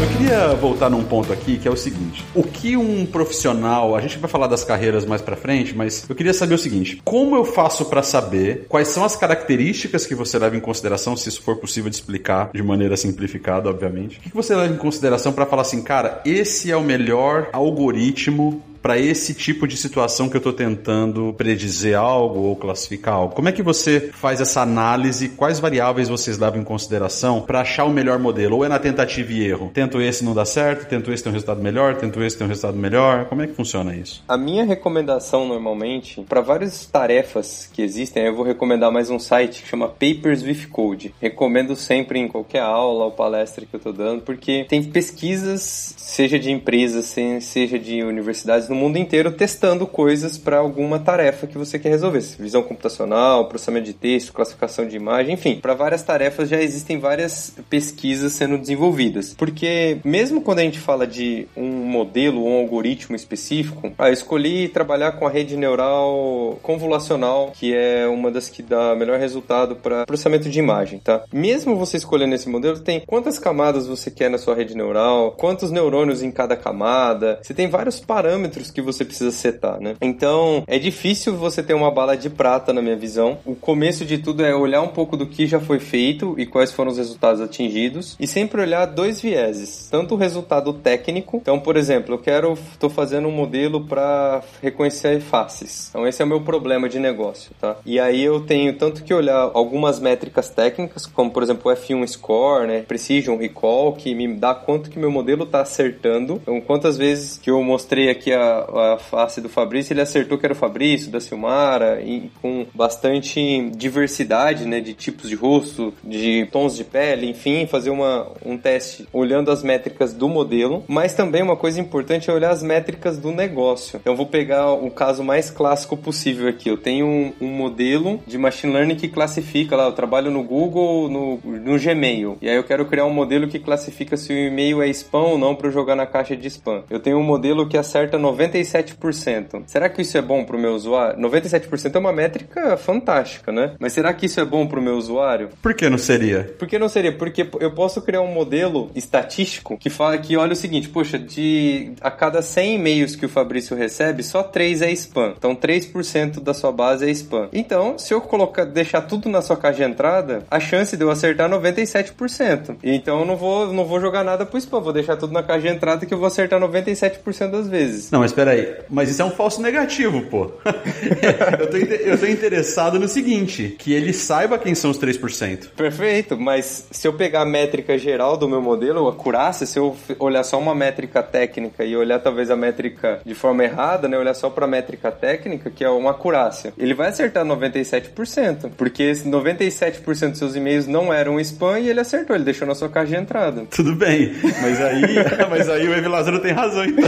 Queria 0.06 0.54
voltar 0.54 0.90
num 0.90 1.04
ponto 1.04 1.32
aqui 1.34 1.58
que 1.58 1.68
é 1.68 1.72
o 1.72 1.76
seguinte: 1.76 2.24
o 2.36 2.44
que 2.44 2.76
um 2.78 3.06
profissional, 3.06 3.96
a 3.96 4.02
gente 4.02 4.18
vai 4.18 4.30
falar 4.30 4.48
das 4.48 4.64
carreiras 4.64 5.06
mais 5.06 5.22
para 5.22 5.36
frente, 5.36 5.76
mas 5.76 6.06
eu 6.08 6.16
queria 6.16 6.34
saber 6.34 6.54
o 6.54 6.58
seguinte: 6.58 7.02
como 7.04 7.36
eu 7.36 7.46
faço 7.46 7.86
para 7.86 8.04
saber 8.04 8.66
quais 8.68 8.90
são 8.90 9.04
as 9.04 9.16
características 9.16 10.06
que 10.06 10.14
você 10.14 10.38
leva 10.38 10.56
em 10.56 10.60
consideração, 10.60 11.16
se 11.16 11.30
isso 11.30 11.42
for 11.42 11.56
possível 11.56 11.90
de 11.90 11.96
explicar 11.96 12.52
de 12.54 12.62
maneira 12.62 12.96
simplificada, 12.98 13.70
obviamente? 13.70 14.18
O 14.18 14.22
que 14.22 14.36
você 14.36 14.56
leva 14.56 14.74
em 14.74 14.78
consideração 14.78 15.32
para 15.32 15.46
falar 15.46 15.64
assim, 15.64 15.82
cara, 15.82 16.22
esse 16.26 16.72
é 16.72 16.78
o 16.78 16.84
melhor 16.84 17.50
algoritmo 17.54 18.62
para 18.82 18.98
esse 18.98 19.34
tipo 19.34 19.68
de 19.68 19.78
situação 19.78 20.30
que 20.30 20.36
eu 20.36 20.40
estou 20.40 20.54
tentando 20.54 21.34
predizer 21.38 21.98
algo 21.98 22.42
ou 22.42 22.56
classificar 22.56 23.16
algo? 23.16 23.36
Como 23.36 23.50
é 23.50 23.52
que 23.52 23.64
você 23.64 24.10
faz 24.14 24.42
essa 24.42 24.62
análise? 24.62 25.30
Quais 25.30 25.60
variáveis 25.60 26.10
vocês 26.10 26.38
levam 26.38 26.62
em 26.62 26.64
consideração 26.64 27.42
para 27.42 27.62
achar 27.62 27.86
o 27.86 27.92
melhor 27.92 28.20
modelo? 28.20 28.58
Ou 28.58 28.66
é 28.66 28.70
na 28.70 28.80
tentativa 28.80 29.32
e 29.32 29.46
erro? 29.46 29.72
Tento 29.74 30.02
esse 30.02 30.24
não 30.24 30.34
dá 30.34 30.46
certo, 30.46 30.88
tento 30.88 31.12
esse 31.12 31.24
ter 31.24 31.30
um 31.30 31.34
resultado 31.34 31.62
melhor, 31.62 31.96
tento 31.96 32.22
esse 32.24 32.38
ter 32.38 32.44
um 32.44 32.48
resultado 32.48 32.78
melhor. 32.78 33.26
Como 33.26 33.42
é 33.42 33.48
que 33.48 33.54
funciona 33.54 33.96
isso? 33.96 34.24
A 34.28 34.38
minha 34.38 34.64
recomendação 34.64 35.48
normalmente 35.48 36.22
para 36.28 36.42
várias 36.42 36.86
tarefas 36.86 37.70
que 37.72 37.82
existem, 37.82 38.26
eu 38.26 38.36
vou 38.36 38.46
recomendar 38.46 38.92
mais 38.92 39.10
um 39.10 39.20
site 39.20 39.64
que 39.64 39.70
chama 39.70 39.88
Papers 39.88 40.44
with 40.44 40.68
Code. 40.72 41.14
Recomendo 41.22 41.76
sempre 41.76 42.20
em 42.20 42.28
qualquer 42.28 42.62
aula 42.62 43.06
ou 43.06 43.12
palestra 43.12 43.66
que 43.66 43.76
eu 43.76 43.78
estou 43.78 43.94
dando, 43.94 44.22
porque 44.22 44.66
tem 44.68 44.84
pesquisas, 44.84 45.96
seja 45.98 46.40
de 46.40 46.52
empresas, 46.52 47.14
seja 47.42 47.80
de 47.80 48.04
universidades, 48.04 48.67
no 48.70 48.76
mundo 48.76 48.98
inteiro 48.98 49.32
testando 49.32 49.86
coisas 49.88 50.38
para 50.38 50.58
alguma 50.58 51.00
tarefa 51.00 51.48
que 51.48 51.58
você 51.58 51.78
quer 51.80 51.90
resolver. 51.90 52.18
Visão 52.40 52.64
computacional, 52.64 53.48
processamento 53.48 53.86
de 53.86 53.94
texto, 53.94 54.34
classificação 54.34 54.88
de 54.88 54.96
imagem, 54.96 55.34
enfim, 55.34 55.60
para 55.62 55.74
várias 55.74 56.04
tarefas 56.04 56.50
já 56.50 56.62
existem 56.62 57.00
várias 57.00 57.54
pesquisas 57.70 58.34
sendo 58.34 58.58
desenvolvidas. 58.58 59.34
Porque 59.38 60.00
mesmo 60.04 60.42
quando 60.42 60.60
a 60.60 60.64
gente 60.64 60.80
fala 60.80 61.06
de 61.06 61.48
um 61.56 61.68
modelo 61.68 62.42
ou 62.42 62.50
um 62.50 62.60
algoritmo 62.60 63.16
específico, 63.16 63.92
ah, 63.98 64.10
eu 64.10 64.14
escolhi 64.14 64.68
trabalhar 64.68 65.14
com 65.14 65.28
a 65.28 65.30
rede 65.30 65.56
neural 65.56 66.60
convolucional, 66.62 67.52
que 67.54 67.76
é 67.76 68.08
uma 68.08 68.32
das 68.32 68.50
que 68.50 68.62
dá 68.62 68.96
melhor 68.96 69.20
resultado 69.20 69.76
para 69.76 70.06
processamento 70.06 70.50
de 70.50 70.60
imagem, 70.60 71.00
tá? 71.00 71.24
Mesmo 71.32 71.76
você 71.76 71.98
escolhendo 71.98 72.36
esse 72.36 72.50
modelo, 72.50 72.80
tem 72.80 73.02
quantas 73.06 73.38
camadas 73.40 73.88
você 73.88 74.10
quer 74.10 74.30
na 74.30 74.38
sua 74.38 74.56
rede 74.56 74.76
neural, 74.76 75.32
quantos 75.32 75.72
neurônios 75.72 76.24
em 76.24 76.32
cada 76.32 76.56
camada, 76.56 77.40
você 77.42 77.54
tem 77.54 77.68
vários 77.68 78.00
parâmetros 78.00 78.57
que 78.72 78.82
você 78.82 79.06
precisa 79.06 79.32
setar, 79.32 79.80
né? 79.80 79.96
Então, 80.02 80.64
é 80.68 80.78
difícil 80.80 81.36
você 81.36 81.64
ter 81.64 81.74
uma 81.74 81.92
bala 81.92 82.16
de 82.16 82.30
prata 82.30 82.74
na 82.74 82.82
minha 82.82 82.96
visão. 82.96 83.38
O 83.46 83.56
começo 83.56 84.06
de 84.06 84.18
tudo 84.18 84.44
é 84.44 84.56
olhar 84.56 84.82
um 84.82 84.88
pouco 84.88 85.16
do 85.16 85.28
que 85.28 85.48
já 85.48 85.60
foi 85.60 85.80
feito 85.80 86.36
e 86.38 86.46
quais 86.46 86.72
foram 86.72 86.92
os 86.92 86.98
resultados 86.98 87.42
atingidos 87.42 88.16
e 88.20 88.28
sempre 88.28 88.62
olhar 88.62 88.86
dois 88.86 89.22
vieses, 89.22 89.88
tanto 89.90 90.16
o 90.16 90.18
resultado 90.18 90.74
técnico. 90.74 91.38
Então, 91.38 91.60
por 91.60 91.78
exemplo, 91.78 92.16
eu 92.16 92.20
quero 92.20 92.58
tô 92.80 92.90
fazendo 92.90 93.28
um 93.28 93.32
modelo 93.32 93.86
para 93.86 94.42
reconhecer 94.62 95.20
faces. 95.22 95.90
Então, 95.90 96.08
esse 96.08 96.22
é 96.22 96.26
o 96.26 96.28
meu 96.28 96.42
problema 96.42 96.88
de 96.90 97.00
negócio, 97.00 97.52
tá? 97.60 97.78
E 97.86 98.00
aí 98.00 98.24
eu 98.24 98.42
tenho 98.42 98.74
tanto 98.74 99.04
que 99.04 99.14
olhar 99.14 99.52
algumas 99.54 100.00
métricas 100.00 100.50
técnicas, 100.50 101.06
como 101.06 101.32
por 101.32 101.44
exemplo 101.44 101.72
o 101.72 101.76
F1 101.76 102.08
score, 102.08 102.68
né, 102.68 102.82
precision 102.82 103.38
recall, 103.38 103.94
que 103.94 104.14
me 104.14 104.28
dá 104.34 104.54
quanto 104.54 104.90
que 104.90 105.00
meu 105.00 105.12
modelo 105.12 105.44
está 105.44 105.62
acertando. 105.62 106.40
Então, 106.42 106.60
quantas 106.62 106.98
vezes 106.98 107.38
que 107.38 107.50
eu 107.50 107.62
mostrei 107.64 108.10
aqui 108.10 108.34
a 108.34 108.47
a, 108.48 108.98
face 108.98 109.42
do 109.42 109.50
Fabrício, 109.50 109.94
ele 109.94 110.02
acertou 110.02 110.38
que 110.38 110.46
era 110.46 110.54
o 110.54 110.58
Fabrício, 110.58 111.12
da 111.12 111.20
Silmara, 111.20 112.02
e 112.02 112.30
com 112.42 112.66
bastante 112.74 113.70
diversidade, 113.76 114.66
né, 114.66 114.80
de 114.80 114.94
tipos 114.94 115.30
de 115.30 115.36
rosto, 115.36 115.94
de 116.04 116.48
tons 116.52 116.76
de 116.76 116.84
pele, 116.84 117.30
enfim, 117.30 117.66
fazer 117.68 117.90
uma, 117.90 118.32
um 118.46 118.58
teste 118.58 119.08
olhando 119.12 119.52
as 119.52 119.64
métricas 119.64 120.14
do 120.14 120.28
modelo, 120.28 120.84
mas 120.88 121.14
também 121.14 121.42
uma 121.42 121.56
coisa 121.56 121.80
importante 121.80 122.30
é 122.30 122.34
olhar 122.34 122.52
as 122.52 122.64
métricas 122.64 123.18
do 123.18 123.32
negócio. 123.32 123.98
Então, 124.00 124.14
eu 124.14 124.18
vou 124.18 124.26
pegar 124.26 124.72
o 124.72 124.90
caso 124.90 125.24
mais 125.24 125.50
clássico 125.50 125.98
possível 125.98 126.48
aqui. 126.48 126.70
Eu 126.70 126.78
tenho 126.78 127.06
um, 127.06 127.34
um 127.42 127.48
modelo 127.48 128.20
de 128.26 128.38
machine 128.38 128.74
learning 128.74 128.96
que 128.96 129.08
classifica 129.08 129.76
lá, 129.76 129.86
eu 129.86 129.94
trabalho 129.94 130.32
no 130.32 130.44
Google, 130.44 131.10
no, 131.10 131.40
no 131.44 131.80
Gmail, 131.80 132.38
e 132.42 132.50
aí 132.50 132.56
eu 132.56 132.64
quero 132.64 132.86
criar 132.86 133.06
um 133.06 133.14
modelo 133.14 133.48
que 133.48 133.60
classifica 133.60 134.16
se 134.16 134.32
o 134.32 134.38
e-mail 134.38 134.82
é 134.82 134.88
spam 134.90 135.24
ou 135.24 135.38
não 135.38 135.56
para 135.56 135.70
jogar 135.70 135.96
na 135.96 136.06
caixa 136.06 136.36
de 136.36 136.48
spam. 136.48 136.84
Eu 136.90 137.00
tenho 137.00 137.18
um 137.18 137.24
modelo 137.24 137.68
que 137.68 137.78
acerta 137.78 138.18
90 138.18 138.37
97%. 138.38 139.64
Será 139.68 139.90
que 139.90 140.02
isso 140.02 140.18
é 140.18 140.22
bom 140.22 140.44
para 140.44 140.56
o 140.56 140.60
meu 140.60 140.74
usuário? 140.74 141.20
97% 141.20 141.96
é 141.96 142.00
uma 142.00 142.14
métrica 142.14 142.78
fantástica, 142.78 143.52
né? 143.52 143.74
Mas 143.80 143.94
será 143.94 144.14
que 144.14 144.26
isso 144.26 144.40
é 144.40 144.46
bom 144.46 144.68
para 144.68 144.80
o 144.80 144.82
meu 144.82 144.96
usuário? 144.96 145.50
Por 145.62 145.74
que 145.74 145.90
não 145.90 145.98
seria? 145.98 146.56
Por 146.58 146.68
que 146.68 146.80
não 146.80 146.90
seria? 146.90 147.12
Porque 147.12 147.48
eu 147.60 147.72
posso 147.74 148.02
criar 148.02 148.22
um 148.22 148.32
modelo 148.32 148.92
estatístico 148.96 149.78
que 149.78 149.90
fala 149.90 150.18
que 150.18 150.38
olha 150.38 150.54
o 150.54 150.56
seguinte, 150.56 150.90
poxa, 150.90 151.18
de 151.18 151.92
a 152.02 152.12
cada 152.12 152.42
100 152.42 152.76
e-mails 152.76 153.16
que 153.16 153.26
o 153.26 153.30
Fabrício 153.30 153.76
recebe, 153.76 154.24
só 154.24 154.44
3 154.44 154.82
é 154.82 154.92
spam. 154.92 155.34
Então 155.38 155.56
3% 155.56 156.40
da 156.42 156.54
sua 156.54 156.72
base 156.72 157.06
é 157.06 157.12
spam. 157.12 157.50
Então, 157.52 157.98
se 157.98 158.14
eu 158.14 158.22
colocar 158.22 158.66
deixar 158.66 159.02
tudo 159.02 159.30
na 159.30 159.42
sua 159.42 159.58
caixa 159.58 159.78
de 159.78 159.92
entrada, 159.92 160.44
a 160.50 160.60
chance 160.60 160.96
de 160.96 161.04
eu 161.04 161.10
acertar 161.10 161.52
é 161.52 161.56
97%. 161.56 162.78
Então 162.84 163.20
eu 163.20 163.26
não 163.26 163.36
vou 163.36 163.72
não 163.74 163.86
vou 163.86 164.00
jogar 164.00 164.24
nada 164.24 164.46
pro 164.46 164.58
spam, 164.58 164.80
vou 164.80 164.94
deixar 164.94 165.18
tudo 165.18 165.34
na 165.34 165.44
caixa 165.44 165.68
de 165.68 165.76
entrada 165.76 166.06
que 166.06 166.14
eu 166.14 166.18
vou 166.18 166.28
acertar 166.28 166.60
97% 166.60 167.52
das 167.52 167.68
vezes. 167.68 168.12
Não, 168.12 168.24
mas 168.28 168.32
espera 168.32 168.52
aí. 168.52 168.76
Mas 168.90 169.10
isso 169.10 169.22
é 169.22 169.26
um 169.26 169.32
falso 169.32 169.62
negativo, 169.62 170.22
pô. 170.24 170.52
eu, 171.60 171.68
tô, 171.68 171.78
eu 171.78 172.18
tô 172.18 172.26
interessado 172.26 173.00
no 173.00 173.08
seguinte, 173.08 173.76
que 173.78 173.94
ele 173.94 174.14
saiba 174.14 174.58
quem 174.58 174.76
são 174.76 174.92
os 174.92 175.00
3%. 175.00 175.70
Perfeito, 175.76 176.38
mas 176.38 176.88
se 176.92 177.08
eu 177.08 177.14
pegar 177.14 177.42
a 177.42 177.46
métrica 177.46 177.98
geral 177.98 178.38
do 178.38 178.48
meu 178.48 178.62
modelo, 178.62 179.08
a 179.08 179.12
acurácia, 179.12 179.66
se 179.66 179.80
eu 179.80 179.96
olhar 180.20 180.44
só 180.44 180.60
uma 180.60 180.76
métrica 180.76 181.24
técnica 181.24 181.86
e 181.86 181.96
olhar 181.96 182.20
talvez 182.20 182.52
a 182.52 182.56
métrica 182.56 183.20
de 183.26 183.34
forma 183.34 183.64
errada, 183.64 184.08
né, 184.08 184.18
olhar 184.18 184.34
só 184.34 184.50
para 184.50 184.66
a 184.66 184.68
métrica 184.68 185.12
técnica, 185.12 185.70
que 185.70 185.84
é 185.84 185.90
uma 185.90 186.12
acurácia, 186.12 186.74
ele 186.78 186.94
vai 186.94 187.10
acertar 187.10 187.46
97%, 187.46 188.72
porque 188.76 189.12
97% 189.12 190.30
dos 190.30 190.40
seus 190.40 190.56
e-mails 190.56 190.88
não 190.88 191.14
eram 191.14 191.40
spam 191.40 191.80
e 191.80 191.90
ele 191.90 192.00
acertou, 192.00 192.36
ele 192.36 192.46
deixou 192.46 192.68
na 192.68 192.76
sua 192.76 192.90
caixa 192.90 193.08
de 193.08 193.16
entrada. 193.16 193.66
Tudo 193.70 193.96
bem, 193.96 194.34
mas 194.62 194.82
aí, 194.82 195.02
mas 195.50 195.70
aí 195.70 195.88
o 195.88 195.94
Evi 195.94 196.08
Lázaro 196.08 196.40
tem 196.40 196.52
razão 196.52 196.84
então, 196.84 197.08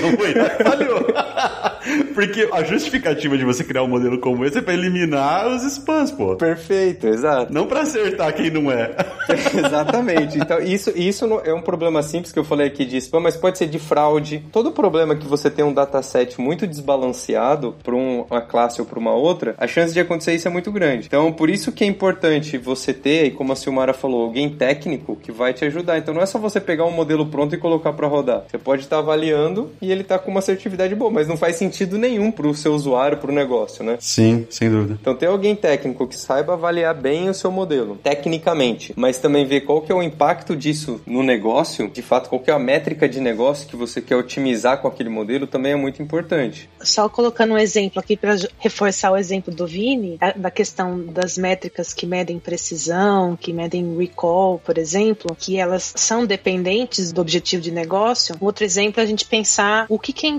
falhou. 0.63 1.08
Porque 2.13 2.47
a 2.51 2.63
justificativa 2.63 3.37
de 3.37 3.45
você 3.45 3.63
criar 3.63 3.83
um 3.83 3.87
modelo 3.87 4.19
como 4.19 4.45
esse 4.45 4.57
é 4.57 4.61
pra 4.61 4.73
eliminar 4.73 5.47
os 5.47 5.63
spams, 5.63 6.11
pô. 6.11 6.35
Perfeito, 6.35 7.07
exato. 7.07 7.53
Não 7.53 7.65
pra 7.65 7.81
acertar 7.81 8.33
quem 8.33 8.49
não 8.49 8.71
é. 8.71 8.95
Exatamente. 9.55 10.37
Então, 10.37 10.59
isso, 10.59 10.91
isso 10.95 11.25
é 11.43 11.53
um 11.53 11.61
problema 11.61 12.03
simples 12.03 12.31
que 12.31 12.39
eu 12.39 12.43
falei 12.43 12.67
aqui 12.67 12.85
de 12.85 12.97
spam, 12.97 13.19
mas 13.19 13.35
pode 13.35 13.57
ser 13.57 13.67
de 13.67 13.79
fraude. 13.79 14.43
Todo 14.51 14.71
problema 14.71 15.15
que 15.15 15.27
você 15.27 15.49
tem 15.49 15.63
um 15.63 15.73
dataset 15.73 16.39
muito 16.39 16.67
desbalanceado 16.67 17.75
para 17.83 17.95
uma 17.95 18.41
classe 18.41 18.81
ou 18.81 18.87
para 18.87 18.99
uma 18.99 19.13
outra, 19.13 19.55
a 19.57 19.67
chance 19.67 19.93
de 19.93 19.99
acontecer 19.99 20.33
isso 20.35 20.47
é 20.47 20.51
muito 20.51 20.71
grande. 20.71 21.07
Então, 21.07 21.31
por 21.31 21.49
isso 21.49 21.71
que 21.71 21.83
é 21.83 21.87
importante 21.87 22.57
você 22.57 22.93
ter, 22.93 23.25
e 23.25 23.31
como 23.31 23.53
a 23.53 23.55
Silmara 23.55 23.93
falou, 23.93 24.23
alguém 24.23 24.49
técnico 24.49 25.15
que 25.15 25.31
vai 25.31 25.53
te 25.53 25.65
ajudar. 25.65 25.97
Então, 25.97 26.13
não 26.13 26.21
é 26.21 26.25
só 26.25 26.37
você 26.37 26.59
pegar 26.59 26.85
um 26.85 26.91
modelo 26.91 27.25
pronto 27.25 27.55
e 27.55 27.57
colocar 27.57 27.93
para 27.93 28.07
rodar. 28.07 28.43
Você 28.49 28.57
pode 28.57 28.83
estar 28.83 28.99
avaliando 28.99 29.71
e 29.81 29.91
ele 29.91 30.03
tá 30.03 30.19
com 30.19 30.31
uma 30.31 30.39
assertividade 30.39 30.95
boa, 30.99 31.09
mas 31.09 31.27
não 31.27 31.37
faz 31.37 31.55
sentido 31.55 31.97
nenhum 31.97 32.31
para 32.31 32.47
o 32.47 32.53
seu 32.53 32.73
usuário, 32.73 33.17
para 33.17 33.31
o 33.31 33.33
negócio, 33.33 33.83
né? 33.83 33.97
Sim, 33.99 34.45
sem 34.49 34.69
dúvida. 34.69 34.97
Então 34.99 35.15
tem 35.15 35.29
alguém 35.29 35.55
técnico 35.55 36.05
que 36.05 36.17
saiba 36.17 36.53
avaliar 36.53 36.93
bem 36.93 37.29
o 37.29 37.33
seu 37.33 37.51
modelo, 37.51 37.97
tecnicamente, 38.03 38.93
mas 38.95 39.17
também 39.17 39.45
ver 39.45 39.61
qual 39.61 39.81
que 39.81 39.91
é 39.91 39.95
o 39.95 40.03
impacto 40.03 40.55
disso 40.55 41.01
no 41.07 41.23
negócio, 41.23 41.89
de 41.89 42.01
fato, 42.01 42.29
qual 42.29 42.41
que 42.41 42.51
é 42.51 42.53
a 42.53 42.59
métrica 42.59 43.07
de 43.07 43.19
negócio 43.19 43.67
que 43.67 43.75
você 43.75 44.01
quer 44.01 44.15
otimizar 44.15 44.81
com 44.81 44.87
aquele 44.87 45.09
modelo 45.09 45.47
também 45.47 45.71
é 45.71 45.75
muito 45.75 46.01
importante. 46.03 46.69
Só 46.81 47.07
colocando 47.07 47.53
um 47.53 47.57
exemplo 47.57 47.99
aqui 47.99 48.17
para 48.17 48.35
reforçar 48.57 49.11
o 49.11 49.17
exemplo 49.17 49.53
do 49.53 49.65
Vini, 49.65 50.19
da 50.35 50.51
questão 50.51 50.99
das 51.05 51.37
métricas 51.37 51.93
que 51.93 52.05
medem 52.05 52.37
precisão, 52.39 53.35
que 53.35 53.53
medem 53.53 53.97
recall, 53.97 54.59
por 54.59 54.77
exemplo, 54.77 55.35
que 55.37 55.57
elas 55.57 55.93
são 55.95 56.25
dependentes 56.25 57.11
do 57.11 57.21
objetivo 57.21 57.61
de 57.61 57.71
negócio. 57.71 58.35
Um 58.41 58.45
outro 58.45 58.65
exemplo 58.65 58.99
é 58.99 59.03
a 59.03 59.07
gente 59.07 59.25
pensar 59.25 59.85
o 59.89 59.99
que, 59.99 60.11
que 60.11 60.25
é 60.25 60.29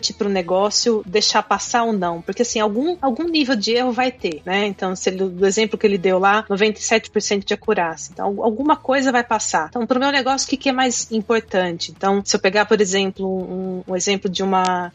importante 0.00 0.12
para 0.14 0.26
o 0.26 0.30
negócio 0.30 1.02
deixar 1.06 1.42
passar 1.42 1.84
ou 1.84 1.92
não, 1.92 2.22
porque 2.22 2.42
assim, 2.42 2.58
algum, 2.58 2.96
algum 3.00 3.24
nível 3.24 3.54
de 3.54 3.72
erro 3.72 3.92
vai 3.92 4.10
ter, 4.10 4.42
né? 4.44 4.66
Então, 4.66 4.96
se 4.96 5.10
ele, 5.10 5.28
do 5.28 5.46
exemplo 5.46 5.78
que 5.78 5.86
ele 5.86 5.98
deu 5.98 6.18
lá, 6.18 6.44
97% 6.48 7.44
de 7.44 7.54
acurácia. 7.54 8.10
Então, 8.12 8.42
alguma 8.42 8.76
coisa 8.76 9.12
vai 9.12 9.22
passar. 9.22 9.66
Então, 9.68 9.86
para 9.86 9.98
o 9.98 10.00
meu 10.00 10.10
negócio, 10.10 10.46
o 10.46 10.50
que, 10.50 10.56
que 10.56 10.68
é 10.68 10.72
mais 10.72 11.10
importante? 11.12 11.92
Então, 11.92 12.22
se 12.24 12.34
eu 12.34 12.40
pegar, 12.40 12.64
por 12.64 12.80
exemplo, 12.80 13.26
um, 13.26 13.82
um 13.86 13.96
exemplo 13.96 14.30
de 14.30 14.42
uma 14.42 14.90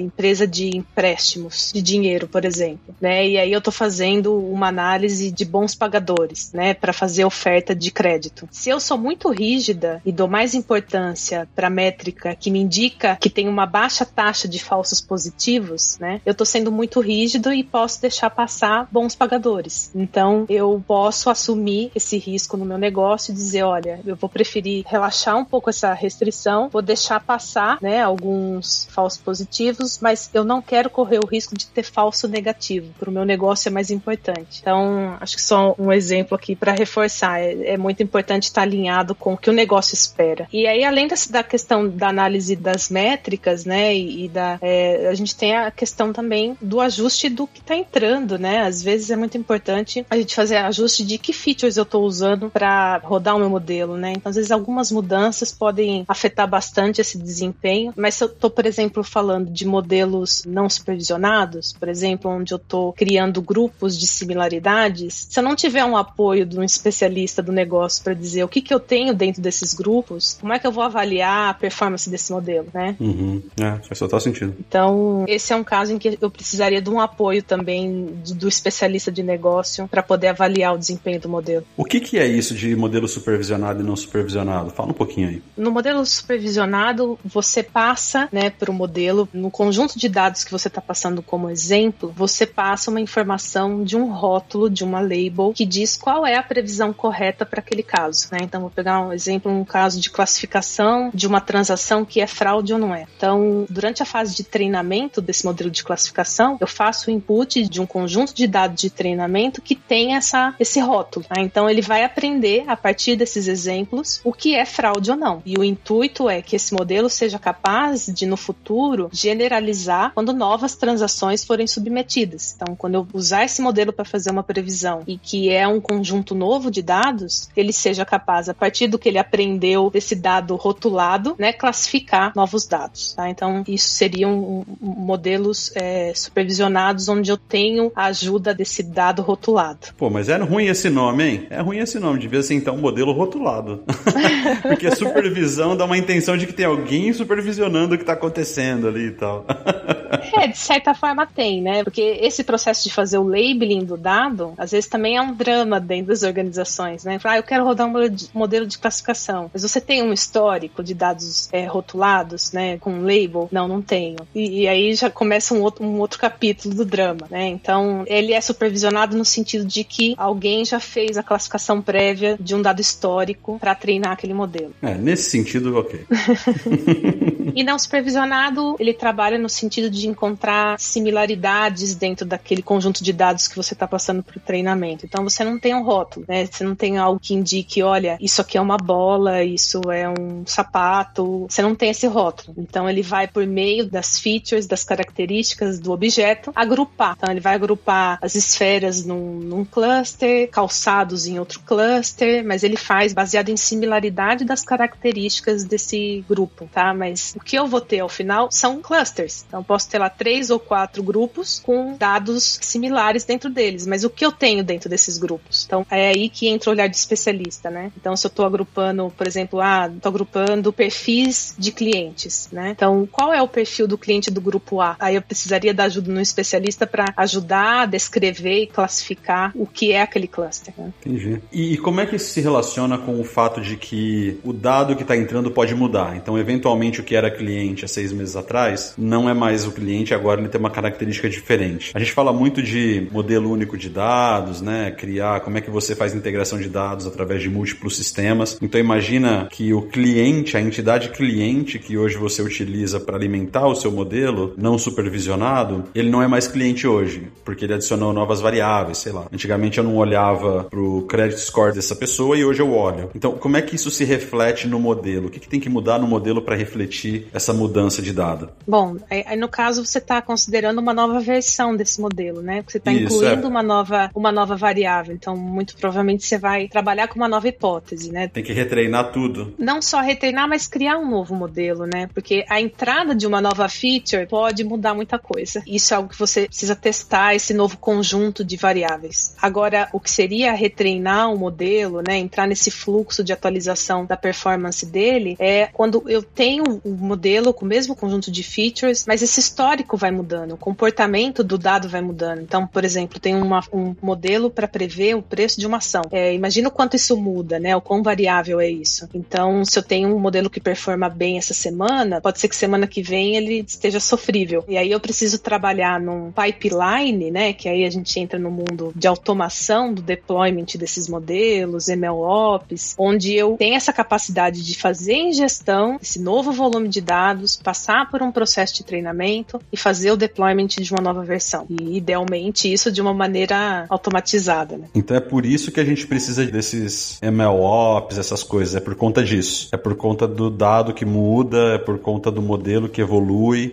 empresa 0.00 0.46
de 0.46 0.76
empréstimos 0.76 1.72
de 1.72 1.80
dinheiro, 1.80 2.28
por 2.28 2.44
exemplo, 2.44 2.94
né? 3.00 3.26
E 3.26 3.38
aí 3.38 3.52
eu 3.52 3.58
estou 3.58 3.72
fazendo 3.72 4.36
uma 4.36 4.68
análise 4.68 5.30
de 5.30 5.44
bons 5.44 5.74
pagadores, 5.74 6.52
né? 6.52 6.74
Para 6.74 6.92
fazer 6.92 7.24
oferta 7.24 7.74
de 7.74 7.90
crédito. 7.90 8.48
Se 8.50 8.70
eu 8.70 8.78
sou 8.78 8.98
muito 8.98 9.30
rígida 9.30 10.00
e 10.04 10.12
dou 10.12 10.28
mais 10.28 10.54
importância 10.54 11.48
para 11.54 11.68
a 11.68 11.70
métrica 11.70 12.34
que 12.34 12.50
me 12.50 12.60
indica 12.60 13.16
que 13.20 13.30
tem 13.30 13.48
uma 13.48 13.66
baixa 13.66 14.04
taxa 14.04 14.31
de 14.48 14.62
falsos 14.62 15.00
positivos, 15.00 15.98
né? 15.98 16.20
Eu 16.24 16.34
tô 16.34 16.44
sendo 16.44 16.70
muito 16.70 17.00
rígido 17.00 17.52
e 17.52 17.62
posso 17.62 18.00
deixar 18.00 18.30
passar 18.30 18.88
bons 18.90 19.14
pagadores. 19.14 19.90
Então, 19.94 20.46
eu 20.48 20.82
posso 20.86 21.30
assumir 21.30 21.90
esse 21.94 22.18
risco 22.18 22.56
no 22.56 22.64
meu 22.64 22.78
negócio 22.78 23.32
e 23.32 23.34
dizer, 23.34 23.62
olha, 23.62 24.00
eu 24.04 24.16
vou 24.16 24.28
preferir 24.28 24.84
relaxar 24.86 25.36
um 25.36 25.44
pouco 25.44 25.70
essa 25.70 25.92
restrição, 25.92 26.68
vou 26.68 26.82
deixar 26.82 27.20
passar, 27.20 27.78
né, 27.80 28.02
alguns 28.02 28.86
falsos 28.90 29.20
positivos, 29.20 29.98
mas 30.00 30.30
eu 30.32 30.44
não 30.44 30.60
quero 30.60 30.90
correr 30.90 31.18
o 31.18 31.26
risco 31.26 31.56
de 31.56 31.66
ter 31.66 31.82
falso 31.82 32.28
negativo. 32.28 32.92
Para 32.98 33.10
o 33.10 33.12
meu 33.12 33.24
negócio 33.24 33.68
é 33.68 33.72
mais 33.72 33.90
importante. 33.90 34.60
Então, 34.60 35.16
acho 35.20 35.36
que 35.36 35.42
só 35.42 35.74
um 35.78 35.92
exemplo 35.92 36.34
aqui 36.36 36.54
para 36.54 36.72
reforçar. 36.72 37.40
É, 37.40 37.72
é, 37.72 37.76
muito 37.76 38.02
importante 38.02 38.44
estar 38.44 38.62
alinhado 38.62 39.14
com 39.14 39.34
o 39.34 39.36
que 39.36 39.50
o 39.50 39.52
negócio 39.52 39.94
espera. 39.94 40.48
E 40.52 40.66
aí, 40.66 40.84
além 40.84 41.08
dessa, 41.08 41.32
da 41.32 41.42
questão 41.42 41.88
da 41.88 42.08
análise 42.08 42.54
das 42.54 42.88
métricas, 42.88 43.64
né, 43.64 43.94
e, 43.94 44.21
e 44.24 44.28
da, 44.28 44.58
é, 44.60 45.08
a 45.08 45.14
gente 45.14 45.34
tem 45.34 45.56
a 45.56 45.70
questão 45.70 46.12
também 46.12 46.56
do 46.60 46.80
ajuste 46.80 47.28
do 47.28 47.46
que 47.46 47.60
está 47.60 47.76
entrando, 47.76 48.38
né? 48.38 48.62
Às 48.62 48.82
vezes 48.82 49.10
é 49.10 49.16
muito 49.16 49.36
importante 49.36 50.06
a 50.08 50.16
gente 50.16 50.34
fazer 50.34 50.56
ajuste 50.56 51.04
de 51.04 51.18
que 51.18 51.32
features 51.32 51.76
eu 51.76 51.82
estou 51.82 52.04
usando 52.04 52.50
para 52.50 52.98
rodar 53.02 53.36
o 53.36 53.38
meu 53.38 53.50
modelo, 53.50 53.96
né? 53.96 54.12
Então, 54.12 54.30
às 54.30 54.36
vezes 54.36 54.50
algumas 54.50 54.92
mudanças 54.92 55.50
podem 55.52 56.04
afetar 56.06 56.48
bastante 56.48 57.00
esse 57.00 57.18
desempenho, 57.18 57.92
mas 57.96 58.14
se 58.14 58.24
eu 58.24 58.28
estou, 58.28 58.50
por 58.50 58.66
exemplo, 58.66 59.02
falando 59.02 59.50
de 59.50 59.66
modelos 59.66 60.44
não 60.46 60.68
supervisionados, 60.68 61.72
por 61.72 61.88
exemplo, 61.88 62.30
onde 62.30 62.52
eu 62.54 62.56
estou 62.56 62.92
criando 62.92 63.42
grupos 63.42 63.98
de 63.98 64.06
similaridades, 64.06 65.26
se 65.28 65.38
eu 65.38 65.42
não 65.42 65.56
tiver 65.56 65.84
um 65.84 65.96
apoio 65.96 66.46
de 66.46 66.58
um 66.58 66.62
especialista 66.62 67.42
do 67.42 67.52
negócio 67.52 68.02
para 68.04 68.14
dizer 68.14 68.44
o 68.44 68.48
que, 68.48 68.60
que 68.60 68.72
eu 68.72 68.80
tenho 68.80 69.14
dentro 69.14 69.42
desses 69.42 69.74
grupos, 69.74 70.36
como 70.40 70.52
é 70.52 70.58
que 70.58 70.66
eu 70.66 70.72
vou 70.72 70.84
avaliar 70.84 71.50
a 71.50 71.54
performance 71.54 72.08
desse 72.08 72.32
modelo, 72.32 72.68
né? 72.72 72.96
Uhum. 73.00 73.42
É, 73.60 73.76
faz 73.86 73.98
total 74.12 74.20
sentido. 74.20 74.54
Então, 74.60 75.24
esse 75.26 75.52
é 75.52 75.56
um 75.56 75.64
caso 75.64 75.92
em 75.92 75.98
que 75.98 76.18
eu 76.20 76.30
precisaria 76.30 76.82
de 76.82 76.90
um 76.90 77.00
apoio 77.00 77.42
também 77.42 78.14
do 78.34 78.46
especialista 78.46 79.10
de 79.10 79.22
negócio 79.22 79.88
para 79.88 80.02
poder 80.02 80.28
avaliar 80.28 80.74
o 80.74 80.78
desempenho 80.78 81.18
do 81.18 81.28
modelo. 81.28 81.64
O 81.76 81.84
que, 81.84 82.00
que 82.00 82.18
é 82.18 82.26
isso 82.26 82.54
de 82.54 82.76
modelo 82.76 83.08
supervisionado 83.08 83.80
e 83.80 83.86
não 83.86 83.96
supervisionado? 83.96 84.70
Fala 84.70 84.90
um 84.90 84.94
pouquinho 84.94 85.28
aí. 85.28 85.42
No 85.56 85.70
modelo 85.70 86.04
supervisionado, 86.04 87.18
você 87.24 87.62
passa 87.62 88.28
né, 88.30 88.50
para 88.50 88.70
o 88.70 88.74
modelo, 88.74 89.28
no 89.32 89.50
conjunto 89.50 89.98
de 89.98 90.08
dados 90.08 90.44
que 90.44 90.50
você 90.50 90.68
está 90.68 90.80
passando 90.80 91.22
como 91.22 91.48
exemplo, 91.48 92.12
você 92.14 92.46
passa 92.46 92.90
uma 92.90 93.00
informação 93.00 93.82
de 93.82 93.96
um 93.96 94.12
rótulo, 94.12 94.68
de 94.68 94.84
uma 94.84 95.00
label, 95.00 95.52
que 95.54 95.64
diz 95.64 95.96
qual 95.96 96.26
é 96.26 96.36
a 96.36 96.42
previsão 96.42 96.92
correta 96.92 97.46
para 97.46 97.60
aquele 97.60 97.82
caso. 97.82 98.28
Né? 98.30 98.40
Então, 98.42 98.60
vou 98.60 98.70
pegar 98.70 99.00
um 99.00 99.12
exemplo, 99.12 99.50
um 99.50 99.64
caso 99.64 99.98
de 100.00 100.10
classificação 100.10 101.10
de 101.14 101.26
uma 101.26 101.40
transação 101.40 102.04
que 102.04 102.20
é 102.20 102.26
fraude 102.26 102.72
ou 102.74 102.78
não 102.78 102.94
é. 102.94 103.06
Então, 103.16 103.64
durante 103.70 104.01
a 104.02 104.06
fase 104.06 104.34
de 104.34 104.44
treinamento 104.44 105.20
desse 105.20 105.44
modelo 105.44 105.70
de 105.70 105.82
classificação, 105.82 106.56
eu 106.60 106.66
faço 106.66 107.10
o 107.10 107.12
input 107.12 107.66
de 107.68 107.80
um 107.80 107.86
conjunto 107.86 108.34
de 108.34 108.46
dados 108.46 108.80
de 108.80 108.90
treinamento 108.90 109.62
que 109.62 109.74
tem 109.74 110.14
essa, 110.14 110.54
esse 110.58 110.80
rótulo. 110.80 111.24
Tá? 111.28 111.40
Então, 111.40 111.68
ele 111.68 111.82
vai 111.82 112.04
aprender, 112.04 112.64
a 112.66 112.76
partir 112.76 113.16
desses 113.16 113.48
exemplos, 113.48 114.20
o 114.24 114.32
que 114.32 114.54
é 114.54 114.64
fraude 114.64 115.10
ou 115.10 115.16
não. 115.16 115.42
E 115.44 115.56
o 115.56 115.64
intuito 115.64 116.28
é 116.28 116.42
que 116.42 116.56
esse 116.56 116.74
modelo 116.74 117.08
seja 117.08 117.38
capaz 117.38 118.06
de, 118.06 118.26
no 118.26 118.36
futuro, 118.36 119.08
generalizar 119.12 120.12
quando 120.14 120.32
novas 120.32 120.76
transações 120.76 121.44
forem 121.44 121.66
submetidas. 121.66 122.54
Então, 122.54 122.74
quando 122.76 122.94
eu 122.94 123.08
usar 123.12 123.44
esse 123.44 123.62
modelo 123.62 123.92
para 123.92 124.04
fazer 124.04 124.30
uma 124.30 124.42
previsão 124.42 125.02
e 125.06 125.16
que 125.16 125.50
é 125.50 125.66
um 125.66 125.80
conjunto 125.80 126.34
novo 126.34 126.70
de 126.70 126.82
dados, 126.82 127.48
ele 127.56 127.72
seja 127.72 128.04
capaz, 128.04 128.48
a 128.48 128.54
partir 128.54 128.86
do 128.86 128.98
que 128.98 129.08
ele 129.08 129.18
aprendeu 129.18 129.90
desse 129.90 130.14
dado 130.14 130.56
rotulado, 130.56 131.36
né, 131.38 131.52
classificar 131.52 132.32
novos 132.34 132.66
dados. 132.66 133.12
Tá? 133.14 133.28
Então, 133.28 133.62
isso 133.66 133.91
seriam 133.92 134.64
modelos 134.80 135.72
é, 135.74 136.12
supervisionados 136.14 137.08
onde 137.08 137.30
eu 137.30 137.36
tenho 137.36 137.92
a 137.94 138.06
ajuda 138.06 138.54
desse 138.54 138.82
dado 138.82 139.22
rotulado. 139.22 139.88
Pô, 139.96 140.10
mas 140.10 140.28
é 140.28 140.36
ruim 140.36 140.66
esse 140.66 140.90
nome, 140.90 141.24
hein? 141.24 141.46
É 141.50 141.60
ruim 141.60 141.78
esse 141.78 141.98
nome. 141.98 142.18
Devia 142.18 142.42
ser 142.42 142.54
então 142.54 142.74
um 142.74 142.80
modelo 142.80 143.12
rotulado. 143.12 143.82
Porque 144.62 144.86
a 144.86 144.96
supervisão 144.96 145.76
dá 145.76 145.84
uma 145.84 145.98
intenção 145.98 146.36
de 146.36 146.46
que 146.46 146.52
tem 146.52 146.66
alguém 146.66 147.12
supervisionando 147.12 147.94
o 147.94 147.96
que 147.96 148.02
está 148.02 148.14
acontecendo 148.14 148.88
ali 148.88 149.06
e 149.06 149.12
tal. 149.12 149.44
é, 150.34 150.46
de 150.46 150.58
certa 150.58 150.94
forma 150.94 151.26
tem, 151.26 151.60
né? 151.60 151.84
Porque 151.84 152.18
esse 152.20 152.44
processo 152.44 152.84
de 152.84 152.92
fazer 152.92 153.18
o 153.18 153.24
labeling 153.24 153.84
do 153.84 153.96
dado, 153.96 154.54
às 154.56 154.72
vezes 154.72 154.88
também 154.88 155.16
é 155.16 155.22
um 155.22 155.34
drama 155.34 155.80
dentro 155.80 156.08
das 156.08 156.22
organizações, 156.22 157.04
né? 157.04 157.18
Ah, 157.24 157.36
eu 157.36 157.42
quero 157.42 157.64
rodar 157.64 157.86
um 157.86 157.92
modelo 158.34 158.66
de 158.66 158.78
classificação. 158.78 159.50
Mas 159.52 159.62
você 159.62 159.80
tem 159.80 160.02
um 160.02 160.12
histórico 160.12 160.82
de 160.82 160.94
dados 160.94 161.48
é, 161.52 161.66
rotulados, 161.66 162.52
né? 162.52 162.78
Com 162.78 162.92
um 162.92 163.00
label? 163.02 163.48
Não, 163.50 163.68
não 163.68 163.81
tenho. 163.82 164.16
E, 164.34 164.62
e, 164.62 164.68
aí 164.68 164.94
já 164.94 165.10
começa 165.10 165.54
um 165.54 165.60
outro, 165.60 165.84
um 165.84 165.98
outro 165.98 166.18
capítulo 166.18 166.74
do 166.74 166.84
drama, 166.84 167.26
né? 167.30 167.48
Então, 167.48 168.04
ele 168.06 168.32
é 168.32 168.40
supervisionado 168.40 169.16
no 169.16 169.24
sentido 169.24 169.64
de 169.64 169.84
que 169.84 170.14
alguém 170.16 170.64
já 170.64 170.80
fez 170.80 171.18
a 171.18 171.22
classificação 171.22 171.82
prévia 171.82 172.36
de 172.40 172.54
um 172.54 172.62
dado 172.62 172.80
histórico 172.80 173.58
para 173.58 173.74
treinar 173.74 174.12
aquele 174.12 174.34
modelo. 174.34 174.74
É, 174.82 174.94
nesse 174.94 175.30
sentido, 175.30 175.76
ok. 175.76 176.06
e 177.54 177.62
não 177.62 177.78
supervisionado, 177.78 178.76
ele 178.78 178.92
trabalha 178.92 179.38
no 179.38 179.48
sentido 179.48 179.90
de 179.90 180.08
encontrar 180.08 180.78
similaridades 180.78 181.94
dentro 181.94 182.24
daquele 182.24 182.62
conjunto 182.62 183.02
de 183.02 183.12
dados 183.12 183.48
que 183.48 183.56
você 183.56 183.74
está 183.74 183.86
passando 183.86 184.22
para 184.22 184.36
o 184.36 184.40
treinamento. 184.40 185.04
Então 185.04 185.24
você 185.24 185.44
não 185.44 185.58
tem 185.58 185.74
um 185.74 185.82
rótulo, 185.82 186.24
né? 186.28 186.46
Você 186.46 186.64
não 186.64 186.74
tem 186.74 186.98
algo 186.98 187.20
que 187.20 187.34
indique, 187.34 187.82
olha, 187.82 188.16
isso 188.20 188.40
aqui 188.40 188.56
é 188.56 188.60
uma 188.60 188.76
bola, 188.76 189.42
isso 189.44 189.80
é 189.90 190.08
um 190.08 190.44
sapato. 190.46 191.46
Você 191.48 191.62
não 191.62 191.74
tem 191.74 191.90
esse 191.90 192.06
rótulo. 192.06 192.54
Então 192.58 192.88
ele 192.88 193.02
vai 193.02 193.26
por 193.26 193.46
meio 193.46 193.71
das 193.84 194.18
features, 194.18 194.66
das 194.66 194.84
características 194.84 195.78
do 195.78 195.92
objeto, 195.92 196.52
agrupar. 196.54 197.14
Então 197.16 197.30
ele 197.30 197.40
vai 197.40 197.54
agrupar 197.54 198.18
as 198.20 198.34
esferas 198.34 199.04
num, 199.04 199.38
num 199.38 199.64
cluster, 199.64 200.48
calçados 200.50 201.26
em 201.26 201.38
outro 201.38 201.60
cluster, 201.60 202.44
mas 202.44 202.62
ele 202.62 202.76
faz 202.76 203.12
baseado 203.12 203.48
em 203.48 203.56
similaridade 203.56 204.44
das 204.44 204.62
características 204.62 205.64
desse 205.64 206.24
grupo, 206.28 206.68
tá? 206.72 206.92
Mas 206.92 207.34
o 207.36 207.40
que 207.40 207.56
eu 207.56 207.66
vou 207.66 207.80
ter 207.80 208.00
ao 208.00 208.08
final 208.08 208.50
são 208.50 208.80
clusters. 208.80 209.44
Então 209.46 209.62
posso 209.62 209.88
ter 209.88 209.98
lá 209.98 210.10
três 210.10 210.50
ou 210.50 210.58
quatro 210.58 211.02
grupos 211.02 211.60
com 211.64 211.96
dados 211.96 212.58
similares 212.60 213.24
dentro 213.24 213.48
deles, 213.50 213.86
mas 213.86 214.04
o 214.04 214.10
que 214.10 214.24
eu 214.24 214.32
tenho 214.32 214.64
dentro 214.64 214.88
desses 214.88 215.18
grupos? 215.18 215.64
Então 215.66 215.86
é 215.90 216.08
aí 216.08 216.28
que 216.28 216.48
entra 216.48 216.70
o 216.70 216.72
olhar 216.72 216.88
de 216.88 216.96
especialista, 216.96 217.70
né? 217.70 217.92
Então 217.96 218.16
se 218.16 218.26
eu 218.26 218.28
estou 218.28 218.44
agrupando, 218.44 219.12
por 219.16 219.26
exemplo, 219.26 219.60
ah, 219.60 219.90
estou 219.94 220.10
agrupando 220.10 220.72
perfis 220.72 221.54
de 221.58 221.72
clientes, 221.72 222.48
né? 222.50 222.70
Então 222.70 223.08
qual 223.10 223.32
é 223.32 223.40
o 223.42 223.48
perfil 223.48 223.61
do 223.86 223.98
cliente 223.98 224.30
do 224.30 224.40
grupo 224.40 224.80
A? 224.80 224.96
Aí 224.98 225.14
eu 225.14 225.22
precisaria 225.22 225.74
da 225.74 225.84
ajuda 225.84 226.12
de 226.12 226.18
um 226.18 226.20
especialista 226.20 226.86
para 226.86 227.12
ajudar 227.16 227.82
a 227.82 227.86
descrever 227.86 228.62
e 228.62 228.66
classificar 228.66 229.52
o 229.54 229.66
que 229.66 229.92
é 229.92 230.02
aquele 230.02 230.26
cluster. 230.26 230.74
Né? 230.76 230.92
Entendi. 231.00 231.40
E, 231.52 231.74
e 231.74 231.78
como 231.78 232.00
é 232.00 232.06
que 232.06 232.16
isso 232.16 232.30
se 232.30 232.40
relaciona 232.40 232.98
com 232.98 233.20
o 233.20 233.24
fato 233.24 233.60
de 233.60 233.76
que 233.76 234.38
o 234.44 234.52
dado 234.52 234.96
que 234.96 235.02
está 235.02 235.16
entrando 235.16 235.50
pode 235.50 235.74
mudar? 235.74 236.16
Então, 236.16 236.38
eventualmente, 236.38 237.00
o 237.00 237.04
que 237.04 237.14
era 237.14 237.30
cliente 237.30 237.84
há 237.84 237.88
seis 237.88 238.12
meses 238.12 238.36
atrás 238.36 238.94
não 238.96 239.28
é 239.28 239.34
mais 239.34 239.66
o 239.66 239.72
cliente, 239.72 240.14
agora 240.14 240.40
ele 240.40 240.48
tem 240.48 240.58
uma 240.58 240.70
característica 240.70 241.28
diferente. 241.28 241.92
A 241.94 241.98
gente 241.98 242.12
fala 242.12 242.32
muito 242.32 242.62
de 242.62 243.08
modelo 243.10 243.50
único 243.50 243.76
de 243.76 243.88
dados, 243.88 244.60
né? 244.60 244.90
Criar 244.90 245.40
como 245.40 245.58
é 245.58 245.60
que 245.60 245.70
você 245.70 245.94
faz 245.94 246.14
integração 246.14 246.58
de 246.58 246.68
dados 246.68 247.06
através 247.06 247.42
de 247.42 247.48
múltiplos 247.48 247.96
sistemas. 247.96 248.58
Então, 248.60 248.80
imagina 248.80 249.48
que 249.50 249.72
o 249.72 249.82
cliente, 249.82 250.56
a 250.56 250.60
entidade 250.60 251.10
cliente 251.10 251.78
que 251.78 251.96
hoje 251.96 252.16
você 252.16 252.42
utiliza 252.42 253.00
para 253.00 253.16
alimentar 253.16 253.41
o 253.50 253.74
seu 253.74 253.90
modelo 253.90 254.54
não 254.56 254.78
supervisionado, 254.78 255.84
ele 255.94 256.10
não 256.10 256.22
é 256.22 256.26
mais 256.26 256.46
cliente 256.46 256.86
hoje, 256.86 257.28
porque 257.44 257.64
ele 257.64 257.74
adicionou 257.74 258.12
novas 258.12 258.40
variáveis, 258.40 258.98
sei 258.98 259.12
lá. 259.12 259.26
Antigamente 259.32 259.78
eu 259.78 259.84
não 259.84 259.96
olhava 259.96 260.64
pro 260.64 261.02
credit 261.02 261.40
score 261.40 261.74
dessa 261.74 261.94
pessoa 261.94 262.36
e 262.36 262.44
hoje 262.44 262.60
eu 262.60 262.72
olho. 262.72 263.10
Então, 263.14 263.32
como 263.32 263.56
é 263.56 263.62
que 263.62 263.76
isso 263.76 263.90
se 263.90 264.04
reflete 264.04 264.66
no 264.66 264.78
modelo? 264.78 265.26
O 265.26 265.30
que, 265.30 265.40
que 265.40 265.48
tem 265.48 265.60
que 265.60 265.68
mudar 265.68 265.98
no 265.98 266.06
modelo 266.06 266.42
para 266.42 266.56
refletir 266.56 267.26
essa 267.32 267.52
mudança 267.52 268.02
de 268.02 268.12
dado? 268.12 268.50
Bom, 268.66 268.96
aí 269.10 269.36
no 269.36 269.48
caso 269.48 269.84
você 269.84 269.98
está 269.98 270.20
considerando 270.20 270.78
uma 270.78 270.92
nova 270.92 271.20
versão 271.20 271.76
desse 271.76 272.00
modelo, 272.00 272.42
né? 272.42 272.64
Você 272.66 272.78
está 272.78 272.92
incluindo 272.92 273.46
é. 273.46 273.48
uma 273.48 273.62
nova 273.62 274.10
uma 274.14 274.32
nova 274.32 274.56
variável. 274.56 275.14
Então, 275.14 275.36
muito 275.36 275.76
provavelmente 275.76 276.24
você 276.24 276.38
vai 276.38 276.68
trabalhar 276.68 277.08
com 277.08 277.16
uma 277.16 277.28
nova 277.28 277.48
hipótese, 277.48 278.10
né? 278.12 278.28
Tem 278.28 278.42
que 278.42 278.52
retreinar 278.52 279.12
tudo. 279.12 279.54
Não 279.58 279.80
só 279.80 280.00
retreinar, 280.00 280.48
mas 280.48 280.66
criar 280.66 280.98
um 280.98 281.08
novo 281.08 281.34
modelo, 281.34 281.86
né? 281.86 282.08
Porque 282.12 282.44
a 282.48 282.60
entrada 282.60 283.14
de 283.14 283.26
uma 283.32 283.40
nova 283.40 283.68
feature 283.68 284.26
pode 284.26 284.64
mudar 284.64 284.94
muita 284.94 285.18
coisa. 285.18 285.62
Isso 285.66 285.94
é 285.94 285.96
algo 285.96 286.08
que 286.08 286.18
você 286.18 286.46
precisa 286.46 286.74
testar 286.74 287.34
esse 287.34 287.54
novo 287.54 287.76
conjunto 287.76 288.44
de 288.44 288.56
variáveis. 288.56 289.34
Agora, 289.40 289.88
o 289.92 290.00
que 290.00 290.10
seria 290.10 290.52
retreinar 290.52 291.30
um 291.30 291.36
modelo, 291.36 292.02
né, 292.06 292.16
entrar 292.16 292.46
nesse 292.46 292.70
fluxo 292.70 293.22
de 293.22 293.32
atualização 293.32 294.04
da 294.04 294.16
performance 294.16 294.84
dele, 294.84 295.36
é 295.38 295.68
quando 295.72 296.02
eu 296.08 296.22
tenho 296.22 296.80
um 296.84 296.92
modelo 296.92 297.54
com 297.54 297.64
o 297.64 297.68
mesmo 297.68 297.94
conjunto 297.94 298.30
de 298.30 298.42
features, 298.42 299.04
mas 299.06 299.22
esses 299.22 299.52
histórico 299.52 299.96
vai 299.96 300.10
mudando, 300.10 300.52
o 300.52 300.56
comportamento 300.56 301.44
do 301.44 301.58
dado 301.58 301.88
vai 301.88 302.00
mudando. 302.00 302.40
Então, 302.40 302.66
por 302.66 302.84
exemplo, 302.84 303.20
tem 303.20 303.34
uma, 303.34 303.62
um 303.72 303.94
modelo 304.00 304.50
para 304.50 304.66
prever 304.66 305.14
o 305.14 305.22
preço 305.22 305.60
de 305.60 305.66
uma 305.66 305.76
ação. 305.76 306.02
É, 306.10 306.32
imagina 306.32 306.68
o 306.68 306.70
quanto 306.70 306.96
isso 306.96 307.16
muda, 307.16 307.58
né? 307.58 307.76
O 307.76 307.80
quão 307.80 308.02
variável 308.02 308.58
é 308.60 308.68
isso. 308.70 309.08
Então, 309.12 309.64
se 309.64 309.78
eu 309.78 309.82
tenho 309.82 310.14
um 310.14 310.18
modelo 310.18 310.48
que 310.48 310.60
performa 310.60 311.08
bem 311.08 311.36
essa 311.36 311.52
semana, 311.52 312.20
pode 312.20 312.40
ser 312.40 312.48
que 312.48 312.56
semana 312.56 312.86
que 312.86 313.02
vem 313.02 313.21
ele 313.30 313.64
esteja 313.66 314.00
sofrível. 314.00 314.64
E 314.68 314.76
aí 314.76 314.90
eu 314.90 315.00
preciso 315.00 315.38
trabalhar 315.38 316.00
num 316.00 316.32
pipeline, 316.32 317.30
né? 317.30 317.52
Que 317.52 317.68
aí 317.68 317.84
a 317.84 317.90
gente 317.90 318.18
entra 318.18 318.38
no 318.38 318.50
mundo 318.50 318.92
de 318.94 319.06
automação 319.06 319.92
do 319.92 320.02
deployment 320.02 320.66
desses 320.78 321.08
modelos, 321.08 321.88
MLOps, 321.88 322.94
onde 322.98 323.34
eu 323.34 323.56
tenho 323.58 323.74
essa 323.74 323.92
capacidade 323.92 324.64
de 324.64 324.76
fazer 324.76 325.14
ingestão 325.14 325.96
desse 325.98 326.20
novo 326.20 326.52
volume 326.52 326.88
de 326.88 327.00
dados, 327.00 327.56
passar 327.56 328.10
por 328.10 328.22
um 328.22 328.32
processo 328.32 328.74
de 328.74 328.84
treinamento 328.84 329.60
e 329.72 329.76
fazer 329.76 330.10
o 330.10 330.16
deployment 330.16 330.68
de 330.68 330.92
uma 330.92 331.00
nova 331.00 331.22
versão. 331.22 331.66
E 331.68 331.96
idealmente 331.96 332.72
isso 332.72 332.90
de 332.90 333.00
uma 333.00 333.14
maneira 333.14 333.86
automatizada. 333.88 334.76
Né? 334.76 334.86
Então 334.94 335.16
é 335.16 335.20
por 335.20 335.44
isso 335.46 335.70
que 335.70 335.80
a 335.80 335.84
gente 335.84 336.06
precisa 336.06 336.44
desses 336.46 337.18
MLOps, 337.22 338.18
essas 338.18 338.42
coisas. 338.42 338.74
É 338.74 338.80
por 338.80 338.94
conta 338.94 339.22
disso. 339.22 339.68
É 339.72 339.76
por 339.76 339.94
conta 339.94 340.26
do 340.26 340.50
dado 340.50 340.92
que 340.92 341.04
muda, 341.04 341.74
é 341.74 341.78
por 341.78 341.98
conta 341.98 342.30
do 342.30 342.42
modelo 342.42 342.88
que 342.88 343.00
evolui 343.00 343.11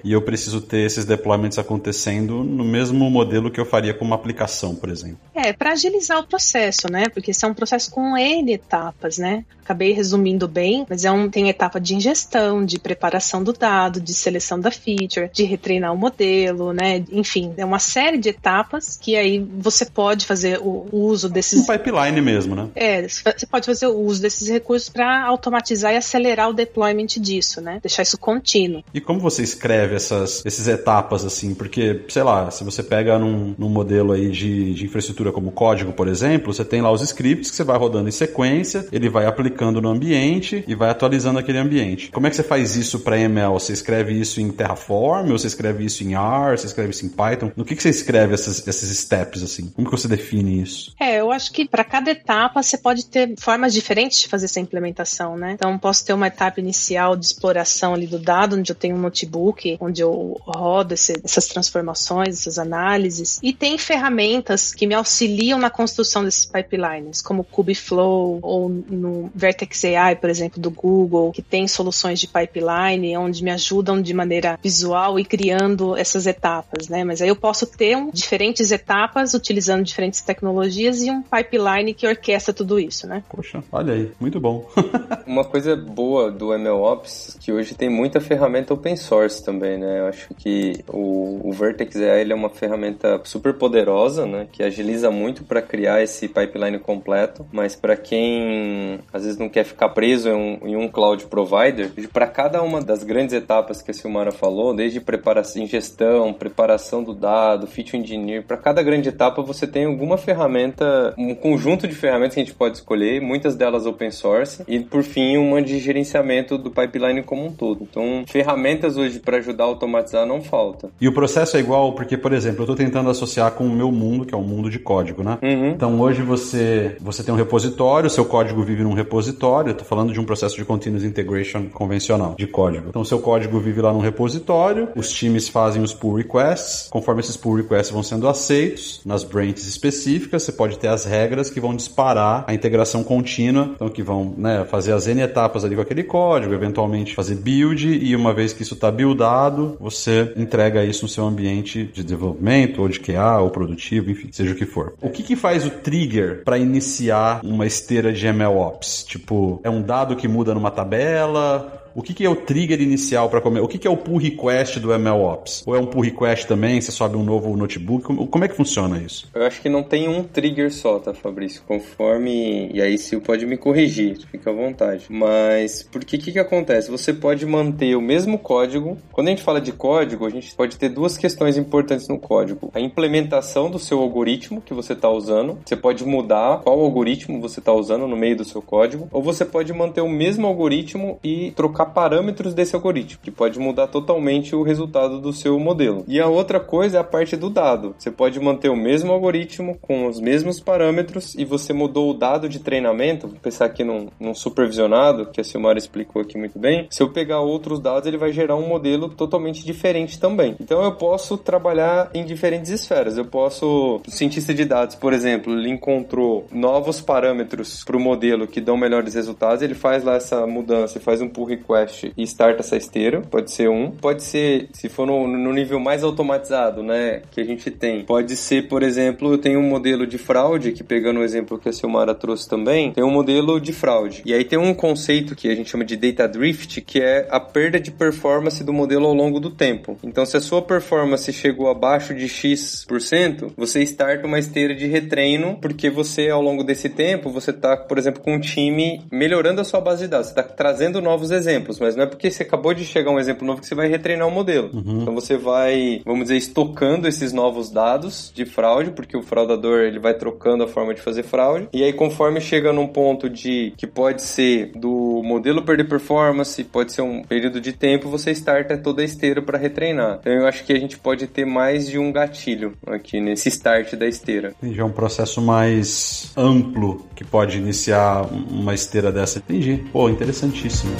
e 0.03 0.11
eu 0.11 0.21
preciso 0.21 0.61
ter 0.61 0.85
esses 0.85 1.05
deployments 1.05 1.57
acontecendo 1.57 2.43
no 2.43 2.63
mesmo 2.63 3.09
modelo 3.09 3.49
que 3.49 3.59
eu 3.59 3.65
faria 3.65 3.93
com 3.93 4.03
uma 4.03 4.15
aplicação, 4.15 4.75
por 4.75 4.89
exemplo. 4.89 5.19
É, 5.33 5.53
para 5.53 5.71
agilizar 5.71 6.19
o 6.19 6.23
processo, 6.23 6.91
né? 6.91 7.07
Porque 7.09 7.31
esse 7.31 7.45
é 7.45 7.47
um 7.47 7.53
processo 7.53 7.91
com 7.91 8.17
N 8.17 8.51
etapas, 8.51 9.17
né? 9.17 9.45
Acabei 9.63 9.93
resumindo 9.93 10.47
bem, 10.47 10.85
mas 10.89 11.05
é 11.05 11.11
um, 11.11 11.29
tem 11.29 11.47
etapa 11.47 11.79
de 11.79 11.93
ingestão, 11.93 12.65
de 12.65 12.79
preparação 12.79 13.43
do 13.43 13.53
dado, 13.53 14.01
de 14.01 14.13
seleção 14.13 14.59
da 14.59 14.71
feature, 14.71 15.29
de 15.31 15.43
retreinar 15.43 15.93
o 15.93 15.97
modelo, 15.97 16.73
né? 16.73 17.03
Enfim, 17.11 17.53
é 17.55 17.63
uma 17.63 17.77
série 17.79 18.17
de 18.17 18.29
etapas 18.29 18.97
que 18.99 19.15
aí 19.15 19.39
você 19.39 19.85
pode 19.85 20.25
fazer 20.25 20.59
o, 20.59 20.87
o 20.91 21.05
uso 21.05 21.29
desses. 21.29 21.61
Um 21.61 21.71
pipeline 21.71 22.19
mesmo, 22.19 22.55
né? 22.55 22.67
É, 22.75 23.07
você 23.07 23.45
pode 23.45 23.65
fazer 23.65 23.87
o 23.87 23.99
uso 23.99 24.21
desses 24.21 24.49
recursos 24.49 24.89
para 24.89 25.23
automatizar 25.25 25.93
e 25.93 25.97
acelerar 25.97 26.49
o 26.49 26.53
deployment 26.53 27.19
disso, 27.19 27.61
né? 27.61 27.79
Deixar 27.81 28.01
isso 28.01 28.17
contínuo. 28.17 28.83
E 28.93 28.99
como 28.99 29.19
você 29.19 29.28
escreve 29.37 29.95
essas, 29.95 30.45
essas 30.45 30.67
etapas 30.67 31.25
assim? 31.25 31.53
Porque, 31.53 32.01
sei 32.09 32.23
lá, 32.23 32.49
se 32.51 32.63
você 32.63 32.83
pega 32.83 33.17
num, 33.17 33.55
num 33.57 33.69
modelo 33.69 34.13
aí 34.13 34.29
de, 34.29 34.73
de 34.73 34.85
infraestrutura 34.85 35.31
como 35.31 35.51
código, 35.51 35.93
por 35.93 36.07
exemplo, 36.07 36.53
você 36.53 36.65
tem 36.65 36.81
lá 36.81 36.91
os 36.91 37.01
scripts 37.01 37.49
que 37.49 37.55
você 37.55 37.63
vai 37.63 37.77
rodando 37.77 38.09
em 38.09 38.11
sequência, 38.11 38.87
ele 38.91 39.09
vai 39.09 39.25
aplicando 39.25 39.81
no 39.81 39.89
ambiente 39.89 40.63
e 40.67 40.75
vai 40.75 40.89
atualizando 40.89 41.39
aquele 41.39 41.57
ambiente. 41.57 42.11
Como 42.11 42.27
é 42.27 42.29
que 42.29 42.35
você 42.35 42.43
faz 42.43 42.75
isso 42.75 42.99
para 42.99 43.19
ML? 43.19 43.53
Você 43.53 43.73
escreve 43.73 44.13
isso 44.19 44.41
em 44.41 44.51
Terraform, 44.51 45.31
ou 45.31 45.37
você 45.37 45.47
escreve 45.47 45.85
isso 45.85 46.03
em 46.03 46.13
R, 46.13 46.57
você 46.57 46.67
escreve 46.67 46.91
isso 46.91 47.05
em 47.05 47.09
Python? 47.09 47.51
No 47.55 47.65
que, 47.65 47.75
que 47.75 47.81
você 47.81 47.89
escreve 47.89 48.33
essas, 48.33 48.65
esses 48.67 48.97
steps 48.99 49.43
assim? 49.43 49.67
Como 49.75 49.89
que 49.89 49.97
você 49.97 50.07
define 50.07 50.61
isso? 50.61 50.93
É, 50.99 51.19
eu 51.19 51.31
acho 51.31 51.51
que 51.51 51.67
para 51.67 51.83
cada 51.83 52.11
etapa 52.11 52.61
você 52.61 52.77
pode 52.77 53.05
ter 53.05 53.33
formas 53.37 53.73
diferentes 53.73 54.19
de 54.19 54.27
fazer 54.27 54.45
essa 54.45 54.59
implementação, 54.59 55.37
né? 55.37 55.51
Então 55.53 55.77
posso 55.77 56.05
ter 56.05 56.13
uma 56.13 56.27
etapa 56.27 56.59
inicial 56.59 57.15
de 57.15 57.25
exploração 57.25 57.93
ali 57.93 58.07
do 58.07 58.19
dado, 58.19 58.55
onde 58.55 58.71
eu 58.71 58.75
tenho 58.75 58.95
um 58.95 58.99
notebook, 59.25 59.77
onde 59.79 60.01
eu 60.01 60.37
rodo 60.41 60.93
esse, 60.93 61.19
essas 61.23 61.47
transformações, 61.47 62.39
essas 62.39 62.57
análises, 62.57 63.39
e 63.41 63.53
tem 63.53 63.77
ferramentas 63.77 64.73
que 64.73 64.85
me 64.85 64.93
auxiliam 64.93 65.57
na 65.57 65.69
construção 65.69 66.23
desses 66.23 66.45
pipelines, 66.45 67.21
como 67.21 67.43
Kubeflow 67.43 68.39
ou 68.41 68.69
no 68.69 69.29
Vertex 69.33 69.83
AI, 69.85 70.15
por 70.15 70.29
exemplo, 70.29 70.61
do 70.61 70.71
Google, 70.71 71.31
que 71.31 71.41
tem 71.41 71.67
soluções 71.67 72.19
de 72.19 72.27
pipeline 72.27 73.17
onde 73.17 73.43
me 73.43 73.51
ajudam 73.51 74.01
de 74.01 74.13
maneira 74.13 74.57
visual 74.61 75.19
e 75.19 75.25
criando 75.25 75.95
essas 75.95 76.25
etapas, 76.25 76.87
né? 76.87 77.03
Mas 77.03 77.21
aí 77.21 77.29
eu 77.29 77.35
posso 77.35 77.65
ter 77.65 77.95
um, 77.95 78.11
diferentes 78.11 78.71
etapas 78.71 79.33
utilizando 79.33 79.83
diferentes 79.83 80.21
tecnologias 80.21 81.01
e 81.01 81.09
um 81.09 81.21
pipeline 81.21 81.93
que 81.93 82.07
orquestra 82.07 82.53
tudo 82.53 82.79
isso, 82.79 83.07
né? 83.07 83.23
Poxa, 83.29 83.63
olha 83.71 83.93
aí, 83.93 84.11
muito 84.19 84.39
bom. 84.39 84.67
Uma 85.25 85.43
coisa 85.43 85.75
boa 85.75 86.31
do 86.31 86.57
MLOps 86.57 87.37
que 87.39 87.51
hoje 87.51 87.73
tem 87.75 87.89
muita 87.89 88.19
ferramenta 88.19 88.73
open 88.73 88.95
source 88.95 89.08
também, 89.43 89.77
né? 89.77 89.99
Eu 89.99 90.07
acho 90.07 90.33
que 90.35 90.83
o, 90.87 91.49
o 91.49 91.51
Vertex 91.51 91.95
AI 91.95 92.21
ele 92.21 92.33
é 92.33 92.35
uma 92.35 92.49
ferramenta 92.49 93.19
super 93.23 93.53
poderosa, 93.53 94.25
né? 94.25 94.47
Que 94.51 94.63
agiliza 94.63 95.09
muito 95.09 95.43
para 95.43 95.61
criar 95.61 96.01
esse 96.01 96.27
pipeline 96.27 96.79
completo, 96.79 97.45
mas 97.51 97.75
para 97.75 97.95
quem 97.95 98.99
às 99.11 99.23
vezes 99.23 99.37
não 99.37 99.49
quer 99.49 99.63
ficar 99.63 99.89
preso 99.89 100.29
em 100.29 100.33
um, 100.33 100.67
em 100.67 100.75
um 100.75 100.87
cloud 100.87 101.25
provider, 101.25 101.91
para 102.11 102.27
cada 102.27 102.61
uma 102.61 102.81
das 102.81 103.03
grandes 103.03 103.33
etapas 103.33 103.81
que 103.81 103.91
a 103.91 103.93
Silmara 103.93 104.31
falou, 104.31 104.75
desde 104.75 104.99
preparação, 104.99 105.61
ingestão, 105.63 106.33
preparação 106.33 107.03
do 107.03 107.13
dado, 107.13 107.67
feature 107.67 107.97
engineer, 107.97 108.43
para 108.43 108.57
cada 108.57 108.83
grande 108.83 109.09
etapa 109.09 109.41
você 109.41 109.65
tem 109.65 109.85
alguma 109.85 110.17
ferramenta, 110.17 111.13
um 111.17 111.33
conjunto 111.33 111.87
de 111.87 111.95
ferramentas 111.95 112.35
que 112.35 112.41
a 112.41 112.43
gente 112.43 112.55
pode 112.55 112.77
escolher, 112.77 113.21
muitas 113.21 113.55
delas 113.55 113.85
open 113.85 114.11
source, 114.11 114.63
e 114.67 114.79
por 114.79 115.03
fim 115.03 115.37
uma 115.37 115.61
de 115.61 115.79
gerenciamento 115.79 116.57
do 116.57 116.71
pipeline 116.71 117.23
como 117.23 117.45
um 117.45 117.51
todo. 117.51 117.83
Então, 117.83 118.23
ferramentas 118.27 118.97
hoje 118.99 119.19
para 119.19 119.37
ajudar 119.37 119.63
a 119.63 119.67
automatizar 119.67 120.25
não 120.25 120.41
falta. 120.41 120.89
E 120.99 121.07
o 121.07 121.13
processo 121.13 121.57
é 121.57 121.59
igual, 121.59 121.93
porque, 121.93 122.17
por 122.17 122.33
exemplo, 122.33 122.61
eu 122.61 122.63
estou 122.63 122.75
tentando 122.75 123.09
associar 123.09 123.51
com 123.51 123.65
o 123.65 123.69
meu 123.69 123.91
mundo, 123.91 124.25
que 124.25 124.33
é 124.33 124.37
o 124.37 124.43
mundo 124.43 124.69
de 124.69 124.79
código, 124.79 125.23
né? 125.23 125.37
Uhum. 125.41 125.69
Então, 125.69 125.99
hoje 125.99 126.21
você, 126.21 126.95
você 126.99 127.23
tem 127.23 127.33
um 127.33 127.37
repositório, 127.37 128.09
seu 128.09 128.25
código 128.25 128.63
vive 128.63 128.83
num 128.83 128.93
repositório, 128.93 129.73
tô 129.73 129.83
falando 129.83 130.13
de 130.13 130.19
um 130.19 130.25
processo 130.25 130.55
de 130.55 130.65
continuous 130.65 131.03
integration 131.03 131.67
convencional, 131.69 132.35
de 132.37 132.47
código. 132.47 132.89
Então, 132.89 133.03
seu 133.03 133.19
código 133.19 133.59
vive 133.59 133.81
lá 133.81 133.93
num 133.93 133.99
repositório, 133.99 134.89
os 134.95 135.11
times 135.11 135.49
fazem 135.49 135.81
os 135.81 135.93
pull 135.93 136.15
requests, 136.15 136.89
conforme 136.89 137.21
esses 137.21 137.37
pull 137.37 137.55
requests 137.55 137.91
vão 137.91 138.03
sendo 138.03 138.27
aceitos, 138.27 139.01
nas 139.05 139.23
branches 139.23 139.67
específicas, 139.67 140.43
você 140.43 140.51
pode 140.51 140.77
ter 140.77 140.87
as 140.87 141.05
regras 141.05 141.49
que 141.49 141.59
vão 141.59 141.75
disparar 141.75 142.43
a 142.47 142.53
integração 142.53 143.03
contínua, 143.03 143.71
então 143.75 143.89
que 143.89 144.03
vão 144.03 144.33
né, 144.37 144.65
fazer 144.65 144.93
as 144.93 145.07
N 145.07 145.21
etapas 145.21 145.63
ali 145.63 145.75
com 145.75 145.81
aquele 145.81 146.03
código, 146.03 146.53
eventualmente 146.53 147.15
fazer 147.15 147.35
build, 147.35 147.87
e 147.87 148.15
uma 148.15 148.33
vez 148.33 148.53
que 148.53 148.63
isso 148.63 148.73
está 148.73 148.88
buildado, 148.91 149.77
você 149.79 150.33
entrega 150.35 150.83
isso 150.83 151.03
no 151.03 151.09
seu 151.09 151.25
ambiente 151.25 151.85
de 151.85 152.03
desenvolvimento, 152.03 152.81
ou 152.81 152.87
de 152.87 152.99
QA, 152.99 153.39
ou 153.39 153.49
produtivo, 153.49 154.11
enfim, 154.11 154.29
seja 154.31 154.53
o 154.53 154.55
que 154.55 154.65
for. 154.65 154.93
O 155.01 155.09
que, 155.09 155.23
que 155.23 155.35
faz 155.35 155.65
o 155.65 155.69
trigger 155.69 156.43
para 156.43 156.57
iniciar 156.57 157.41
uma 157.43 157.65
esteira 157.65 158.11
de 158.11 158.31
MLOps? 158.31 159.03
Tipo, 159.03 159.59
é 159.63 159.69
um 159.69 159.81
dado 159.81 160.15
que 160.15 160.27
muda 160.27 160.53
numa 160.53 160.71
tabela? 160.71 161.78
O 161.99 162.01
que, 162.01 162.13
que 162.13 162.25
é 162.25 162.29
o 162.29 162.35
trigger 162.37 162.79
inicial 162.79 163.29
para 163.29 163.41
comer? 163.41 163.59
O 163.59 163.67
que, 163.67 163.77
que 163.77 163.85
é 163.85 163.91
o 163.91 163.97
pull 163.97 164.15
request 164.15 164.79
do 164.79 164.97
MLOps? 164.97 165.63
Ou 165.67 165.75
é 165.75 165.79
um 165.81 165.85
pull 165.85 166.01
request 166.01 166.47
também? 166.47 166.79
Você 166.79 166.93
sobe 166.93 167.17
um 167.17 167.25
novo 167.25 167.53
notebook? 167.57 168.05
Como, 168.05 168.25
como 168.25 168.45
é 168.45 168.47
que 168.47 168.55
funciona 168.55 168.97
isso? 168.99 169.27
Eu 169.33 169.43
acho 169.43 169.61
que 169.61 169.67
não 169.67 169.83
tem 169.83 170.07
um 170.07 170.23
trigger 170.23 170.71
só, 170.73 170.97
tá, 170.97 171.13
Fabrício? 171.13 171.61
Conforme. 171.67 172.71
E 172.73 172.81
aí, 172.81 172.97
Sil 173.03 173.19
pode 173.19 173.45
me 173.45 173.57
corrigir, 173.57 174.17
fica 174.31 174.49
à 174.49 174.53
vontade. 174.53 175.07
Mas, 175.09 175.83
por 175.83 176.05
que 176.05 176.17
que 176.17 176.39
acontece? 176.39 176.89
Você 176.89 177.13
pode 177.13 177.45
manter 177.45 177.97
o 177.97 178.01
mesmo 178.01 178.39
código. 178.39 178.97
Quando 179.11 179.27
a 179.27 179.31
gente 179.31 179.43
fala 179.43 179.59
de 179.59 179.73
código, 179.73 180.25
a 180.25 180.29
gente 180.29 180.55
pode 180.55 180.77
ter 180.77 180.87
duas 180.87 181.17
questões 181.17 181.57
importantes 181.57 182.07
no 182.07 182.17
código: 182.17 182.71
a 182.73 182.79
implementação 182.79 183.69
do 183.69 183.77
seu 183.77 183.99
algoritmo 183.99 184.61
que 184.61 184.73
você 184.73 184.93
está 184.93 185.09
usando. 185.09 185.59
Você 185.65 185.75
pode 185.75 186.05
mudar 186.05 186.59
qual 186.59 186.79
algoritmo 186.79 187.41
você 187.41 187.59
está 187.59 187.73
usando 187.73 188.07
no 188.07 188.15
meio 188.15 188.37
do 188.37 188.45
seu 188.45 188.61
código, 188.61 189.09
ou 189.11 189.21
você 189.21 189.43
pode 189.43 189.73
manter 189.73 189.99
o 189.99 190.07
mesmo 190.07 190.47
algoritmo 190.47 191.19
e 191.21 191.51
trocar 191.51 191.88
parâmetros 191.89 192.53
desse 192.53 192.75
algoritmo, 192.75 193.21
que 193.21 193.31
pode 193.31 193.59
mudar 193.59 193.87
totalmente 193.87 194.55
o 194.55 194.63
resultado 194.63 195.19
do 195.19 195.33
seu 195.33 195.59
modelo. 195.59 196.03
E 196.07 196.19
a 196.19 196.27
outra 196.27 196.59
coisa 196.59 196.97
é 196.97 196.99
a 197.01 197.03
parte 197.03 197.35
do 197.35 197.49
dado. 197.49 197.95
Você 197.97 198.11
pode 198.11 198.39
manter 198.39 198.69
o 198.69 198.75
mesmo 198.75 199.11
algoritmo 199.11 199.77
com 199.81 200.07
os 200.07 200.19
mesmos 200.19 200.59
parâmetros 200.59 201.35
e 201.35 201.45
você 201.45 201.73
mudou 201.73 202.11
o 202.11 202.13
dado 202.13 202.47
de 202.47 202.59
treinamento, 202.59 203.27
vou 203.27 203.37
pensar 203.39 203.65
aqui 203.65 203.83
num, 203.83 204.07
num 204.19 204.33
supervisionado, 204.33 205.27
que 205.27 205.41
a 205.41 205.43
Silmara 205.43 205.77
explicou 205.77 206.21
aqui 206.21 206.37
muito 206.37 206.59
bem. 206.59 206.87
Se 206.89 207.01
eu 207.01 207.09
pegar 207.09 207.39
outros 207.39 207.79
dados, 207.79 208.07
ele 208.07 208.17
vai 208.17 208.31
gerar 208.31 208.55
um 208.55 208.67
modelo 208.67 209.09
totalmente 209.09 209.65
diferente 209.65 210.19
também. 210.19 210.55
Então 210.59 210.83
eu 210.83 210.93
posso 210.93 211.37
trabalhar 211.37 212.09
em 212.13 212.25
diferentes 212.25 212.69
esferas. 212.69 213.17
Eu 213.17 213.25
posso, 213.25 214.01
o 214.07 214.11
cientista 214.11 214.53
de 214.53 214.65
dados, 214.65 214.95
por 214.95 215.13
exemplo, 215.13 215.53
ele 215.53 215.69
encontrou 215.69 216.45
novos 216.51 217.01
parâmetros 217.01 217.83
para 217.83 217.97
o 217.97 217.99
modelo 217.99 218.47
que 218.47 218.61
dão 218.61 218.77
melhores 218.77 219.15
resultados, 219.15 219.61
ele 219.61 219.75
faz 219.75 220.03
lá 220.03 220.15
essa 220.15 220.45
mudança, 220.45 220.99
faz 220.99 221.21
um 221.21 221.27
pull 221.27 221.45
request 221.45 221.68
e 222.17 222.23
starta 222.23 222.61
essa 222.61 222.75
esteira. 222.75 223.21
Pode 223.21 223.51
ser 223.51 223.69
um. 223.69 223.91
Pode 223.91 224.23
ser, 224.23 224.69
se 224.73 224.89
for 224.89 225.05
no, 225.05 225.27
no 225.27 225.53
nível 225.53 225.79
mais 225.79 226.03
automatizado, 226.03 226.81
né, 226.81 227.21
que 227.31 227.39
a 227.39 227.43
gente 227.43 227.69
tem. 227.69 228.03
Pode 228.03 228.35
ser, 228.35 228.67
por 228.67 228.81
exemplo, 228.81 229.33
eu 229.33 229.37
tenho 229.37 229.59
um 229.59 229.69
modelo 229.69 230.07
de 230.07 230.17
fraude, 230.17 230.71
que 230.71 230.83
pegando 230.83 231.19
o 231.19 231.23
exemplo 231.23 231.59
que 231.59 231.69
a 231.69 231.73
Silmara 231.73 232.15
trouxe 232.15 232.49
também, 232.49 232.91
tem 232.91 233.03
um 233.03 233.11
modelo 233.11 233.59
de 233.59 233.71
fraude. 233.71 234.21
E 234.25 234.33
aí 234.33 234.43
tem 234.43 234.57
um 234.57 234.73
conceito 234.73 235.35
que 235.35 235.49
a 235.49 235.55
gente 235.55 235.69
chama 235.69 235.85
de 235.85 235.95
data 235.95 236.27
drift, 236.27 236.81
que 236.81 236.99
é 236.99 237.27
a 237.29 237.39
perda 237.39 237.79
de 237.79 237.91
performance 237.91 238.63
do 238.63 238.73
modelo 238.73 239.05
ao 239.05 239.13
longo 239.13 239.39
do 239.39 239.49
tempo. 239.49 239.97
Então, 240.03 240.25
se 240.25 240.37
a 240.37 240.41
sua 240.41 240.61
performance 240.61 241.31
chegou 241.31 241.69
abaixo 241.69 242.13
de 242.13 242.27
X%, 242.27 243.53
você 243.55 243.81
starta 243.83 244.25
uma 244.25 244.39
esteira 244.39 244.73
de 244.73 244.87
retreino, 244.87 245.57
porque 245.61 245.89
você, 245.89 246.29
ao 246.29 246.41
longo 246.41 246.63
desse 246.63 246.89
tempo, 246.89 247.29
você 247.29 247.51
está, 247.51 247.77
por 247.77 247.97
exemplo, 247.97 248.21
com 248.21 248.33
um 248.33 248.39
time 248.39 249.01
melhorando 249.11 249.61
a 249.61 249.63
sua 249.63 249.81
base 249.81 250.03
de 250.03 250.07
dados, 250.07 250.27
você 250.27 250.39
está 250.39 250.43
trazendo 250.43 251.01
novos 251.01 251.31
exemplos 251.31 251.58
exemplos, 251.59 251.79
mas 251.79 251.95
não 251.95 252.03
é 252.03 252.07
porque 252.07 252.31
você 252.31 252.43
acabou 252.43 252.73
de 252.73 252.85
chegar 252.85 253.11
um 253.11 253.19
exemplo 253.19 253.45
novo 253.45 253.61
que 253.61 253.67
você 253.67 253.75
vai 253.75 253.87
retreinar 253.87 254.27
o 254.27 254.31
modelo. 254.31 254.69
Uhum. 254.73 255.01
Então 255.01 255.13
você 255.13 255.37
vai, 255.37 256.01
vamos 256.05 256.23
dizer, 256.23 256.37
estocando 256.37 257.07
esses 257.07 257.33
novos 257.33 257.69
dados 257.69 258.31
de 258.33 258.45
fraude, 258.45 258.91
porque 258.91 259.17
o 259.17 259.21
fraudador 259.21 259.81
ele 259.81 259.99
vai 259.99 260.13
trocando 260.13 260.63
a 260.63 260.67
forma 260.67 260.93
de 260.93 261.01
fazer 261.01 261.23
fraude. 261.23 261.67
E 261.73 261.83
aí, 261.83 261.93
conforme 261.93 262.39
chega 262.39 262.71
num 262.71 262.87
ponto 262.87 263.29
de 263.29 263.73
que 263.77 263.85
pode 263.85 264.21
ser 264.21 264.71
do 264.75 265.21
modelo 265.23 265.63
perder 265.63 265.87
performance, 265.87 266.63
pode 266.63 266.93
ser 266.93 267.01
um 267.01 267.23
período 267.23 267.59
de 267.59 267.73
tempo, 267.73 268.09
você 268.09 268.31
starta 268.31 268.77
toda 268.77 269.01
a 269.01 269.05
esteira 269.05 269.41
para 269.41 269.57
retreinar. 269.57 270.19
Então 270.21 270.33
eu 270.33 270.47
acho 270.47 270.63
que 270.63 270.73
a 270.73 270.79
gente 270.79 270.97
pode 270.97 271.27
ter 271.27 271.45
mais 271.45 271.87
de 271.87 271.97
um 271.97 272.11
gatilho 272.11 272.73
aqui 272.87 273.19
nesse 273.19 273.49
start 273.49 273.93
da 273.95 274.07
esteira. 274.07 274.53
Entendi, 274.61 274.79
é 274.79 274.85
um 274.85 274.91
processo 274.91 275.41
mais 275.41 276.31
amplo 276.35 277.05
que 277.15 277.23
pode 277.23 277.57
iniciar 277.57 278.25
uma 278.49 278.73
esteira 278.73 279.11
dessa. 279.11 279.39
Entendi. 279.39 279.83
Pô, 279.91 280.09
interessantíssimo. 280.09 280.95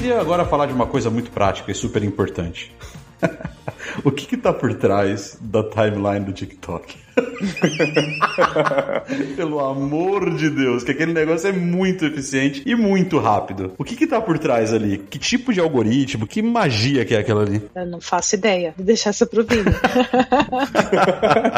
Queria 0.00 0.18
agora 0.18 0.46
falar 0.46 0.64
de 0.64 0.72
uma 0.72 0.86
coisa 0.86 1.10
muito 1.10 1.30
prática 1.30 1.70
e 1.70 1.74
super 1.74 2.02
importante. 2.02 2.74
o 4.02 4.10
que 4.10 4.34
está 4.34 4.50
por 4.50 4.72
trás 4.72 5.36
da 5.42 5.62
timeline 5.62 6.24
do 6.24 6.32
TikTok? 6.32 6.96
Pelo 9.36 9.60
amor 9.60 10.34
de 10.34 10.50
Deus, 10.50 10.84
que 10.84 10.92
aquele 10.92 11.12
negócio 11.12 11.48
é 11.48 11.52
muito 11.52 12.04
eficiente 12.04 12.62
e 12.66 12.74
muito 12.74 13.18
rápido. 13.18 13.72
O 13.78 13.84
que 13.84 13.96
que 13.96 14.06
tá 14.06 14.20
por 14.20 14.38
trás 14.38 14.72
ali? 14.72 14.98
Que 14.98 15.18
tipo 15.18 15.52
de 15.52 15.60
algoritmo? 15.60 16.26
Que 16.26 16.42
magia 16.42 17.04
que 17.04 17.14
é 17.14 17.18
aquela 17.18 17.42
ali? 17.42 17.62
Eu 17.74 17.86
não 17.86 18.00
faço 18.00 18.34
ideia. 18.34 18.74
Vou 18.76 18.84
deixar 18.84 19.10
isso 19.10 19.26
pro 19.26 19.44
Vini. 19.44 19.64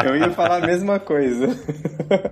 Eu 0.05 0.17
ia 0.17 0.31
falar 0.31 0.63
a 0.63 0.67
mesma 0.67 0.99
coisa. 0.99 1.57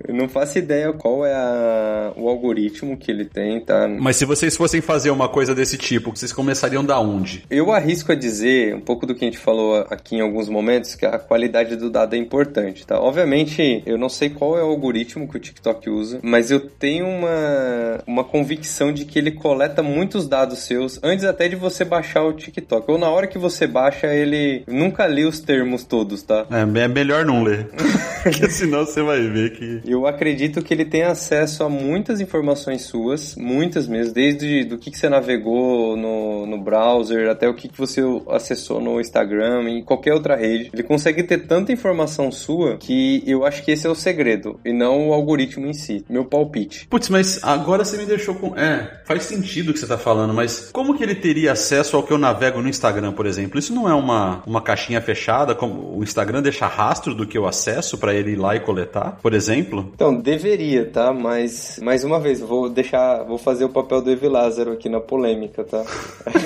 Eu 0.06 0.14
não 0.14 0.28
faço 0.28 0.58
ideia 0.58 0.92
qual 0.92 1.24
é 1.24 1.34
a, 1.34 2.12
o 2.16 2.28
algoritmo 2.28 2.96
que 2.96 3.10
ele 3.10 3.24
tem, 3.24 3.60
tá? 3.60 3.88
Mas 3.88 4.16
se 4.16 4.24
vocês 4.24 4.56
fossem 4.56 4.80
fazer 4.80 5.10
uma 5.10 5.28
coisa 5.28 5.54
desse 5.54 5.76
tipo, 5.76 6.14
vocês 6.14 6.32
começariam 6.32 6.84
da 6.84 6.98
onde? 7.00 7.44
Eu 7.50 7.72
arrisco 7.72 8.12
a 8.12 8.14
dizer, 8.14 8.74
um 8.74 8.80
pouco 8.80 9.06
do 9.06 9.14
que 9.14 9.24
a 9.24 9.28
gente 9.28 9.38
falou 9.38 9.86
aqui 9.90 10.16
em 10.16 10.20
alguns 10.20 10.48
momentos, 10.48 10.94
que 10.94 11.06
a 11.06 11.18
qualidade 11.18 11.76
do 11.76 11.90
dado 11.90 12.14
é 12.14 12.18
importante, 12.18 12.86
tá? 12.86 13.00
Obviamente, 13.12 13.82
eu 13.84 13.98
não 13.98 14.08
sei 14.08 14.30
qual 14.30 14.58
é 14.58 14.64
o 14.64 14.68
algoritmo 14.68 15.28
que 15.28 15.36
o 15.36 15.38
TikTok 15.38 15.90
usa, 15.90 16.18
mas 16.22 16.50
eu 16.50 16.58
tenho 16.60 17.06
uma, 17.06 18.02
uma 18.06 18.24
convicção 18.24 18.90
de 18.90 19.04
que 19.04 19.18
ele 19.18 19.32
coleta 19.32 19.82
muitos 19.82 20.26
dados 20.26 20.60
seus 20.60 20.98
antes 21.02 21.26
até 21.26 21.46
de 21.46 21.54
você 21.54 21.84
baixar 21.84 22.22
o 22.22 22.32
TikTok. 22.32 22.90
Ou 22.90 22.96
na 22.96 23.10
hora 23.10 23.26
que 23.26 23.36
você 23.36 23.66
baixa, 23.66 24.06
ele 24.06 24.64
nunca 24.66 25.04
lê 25.04 25.24
os 25.24 25.40
termos 25.40 25.84
todos, 25.84 26.22
tá? 26.22 26.46
É, 26.50 26.80
é 26.80 26.88
melhor 26.88 27.26
não 27.26 27.42
ler. 27.42 27.68
Porque 28.22 28.48
senão 28.48 28.86
você 28.86 29.02
vai 29.02 29.20
ver 29.28 29.50
que. 29.50 29.82
Eu 29.84 30.06
acredito 30.06 30.62
que 30.62 30.72
ele 30.72 30.86
tem 30.86 31.02
acesso 31.02 31.64
a 31.64 31.68
muitas 31.68 32.18
informações 32.18 32.82
suas, 32.82 33.36
muitas 33.36 33.86
mesmo, 33.86 34.14
desde 34.14 34.64
do 34.64 34.78
que, 34.78 34.90
que 34.90 34.96
você 34.96 35.08
navegou 35.08 35.98
no, 35.98 36.46
no 36.46 36.58
browser 36.58 37.28
até 37.28 37.46
o 37.46 37.54
que, 37.54 37.68
que 37.68 37.76
você 37.76 38.00
acessou 38.28 38.80
no 38.80 39.00
Instagram 39.00 39.68
e 39.68 39.82
qualquer 39.82 40.14
outra 40.14 40.34
rede. 40.34 40.70
Ele 40.72 40.82
consegue 40.82 41.22
ter 41.22 41.46
tanta 41.46 41.72
informação 41.72 42.30
sua 42.30 42.78
que 42.78 43.01
eu 43.26 43.44
acho 43.44 43.62
que 43.62 43.70
esse 43.70 43.86
é 43.86 43.90
o 43.90 43.94
segredo, 43.94 44.60
e 44.64 44.72
não 44.72 45.08
o 45.08 45.12
algoritmo 45.12 45.66
em 45.66 45.72
si. 45.72 46.04
Meu 46.08 46.24
palpite. 46.24 46.86
Putz, 46.88 47.08
mas 47.08 47.42
agora 47.42 47.84
você 47.84 47.96
me 47.96 48.04
deixou 48.04 48.34
com. 48.34 48.56
É, 48.56 49.00
faz 49.04 49.24
sentido 49.24 49.70
o 49.70 49.72
que 49.72 49.78
você 49.78 49.86
tá 49.86 49.96
falando, 49.96 50.34
mas 50.34 50.70
como 50.72 50.96
que 50.96 51.02
ele 51.02 51.14
teria 51.14 51.52
acesso 51.52 51.96
ao 51.96 52.02
que 52.02 52.12
eu 52.12 52.18
navego 52.18 52.60
no 52.60 52.68
Instagram, 52.68 53.12
por 53.12 53.26
exemplo? 53.26 53.58
Isso 53.58 53.74
não 53.74 53.88
é 53.88 53.94
uma, 53.94 54.42
uma 54.46 54.60
caixinha 54.60 55.00
fechada, 55.00 55.54
como 55.54 55.96
o 55.96 56.02
Instagram 56.02 56.42
deixa 56.42 56.66
rastro 56.66 57.14
do 57.14 57.26
que 57.26 57.38
eu 57.38 57.46
acesso 57.46 57.96
para 57.96 58.14
ele 58.14 58.32
ir 58.32 58.36
lá 58.36 58.54
e 58.54 58.60
coletar, 58.60 59.18
por 59.22 59.32
exemplo? 59.32 59.90
Então, 59.94 60.14
deveria, 60.14 60.84
tá? 60.84 61.12
Mas, 61.12 61.78
mais 61.82 62.04
uma 62.04 62.20
vez, 62.20 62.40
vou 62.40 62.68
deixar, 62.68 63.22
vou 63.24 63.38
fazer 63.38 63.64
o 63.64 63.68
papel 63.68 64.02
do 64.02 64.10
Evi 64.10 64.28
Lázaro 64.28 64.72
aqui 64.72 64.88
na 64.88 65.00
polêmica, 65.00 65.64
tá? 65.64 65.82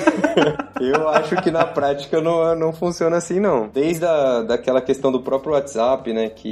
eu 0.79 1.09
acho 1.09 1.35
que 1.41 1.51
na 1.51 1.65
prática 1.65 2.21
não, 2.21 2.55
não 2.55 2.73
funciona 2.73 3.17
assim, 3.17 3.39
não. 3.39 3.69
Desde 3.73 4.05
a, 4.05 4.43
daquela 4.43 4.81
questão 4.81 5.11
do 5.11 5.21
próprio 5.21 5.53
WhatsApp, 5.53 6.13
né? 6.13 6.27
que 6.37 6.46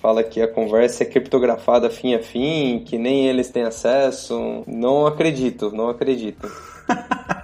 fala 0.00 0.22
que 0.22 0.40
a 0.40 0.48
conversa 0.48 1.02
é 1.02 1.06
criptografada 1.06 1.90
fim 1.90 2.14
a 2.14 2.22
fim, 2.22 2.82
que 2.84 2.98
nem 2.98 3.26
eles 3.26 3.50
têm 3.50 3.62
acesso. 3.62 4.62
Não 4.66 5.06
acredito, 5.06 5.70
não 5.70 5.88
acredito. 5.88 6.50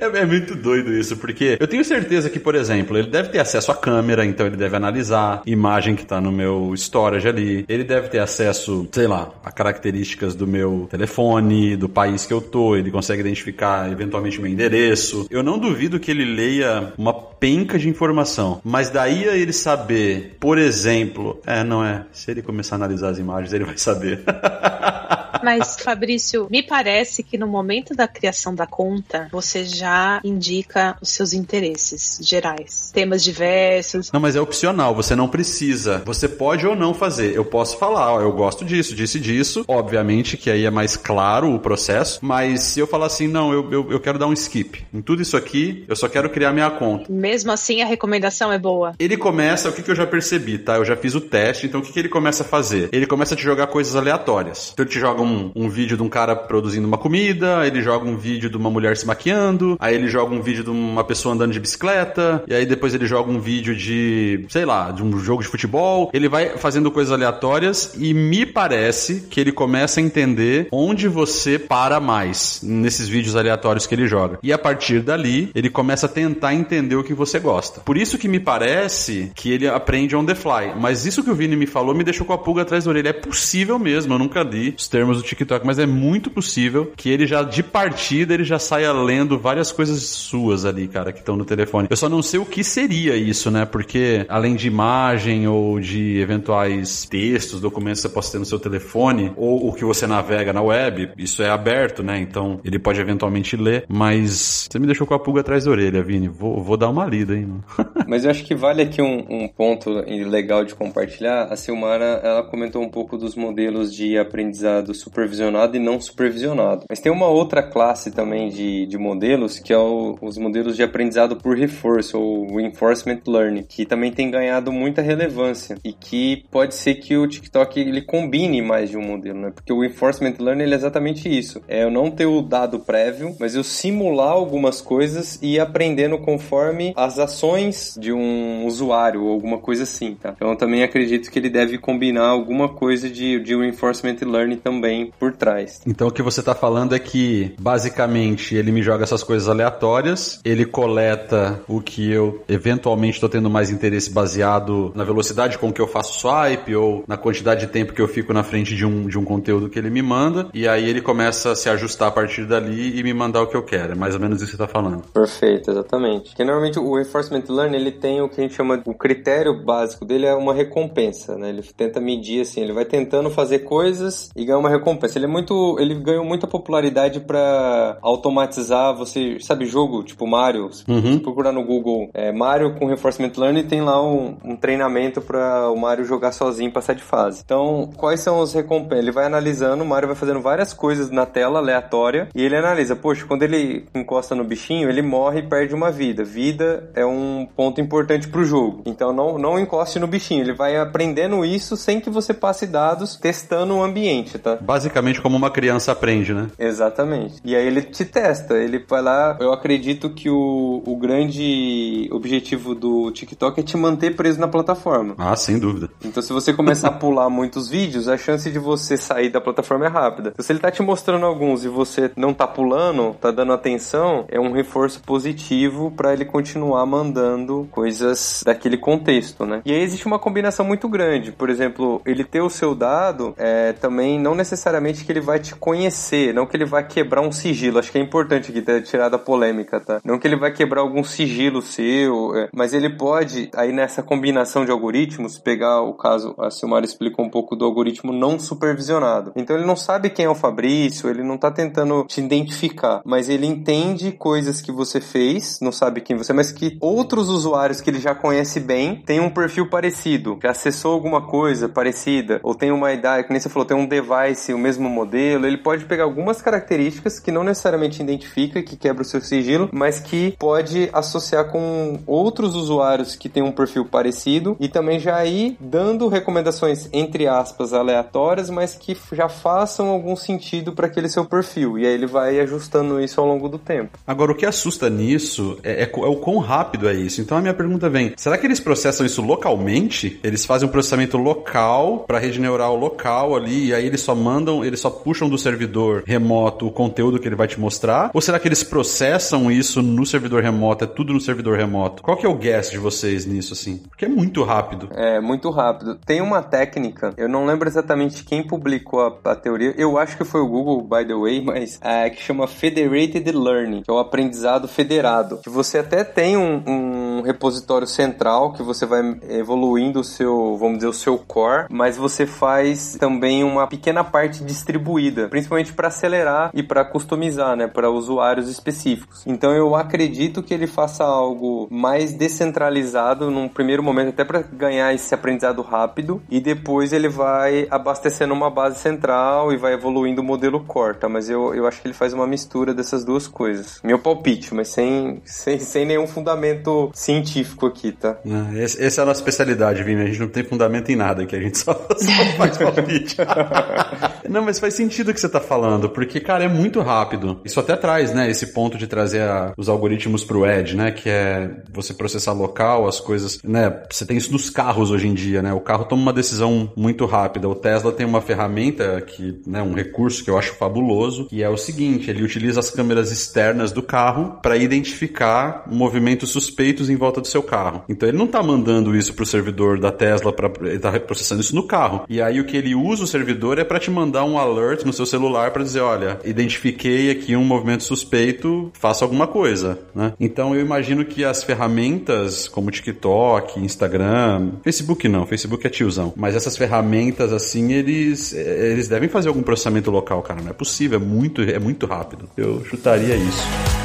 É, 0.01 0.05
é, 0.05 0.26
muito 0.26 0.55
doido 0.55 0.93
isso, 0.93 1.16
porque 1.16 1.57
eu 1.59 1.66
tenho 1.66 1.85
certeza 1.85 2.28
que, 2.30 2.39
por 2.39 2.55
exemplo, 2.55 2.97
ele 2.97 3.09
deve 3.09 3.28
ter 3.28 3.39
acesso 3.39 3.70
à 3.70 3.74
câmera, 3.74 4.24
então 4.24 4.47
ele 4.47 4.57
deve 4.57 4.76
analisar 4.76 5.43
imagem 5.47 5.95
que 5.95 6.05
tá 6.05 6.20
no 6.20 6.33
meu 6.33 6.72
storage 6.74 7.28
ali. 7.28 7.64
Ele 7.68 7.85
deve 7.85 8.09
ter 8.09 8.18
acesso, 8.18 8.89
sei 8.93 9.07
lá, 9.07 9.30
a 9.45 9.51
características 9.51 10.35
do 10.35 10.47
meu 10.47 10.89
telefone, 10.91 11.76
do 11.76 11.89
país 11.89 12.26
que 12.26 12.33
eu 12.33 12.41
tô, 12.41 12.76
ele 12.76 12.91
consegue 12.91 13.20
identificar 13.20 13.91
eventualmente 13.91 14.41
meu 14.41 14.51
endereço. 14.51 15.26
Eu 15.30 15.43
não 15.43 15.59
duvido 15.59 16.01
que 16.01 16.11
ele 16.11 16.24
leia 16.24 16.93
uma 16.97 17.12
penca 17.12 17.78
de 17.78 17.89
informação, 17.89 18.61
mas 18.64 18.91
daí 18.91 19.28
a 19.28 19.37
ele 19.37 19.53
saber, 19.53 20.37
por 20.39 20.59
exemplo, 20.59 21.41
é, 21.47 21.64
não 21.64 21.85
é, 21.85 22.05
se 22.12 22.30
ele 22.30 22.43
começar 22.43 22.76
a 22.76 22.78
analisar 22.78 23.09
as 23.11 23.18
imagens, 23.18 23.53
ele 23.53 23.64
vai 23.64 23.78
saber. 23.78 24.20
Mas, 25.43 25.76
Fabrício, 25.80 26.47
me 26.51 26.62
parece 26.62 27.22
que 27.22 27.38
no 27.38 27.47
momento 27.47 27.95
da 27.95 28.07
criação 28.07 28.55
da 28.55 28.66
conta, 28.66 29.28
você 29.30 29.64
já 29.64 30.20
indica 30.24 30.97
os 31.01 31.11
seus 31.11 31.32
interesses 31.32 32.18
gerais. 32.22 32.90
Temas 32.93 33.22
diversos. 33.22 34.11
Não, 34.12 34.20
mas 34.20 34.36
é 34.36 34.40
opcional, 34.40 34.95
você 34.95 35.14
não 35.14 35.28
precisa. 35.28 36.03
Você 36.05 36.28
pode 36.28 36.66
ou 36.66 36.76
não 36.76 36.95
fazer. 36.95 37.34
Eu 37.34 37.45
posso 37.45 37.76
falar, 37.78 38.12
ó, 38.12 38.20
eu 38.20 38.32
gosto 38.32 38.64
disso, 38.64 38.95
disse 38.95 39.18
disso. 39.18 39.64
Obviamente 39.66 40.36
que 40.36 40.51
aí 40.51 40.64
é 40.64 40.70
mais 40.70 40.97
claro 40.97 41.53
o 41.53 41.59
processo, 41.59 42.18
mas 42.22 42.61
se 42.61 42.80
eu 42.80 42.86
falar 42.86 43.07
assim, 43.07 43.26
não, 43.26 43.53
eu, 43.53 43.72
eu, 43.72 43.93
eu 43.93 44.01
quero 44.01 44.18
dar 44.18 44.26
um 44.26 44.32
skip. 44.32 44.84
Em 44.93 45.01
tudo 45.01 45.22
isso 45.22 45.36
aqui, 45.36 45.84
eu 45.88 45.97
só 45.97 46.09
quero 46.09 46.30
criar 46.30 46.53
minha 46.53 46.70
conta. 46.70 47.11
Mesmo 47.11 47.51
assim, 47.51 47.82
a 47.82 47.86
recomendação 47.86 48.53
é 48.53 48.59
boa. 48.59 48.95
Ele 48.99 49.16
começa, 49.16 49.68
o 49.68 49.72
que, 49.72 49.82
que 49.82 49.90
eu 49.90 49.95
já 49.95 50.07
percebi, 50.07 50.59
tá? 50.59 50.76
Eu 50.76 50.84
já 50.84 50.97
fiz 50.97 51.14
o 51.14 51.20
teste, 51.20 51.66
então 51.66 51.80
o 51.80 51.82
que, 51.82 51.93
que 51.93 51.99
ele 51.99 52.09
começa 52.09 52.43
a 52.43 52.47
fazer? 52.47 52.88
Ele 52.93 53.07
começa 53.07 53.34
a 53.34 53.36
te 53.36 53.43
jogar 53.43 53.66
coisas 53.66 53.97
aleatórias. 53.97 54.70
Então 54.72 54.84
ele 54.84 54.93
te 54.93 55.01
joga 55.01 55.22
um 55.22 55.32
um, 55.33 55.64
um 55.64 55.68
vídeo 55.68 55.97
de 55.97 56.03
um 56.03 56.09
cara 56.09 56.37
produzindo 56.37 56.87
uma 56.87 56.99
comida, 56.99 57.66
ele 57.66 57.83
joga 57.83 58.07
um 58.07 58.16
vídeo 58.16 58.51
de 58.51 58.57
uma 58.57 58.70
mulher 58.70 58.97
se 58.97 59.07
maquiando, 59.07 59.76
aí 59.80 59.95
ele 59.95 60.09
joga 60.09 60.35
um 60.35 60.43
vídeo 60.43 60.64
de 60.64 60.70
uma 60.70 61.05
pessoa 61.05 61.35
andando 61.35 61.53
de 61.53 61.61
bicicleta, 61.61 62.43
e 62.47 62.55
aí 62.55 62.66
depois 62.66 62.95
ele 62.95 63.07
joga 63.07 63.30
um 63.30 63.41
vídeo 63.41 63.74
de, 63.74 64.45
sei 64.49 64.64
lá, 64.64 64.91
de 64.91 65.03
um 65.03 65.18
jogo 65.18 65.43
de 65.43 65.49
futebol. 65.49 66.11
Ele 66.12 66.28
vai 66.28 66.57
fazendo 66.59 66.91
coisas 66.91 67.12
aleatórias 67.12 67.95
e 67.99 68.12
me 68.12 68.45
parece 68.45 69.26
que 69.30 69.41
ele 69.41 69.53
começa 69.53 70.01
a 70.01 70.03
entender 70.03 70.68
onde 70.70 71.09
você 71.09 71.59
para 71.59 72.01
mais 72.01 72.61
nesses 72.62 73.09
vídeos 73.09 73.37
aleatórios 73.37 73.87
que 73.87 73.95
ele 73.95 74.07
joga. 74.07 74.39
E 74.43 74.53
a 74.53 74.59
partir 74.59 75.01
dali, 75.01 75.51
ele 75.55 75.70
começa 75.70 76.07
a 76.07 76.09
tentar 76.09 76.55
entender 76.55 76.97
o 76.97 77.05
que 77.05 77.14
você 77.14 77.39
gosta. 77.39 77.80
Por 77.80 77.97
isso 77.97 78.18
que 78.18 78.28
me 78.28 78.41
parece 78.41 79.33
que 79.35 79.51
ele 79.51 79.68
aprende 79.68 80.16
on 80.16 80.24
the 80.24 80.35
fly. 80.35 80.72
Mas 80.78 81.07
isso 81.07 81.22
que 81.22 81.30
o 81.30 81.35
Vini 81.35 81.57
me 81.57 81.66
falou 81.66 81.95
me 81.95 82.05
deixou 82.05 82.26
com 82.26 82.33
a 82.33 82.39
pulga 82.39 82.62
atrás 82.62 82.85
da 82.85 82.91
orelha. 82.91 83.09
É 83.09 83.12
possível 83.12 83.78
mesmo, 83.78 84.14
eu 84.14 84.18
nunca 84.18 84.43
li 84.43 84.74
os 84.76 84.89
termos 84.89 85.22
do 85.23 85.29
TikTok, 85.29 85.66
mas 85.66 85.79
é 85.79 85.87
muito 85.87 86.31
possível 86.31 86.93
que 86.97 87.09
ele 87.09 87.27
já, 87.27 87.43
de 87.43 87.62
partida, 87.62 88.35
ele 88.35 88.45
já 88.45 88.59
saia 88.59 88.93
lendo 88.93 89.39
várias 89.39 89.73
coisas 89.73 90.03
suas 90.03 90.64
ali, 90.64 90.89
cara, 90.89 91.12
que 91.12 91.20
estão 91.20 91.37
no 91.37 91.45
telefone. 91.45 91.89
Eu 91.91 91.97
só 91.97 92.09
não 92.09 92.23
sei 92.23 92.41
o 92.41 92.45
que 92.45 92.62
seria 92.62 93.16
isso, 93.16 93.51
né? 93.51 93.64
Porque 93.64 94.27
além 94.29 94.55
de 94.55 94.66
imagem 94.66 95.47
ou 95.47 95.81
de 95.81 96.18
eventuais 96.18 97.07
textos, 97.07 97.61
documentos 97.61 98.03
que 98.03 98.09
você 98.09 98.14
possa 98.14 98.33
ter 98.33 98.39
no 98.39 98.45
seu 98.45 98.59
telefone, 98.59 99.33
ou 99.37 99.68
o 99.68 99.73
que 99.73 99.85
você 99.85 100.07
navega 100.07 100.53
na 100.53 100.62
web, 100.62 101.11
isso 101.16 101.43
é 101.43 101.49
aberto, 101.49 102.03
né? 102.03 102.20
Então 102.20 102.61
ele 102.64 102.79
pode 102.79 103.01
eventualmente 103.01 103.57
ler, 103.57 103.85
mas 103.89 104.68
você 104.70 104.79
me 104.79 104.87
deixou 104.87 105.07
com 105.07 105.14
a 105.14 105.18
pulga 105.18 105.41
atrás 105.41 105.64
da 105.64 105.70
orelha, 105.70 106.03
Vini. 106.03 106.29
Vou, 106.29 106.62
vou 106.62 106.77
dar 106.77 106.89
uma 106.89 107.07
lida, 107.07 107.37
hein? 107.37 107.62
mas 108.07 108.25
eu 108.25 108.31
acho 108.31 108.45
que 108.45 108.55
vale 108.55 108.83
aqui 108.83 109.01
um, 109.01 109.25
um 109.29 109.49
ponto 109.49 109.91
legal 109.91 110.64
de 110.64 110.75
compartilhar. 110.75 111.45
A 111.45 111.57
Silmara, 111.57 112.20
ela 112.23 112.43
comentou 112.43 112.83
um 112.83 112.89
pouco 112.89 113.16
dos 113.16 113.35
modelos 113.35 113.95
de 113.95 114.18
aprendizado 114.18 114.95
supervisionado 115.13 115.77
e 115.77 115.81
não 115.81 116.01
supervisionado. 116.01 116.87
Mas 116.89 117.01
tem 117.01 117.13
uma 117.13 117.29
outra 117.29 117.63
classe 117.63 118.11
também 118.11 118.49
de, 118.49 118.87
de 118.87 118.97
modelos, 118.97 119.59
que 119.59 119.73
é 119.73 119.79
o, 119.79 120.17
os 120.23 120.39
modelos 120.39 120.75
de 120.75 120.83
aprendizado 120.83 121.37
por 121.37 121.57
reforço, 121.57 122.19
ou 122.19 122.57
Reinforcement 122.57 123.21
Learning, 123.27 123.63
que 123.63 123.85
também 123.85 124.11
tem 124.11 124.31
ganhado 124.31 124.73
muita 124.73 125.03
relevância 125.03 125.77
e 125.85 125.93
que 125.93 126.45
pode 126.51 126.75
ser 126.75 126.95
que 126.95 127.17
o 127.17 127.27
TikTok 127.27 127.79
ele 127.79 128.01
combine 128.01 128.63
mais 128.63 128.89
de 128.89 128.97
um 128.97 129.03
modelo, 129.03 129.39
né? 129.39 129.53
Porque 129.55 129.73
o 129.73 129.81
Reinforcement 129.81 130.35
Learning 130.39 130.65
é 130.65 130.75
exatamente 130.75 131.29
isso. 131.29 131.61
É 131.69 131.83
eu 131.83 131.91
não 131.91 132.11
ter 132.11 132.27
o 132.27 132.41
dado 132.41 132.81
prévio, 132.81 133.37
mas 133.39 133.55
eu 133.55 133.63
simular 133.63 134.33
algumas 134.33 134.81
coisas 134.81 135.39
e 135.43 135.55
ir 135.55 135.61
aprendendo 135.61 136.19
conforme 136.19 136.93
as 136.97 137.19
ações 137.19 137.95
de 138.01 138.13
um 138.13 138.65
usuário 138.67 139.25
ou 139.25 139.33
alguma 139.33 139.59
coisa 139.59 139.83
assim, 139.83 140.15
tá? 140.15 140.33
Então 140.35 140.51
eu 140.51 140.57
também 140.57 140.83
acredito 140.83 141.31
que 141.31 141.39
ele 141.39 141.51
deve 141.51 141.77
combinar 141.77 142.29
alguma 142.29 142.69
coisa 142.69 143.11
de, 143.11 143.39
de 143.41 143.55
Reinforcement 143.55 144.17
Learning 144.23 144.57
também 144.57 145.01
por 145.18 145.32
trás. 145.32 145.80
Então 145.86 146.09
o 146.09 146.11
que 146.11 146.22
você 146.22 146.40
está 146.40 146.55
falando 146.55 146.94
é 146.94 146.98
que 146.98 147.55
basicamente 147.59 148.55
ele 148.55 148.72
me 148.72 148.82
joga 148.82 149.05
essas 149.05 149.22
coisas 149.22 149.48
aleatórias, 149.48 150.40
ele 150.44 150.64
coleta 150.64 151.61
o 151.68 151.80
que 151.80 152.11
eu 152.11 152.42
eventualmente 152.48 153.14
estou 153.14 153.28
tendo 153.28 153.48
mais 153.48 153.70
interesse 153.70 154.11
baseado 154.11 154.92
na 154.94 155.05
velocidade 155.05 155.59
com 155.59 155.72
que 155.72 155.80
eu 155.80 155.86
faço 155.86 156.20
swipe 156.20 156.74
ou 156.74 157.05
na 157.07 157.16
quantidade 157.16 157.66
de 157.66 157.72
tempo 157.72 157.92
que 157.92 158.03
eu 158.03 158.09
fico 158.09 158.32
na 158.32 158.42
frente 158.42 158.74
de 158.74 158.84
um, 158.84 159.07
de 159.07 159.18
um 159.18 159.24
conteúdo 159.24 159.68
que 159.68 159.78
ele 159.78 159.90
me 159.90 160.03
manda, 160.03 160.48
e 160.53 160.66
aí 160.68 160.88
ele 160.88 161.00
começa 161.00 161.53
a 161.53 161.57
se 161.57 161.68
ajustar 161.68 162.09
a 162.09 162.11
partir 162.11 162.46
dali 162.46 162.98
e 162.98 163.03
me 163.03 163.12
mandar 163.12 163.42
o 163.42 163.46
que 163.46 163.57
eu 163.57 163.62
quero. 163.62 163.92
É 163.92 163.94
mais 163.94 164.14
ou 164.14 164.20
menos 164.20 164.40
isso 164.40 164.50
que 164.50 164.57
você 164.57 164.62
está 164.62 164.72
falando. 164.72 165.03
Perfeito, 165.12 165.70
exatamente. 165.70 166.30
Porque 166.30 166.44
normalmente 166.44 166.78
o 166.78 166.94
Reinforcement 166.94 167.44
Learning 167.48 167.76
ele 167.76 167.92
tem 167.92 168.20
o 168.20 168.28
que 168.28 168.40
a 168.40 168.44
gente 168.44 168.55
chama 168.55 168.82
o 168.84 168.94
critério 168.94 169.62
básico 169.64 170.05
dele 170.05 170.26
é 170.26 170.34
uma 170.34 170.55
recompensa, 170.55 171.36
né? 171.36 171.48
Ele 171.48 171.62
tenta 171.76 172.00
medir 172.00 172.42
assim, 172.42 172.61
ele 172.61 172.72
vai 172.72 172.84
tentando 172.84 173.30
fazer 173.30 173.61
coisas 173.61 174.30
e 174.36 174.44
ganhar 174.44 174.59
uma 174.59 174.68
recompensa. 174.68 174.91
Ele 175.16 175.26
é 175.26 175.28
muito, 175.28 175.76
ele 175.78 175.95
ganhou 175.95 176.24
muita 176.24 176.47
popularidade 176.47 177.20
para 177.20 177.99
automatizar 178.01 178.95
você, 178.95 179.38
sabe, 179.40 179.66
jogo 179.66 180.03
tipo 180.03 180.26
Mario. 180.26 180.70
Uhum. 180.88 181.14
Se 181.14 181.18
procurar 181.20 181.53
no 181.53 181.64
Google 181.64 182.11
é, 182.14 182.32
Mario 182.32 182.74
com 182.74 182.86
Reinforcement 182.86 183.32
Learning 183.36 183.64
tem 183.64 183.80
lá 183.80 184.03
um, 184.03 184.36
um 184.45 184.57
treinamento 184.57 185.20
para 185.20 185.70
o 185.70 185.76
Mario 185.76 186.05
jogar 186.05 186.32
sozinho 186.32 186.72
passar 186.72 186.95
de 186.95 187.03
fase. 187.03 187.43
Então, 187.45 187.90
quais 187.97 188.20
são 188.20 188.40
os 188.40 188.53
recompensas? 188.53 189.03
Ele 189.03 189.12
vai 189.12 189.26
analisando, 189.26 189.82
o 189.82 189.86
Mario 189.86 190.09
vai 190.09 190.16
fazendo 190.16 190.40
várias 190.40 190.72
coisas 190.72 191.11
na 191.11 191.26
tela 191.26 191.59
aleatória 191.59 192.28
e 192.34 192.43
ele 192.43 192.57
analisa, 192.57 192.97
poxa, 192.97 193.24
quando 193.26 193.43
ele 193.43 193.86
encosta 193.95 194.34
no 194.34 194.45
bichinho, 194.45 194.88
ele 194.88 195.03
morre 195.03 195.40
e 195.40 195.49
perde 195.49 195.74
uma 195.74 195.90
vida. 195.90 196.24
Vida 196.24 196.90
é 196.95 197.05
um 197.05 197.47
ponto 197.57 197.80
importante 197.80 198.28
pro 198.28 198.45
jogo. 198.45 198.82
Então 198.86 199.12
não, 199.12 199.38
não 199.38 199.59
encoste 199.59 199.99
no 199.99 200.07
bichinho, 200.07 200.43
ele 200.43 200.55
vai 200.55 200.76
aprendendo 200.76 201.45
isso 201.45 201.76
sem 201.76 202.01
que 202.01 202.11
você 202.11 202.34
passe 202.34 202.66
dados 202.66 203.16
testando 203.16 203.74
o 203.74 203.82
ambiente, 203.82 204.38
tá? 204.38 204.59
Basicamente 204.83 205.20
como 205.20 205.37
uma 205.37 205.51
criança 205.51 205.93
aprende, 205.93 206.35
né? 206.35 206.49
Exatamente. 206.59 207.37
E 207.45 207.55
aí 207.55 207.64
ele 207.64 207.83
te 207.83 208.05
testa, 208.05 208.55
ele 208.55 208.85
vai 208.89 209.01
lá, 209.01 209.37
eu 209.39 209.53
acredito 209.53 210.11
que 210.11 210.28
o, 210.28 210.83
o 210.85 210.97
grande 210.97 212.09
objetivo 212.11 212.74
do 212.74 213.12
TikTok 213.12 213.61
é 213.61 213.62
te 213.62 213.76
manter 213.76 214.16
preso 214.16 214.41
na 214.41 214.49
plataforma. 214.49 215.14
Ah, 215.16 215.37
sem 215.37 215.57
dúvida. 215.57 215.89
Então 216.05 216.20
se 216.20 216.33
você 216.33 216.53
começar 216.53 216.89
a 216.89 216.93
pular 216.93 217.30
muitos 217.30 217.68
vídeos, 217.68 218.09
a 218.09 218.18
chance 218.18 218.51
de 218.51 218.59
você 218.59 218.97
sair 218.97 219.30
da 219.30 219.41
plataforma 219.41 219.87
é 219.87 219.89
rápida. 219.89 220.30
Então, 220.30 220.45
se 220.45 220.51
ele 220.51 220.59
tá 220.59 220.68
te 220.68 220.83
mostrando 220.83 221.24
alguns 221.24 221.64
e 221.64 221.68
você 221.68 222.11
não 222.16 222.35
tá 222.35 222.49
pulando, 222.49 223.14
tá 223.20 223.30
dando 223.30 223.53
atenção, 223.53 224.24
é 224.28 224.41
um 224.41 224.51
reforço 224.51 225.01
positivo 225.03 225.93
para 225.93 226.12
ele 226.12 226.24
continuar 226.24 226.85
mandando 226.87 227.68
coisas 227.70 228.43
daquele 228.45 228.76
contexto, 228.76 229.47
né? 229.47 229.62
E 229.64 229.72
aí 229.72 229.80
existe 229.80 230.07
uma 230.07 230.18
combinação 230.18 230.66
muito 230.66 230.89
grande. 230.89 231.30
Por 231.30 231.49
exemplo, 231.49 232.03
ele 232.05 232.24
ter 232.24 232.41
o 232.41 232.51
seu 232.51 232.74
dado 232.74 233.33
é 233.37 233.72
também 233.74 234.18
não 234.18 234.35
necessariamente 234.35 234.62
que 235.05 235.13
ele 235.13 235.21
vai 235.21 235.39
te 235.39 235.55
conhecer, 235.55 236.35
não 236.35 236.47
que 236.47 236.57
ele 236.57 236.65
vai 236.65 236.87
quebrar 236.87 237.21
um 237.21 237.33
sigilo. 237.33 237.79
Acho 237.79 237.91
que 237.91 237.99
é 237.99 238.01
importante 238.01 238.51
aqui 238.51 238.61
ter 238.61 238.83
tirado 238.83 239.15
a 239.15 239.19
polêmica, 239.19 239.81
tá? 239.81 240.01
Não 240.05 240.19
que 240.19 240.27
ele 240.27 240.37
vai 240.37 240.53
quebrar 240.53 240.81
algum 240.81 241.05
sigilo 241.05 241.63
seu, 241.63 242.35
é, 242.37 242.49
mas 242.53 242.75
ele 242.75 242.91
pode, 242.91 243.51
aí 243.55 243.73
nessa 243.73 244.03
combinação 244.03 244.65
de 244.65 244.71
algoritmos, 244.71 245.39
pegar 245.39 245.81
o 245.81 245.95
caso, 245.95 246.35
a 246.39 246.51
Silmar 246.51 246.85
explicou 246.85 247.25
um 247.25 247.31
pouco 247.31 247.57
do 247.57 247.65
algoritmo 247.65 248.13
não 248.13 248.39
supervisionado. 248.39 249.33
Então 249.37 249.57
ele 249.57 249.67
não 249.67 249.77
sabe 249.77 250.11
quem 250.11 250.25
é 250.25 250.29
o 250.29 250.35
Fabrício, 250.35 251.09
ele 251.09 251.23
não 251.23 251.39
tá 251.39 251.51
tentando 251.51 252.05
te 252.05 252.21
identificar, 252.21 253.01
mas 253.05 253.29
ele 253.29 253.47
entende 253.47 254.13
coisas 254.13 254.61
que 254.61 254.73
você 254.73 255.01
fez, 255.01 255.59
não 255.61 255.73
sabe 255.73 256.01
quem 256.01 256.17
você 256.17 256.33
é, 256.33 256.35
mas 256.35 256.51
que 256.51 256.77
outros 256.81 257.29
usuários 257.29 257.81
que 257.81 257.91
ele 257.91 258.01
já 258.01 258.15
conhece 258.15 258.59
bem 258.59 259.03
têm 259.05 259.21
um 259.21 259.31
perfil 259.31 259.69
parecido, 259.69 260.37
que 260.37 260.47
acessou 260.47 260.93
alguma 260.93 261.27
coisa 261.27 261.69
parecida, 261.69 262.41
ou 262.43 262.55
tem 262.55 262.73
uma 262.73 262.93
idade, 262.93 263.27
que 263.27 263.33
nem 263.33 263.41
você 263.41 263.49
falou, 263.49 263.67
tem 263.67 263.77
um 263.77 263.87
device, 263.87 264.51
o 264.55 264.59
mesmo 264.59 264.88
modelo, 264.88 265.46
ele 265.46 265.57
pode 265.57 265.84
pegar 265.84 266.05
algumas 266.05 266.42
características 266.42 267.18
que 267.18 267.32
não 267.32 267.44
necessariamente 267.44 268.03
identifica 268.03 268.62
que 268.62 268.76
quebra 268.76 269.03
o 269.03 269.05
seu 269.05 269.20
sigilo, 269.20 269.68
mas 269.72 270.00
que 270.00 270.34
pode 270.38 270.88
associar 270.92 271.50
com 271.50 272.00
outros 272.07 272.55
usuários 272.55 273.14
que 273.14 273.28
têm 273.28 273.42
um 273.42 273.53
perfil 273.53 273.84
parecido 273.84 274.57
e 274.61 274.68
também 274.68 274.98
já 274.98 275.24
ir 275.24 275.57
dando 275.61 276.09
recomendações 276.09 276.88
entre 276.92 277.26
aspas 277.26 277.72
aleatórias, 277.72 278.50
mas 278.50 278.74
que 278.74 278.96
já 279.12 279.28
façam 279.28 279.88
algum 279.88 280.16
sentido 280.16 280.72
para 280.72 280.86
aquele 280.86 281.09
seu 281.09 281.24
perfil. 281.24 281.78
E 281.78 281.86
aí 281.86 281.92
ele 281.92 282.07
vai 282.07 282.40
ajustando 282.40 283.00
isso 283.00 283.20
ao 283.20 283.26
longo 283.26 283.48
do 283.48 283.59
tempo. 283.59 283.98
Agora, 284.07 284.32
o 284.32 284.34
que 284.34 284.46
assusta 284.46 284.88
nisso 284.90 285.59
é, 285.62 285.82
é, 285.82 285.90
é 285.92 286.07
o 286.07 286.16
quão 286.16 286.38
rápido 286.38 286.88
é 286.88 286.94
isso. 286.94 287.20
Então 287.20 287.38
a 287.38 287.40
minha 287.40 287.55
pergunta 287.55 287.88
vem: 287.88 288.12
será 288.16 288.36
que 288.36 288.46
eles 288.46 288.61
processam 288.61 289.07
isso 289.07 289.22
localmente? 289.22 290.20
Eles 290.22 290.44
fazem 290.44 290.68
um 290.68 290.72
processamento 290.72 291.16
local 291.16 292.05
para 292.07 292.18
rede 292.18 292.40
neural 292.40 292.76
local 292.76 293.36
ali, 293.36 293.66
e 293.66 293.74
aí 293.74 293.86
eles 293.86 294.00
só 294.00 294.14
mandam, 294.14 294.41
eles 294.64 294.80
só 294.80 294.90
puxam 294.90 295.28
do 295.28 295.38
servidor 295.38 296.03
remoto 296.07 296.66
o 296.66 296.70
conteúdo 296.70 297.18
que 297.18 297.28
ele 297.28 297.36
vai 297.36 297.49
te 297.49 297.59
mostrar? 297.59 298.11
Ou 298.12 298.20
será 298.20 298.38
que 298.38 298.49
eles 298.49 298.62
processam 298.62 299.51
isso 299.51 299.82
no 299.82 300.05
servidor 300.05 300.43
remoto? 300.43 300.84
É 300.84 300.86
tudo 300.86 301.12
no 301.12 301.20
servidor 301.20 301.57
remoto? 301.57 302.03
Qual 302.03 302.16
que 302.16 302.26
é 302.26 302.28
o 302.28 302.34
guess 302.34 302.70
de 302.70 302.78
vocês 302.78 303.26
nisso, 303.26 303.53
assim? 303.53 303.78
Porque 303.88 304.05
é 304.05 304.09
muito 304.09 304.43
rápido. 304.43 304.88
É, 304.93 305.20
muito 305.20 305.51
rápido. 305.51 305.97
Tem 306.05 306.20
uma 306.20 306.43
técnica, 306.43 307.12
eu 307.16 307.28
não 307.28 307.47
lembro 307.47 307.68
exatamente 307.68 308.24
quem 308.24 308.43
publicou 308.43 309.01
a, 309.01 309.30
a 309.30 309.36
teoria, 309.36 309.74
eu 309.76 309.99
acho 309.99 310.16
que 310.16 310.24
foi 310.24 310.40
o 310.40 310.47
Google, 310.47 310.82
by 310.82 311.07
the 311.07 311.14
way, 311.14 311.40
mas 311.45 311.78
é, 311.82 312.11
que 312.11 312.22
chama 312.22 312.47
Federated 312.47 313.30
Learning, 313.30 313.82
que 313.82 313.90
é 313.90 313.95
o 313.95 313.99
aprendizado 313.99 314.68
federado. 314.68 315.38
Que 315.38 315.51
você 315.51 315.78
até 315.78 316.05
tem 316.05 316.36
um, 316.36 316.62
um 316.66 317.22
repositório 317.22 317.86
central 317.86 318.53
que 318.53 318.62
você 318.62 318.86
vai 318.86 319.03
evoluindo 319.28 320.01
o 320.01 320.05
seu, 320.05 320.57
vamos 320.57 320.78
dizer, 320.78 320.88
o 320.88 320.93
seu 320.93 321.18
core, 321.18 321.66
mas 321.70 321.97
você 321.97 322.26
faz 322.26 322.97
também 322.99 323.45
uma 323.45 323.66
pequena 323.66 324.05
parte 324.05 324.32
distribuída, 324.41 325.28
principalmente 325.28 325.72
para 325.72 325.89
acelerar 325.89 326.51
e 326.55 326.62
para 326.62 326.85
customizar, 326.85 327.57
né, 327.57 327.66
para 327.66 327.91
usuários 327.91 328.49
específicos. 328.49 329.22
Então 329.26 329.53
eu 329.53 329.74
acredito 329.74 330.43
que 330.43 330.55
ele 330.55 330.66
faça 330.66 331.05
algo 331.05 331.68
mais 331.70 332.12
descentralizado 332.12 333.30
num 333.30 333.49
primeiro 333.49 333.83
momento, 333.83 334.11
até 334.11 334.24
para 334.24 334.43
ganhar 334.43 334.95
esse 334.95 335.14
aprendizado 335.14 335.62
rápido, 335.62 336.22
e 336.30 336.41
depois 336.41 336.93
ele 336.93 337.09
vai 337.09 337.66
abastecendo 337.70 338.35
uma 338.35 338.51
base 338.51 338.78
central 338.78 339.53
e 339.53 339.57
vai 339.57 339.74
evoluindo 339.74 340.20
o 340.20 340.24
modelo 340.24 340.61
core, 340.61 340.97
tá? 340.97 341.09
Mas 341.09 341.28
eu, 341.28 341.55
eu 341.55 341.66
acho 341.66 341.80
que 341.80 341.89
ele 341.89 341.95
faz 341.95 342.12
uma 342.12 342.26
mistura 342.26 342.74
dessas 342.74 343.05
duas 343.05 343.26
coisas. 343.26 343.80
Meu 343.83 343.99
palpite, 343.99 344.55
mas 344.55 344.68
sem, 344.68 345.20
sem, 345.24 345.59
sem 345.59 345.87
nenhum 345.87 346.07
fundamento 346.07 346.91
científico 346.95 347.66
aqui, 347.66 347.93
tá? 347.93 348.18
Ah, 348.26 348.51
essa 348.57 349.01
é 349.01 349.03
a 349.03 349.07
nossa 349.07 349.20
especialidade, 349.20 349.83
Vini. 349.83 350.03
A 350.03 350.07
gente 350.07 350.20
não 350.20 350.28
tem 350.28 350.45
fundamento 350.45 350.91
em 350.91 350.97
nada 350.97 351.22
aqui, 351.22 351.37
a 351.37 351.41
gente 351.41 351.59
só, 351.59 351.72
só 351.97 352.37
faz 352.37 352.59
palpite. 352.59 353.16
não, 354.29 354.43
mas 354.43 354.59
faz 354.59 354.75
sentido 354.75 355.11
o 355.11 355.14
que 355.14 355.20
você 355.20 355.29
tá 355.29 355.41
falando, 355.41 355.89
porque, 355.89 356.20
cara, 356.20 356.45
é 356.45 356.49
muito 356.49 356.81
rápido. 356.81 357.41
Isso 357.45 357.59
até 357.61 357.77
traz, 357.77 358.12
né, 358.12 358.31
esse 358.31 358.53
ponto 358.53 358.79
de 358.79 358.87
trazer 358.87 359.23
a, 359.23 359.53
os 359.57 359.68
algoritmos 359.68 360.25
pro 360.25 360.47
Edge, 360.47 360.77
né, 360.77 360.91
que 360.91 361.09
é 361.09 361.51
você 361.73 361.93
processar 361.95 362.33
local, 362.33 362.87
as 362.87 363.01
coisas, 363.01 363.41
né, 363.43 363.83
você 363.91 364.05
tem 364.05 364.16
isso 364.16 364.33
nos 364.33 364.51
carros 364.51 364.91
hoje 364.91 365.09
em 365.09 365.14
dia, 365.14 365.43
né, 365.43 365.53
o 365.53 365.61
carro 365.61 365.85
toma 365.85 366.03
uma 366.03 366.12
decisão 366.12 366.73
muito 366.77 367.05
rápida. 367.07 367.49
O 367.49 367.55
Tesla 367.55 367.93
tem 367.93 368.07
uma 368.07 368.20
ferramenta 368.20 369.01
que, 369.01 369.41
né, 369.47 369.62
um 369.62 369.75
recurso 369.75 370.25
que 370.25 370.31
eu 370.31 370.39
acho 370.39 370.55
fabuloso, 370.55 371.29
e 371.31 371.43
é 371.43 371.49
o 371.49 371.57
seguinte, 371.57 372.11
ele 372.11 372.23
utiliza 372.23 372.61
as 372.61 372.70
câmeras 372.70 373.11
externas 373.11 373.73
do 373.73 373.83
carro 373.83 374.39
para 374.43 374.57
identificar 374.57 375.64
movimentos 375.70 376.31
suspeitos 376.31 376.89
em 376.89 376.97
volta 376.97 377.20
do 377.20 377.27
seu 377.27 377.43
carro. 377.43 377.85
Então 377.89 378.09
ele 378.09 378.18
não 378.18 378.27
tá 378.27 378.43
mandando 378.43 378.97
isso 378.97 379.14
pro 379.14 379.27
servidor 379.27 379.79
da 379.79 379.91
Tesla 379.91 380.33
para 380.33 380.51
ele 380.68 380.79
tá 380.79 380.99
processando 381.01 381.41
isso 381.41 381.55
no 381.55 381.66
carro. 381.66 382.05
E 382.09 382.20
aí 382.20 382.41
o 382.41 382.45
que 382.45 382.57
ele 382.57 382.75
usa 382.75 383.05
o 383.05 383.07
servidor 383.07 383.59
é 383.59 383.64
para 383.64 383.79
te 383.79 383.91
mandar 383.91 384.12
um 384.25 384.39
alert 384.39 384.85
no 384.85 384.93
seu 384.93 385.07
celular 385.07 385.51
para 385.51 385.63
dizer, 385.63 385.81
olha, 385.81 386.21
identifiquei 386.25 387.11
aqui 387.11 387.37
um 387.37 387.45
movimento 387.45 387.85
suspeito, 387.85 388.71
faça 388.75 389.05
alguma 389.05 389.27
coisa, 389.27 389.79
né? 389.95 390.13
Então 390.19 390.55
eu 390.55 390.61
imagino 390.61 391.05
que 391.05 391.25
as 391.25 391.43
ferramentas 391.43 392.49
como 392.49 392.71
TikTok, 392.71 393.61
Instagram, 393.61 394.53
Facebook 394.63 395.09
não, 395.09 395.27
Facebook 395.27 395.67
é 395.67 395.71
tiozão, 395.71 396.13
mas 396.17 396.35
essas 396.35 396.57
ferramentas 396.57 397.33
assim, 397.33 397.73
eles 397.73 398.33
eles 398.33 398.89
devem 398.89 399.09
fazer 399.09 399.29
algum 399.29 399.43
processamento 399.43 399.91
local, 399.91 400.23
cara, 400.23 400.41
não 400.41 400.51
é 400.51 400.55
possível, 400.55 400.99
é 400.99 401.03
muito 401.03 401.43
é 401.43 401.59
muito 401.59 401.87
rápido. 401.87 402.29
Eu 402.37 402.65
chutaria 402.65 403.15
isso. 403.17 403.82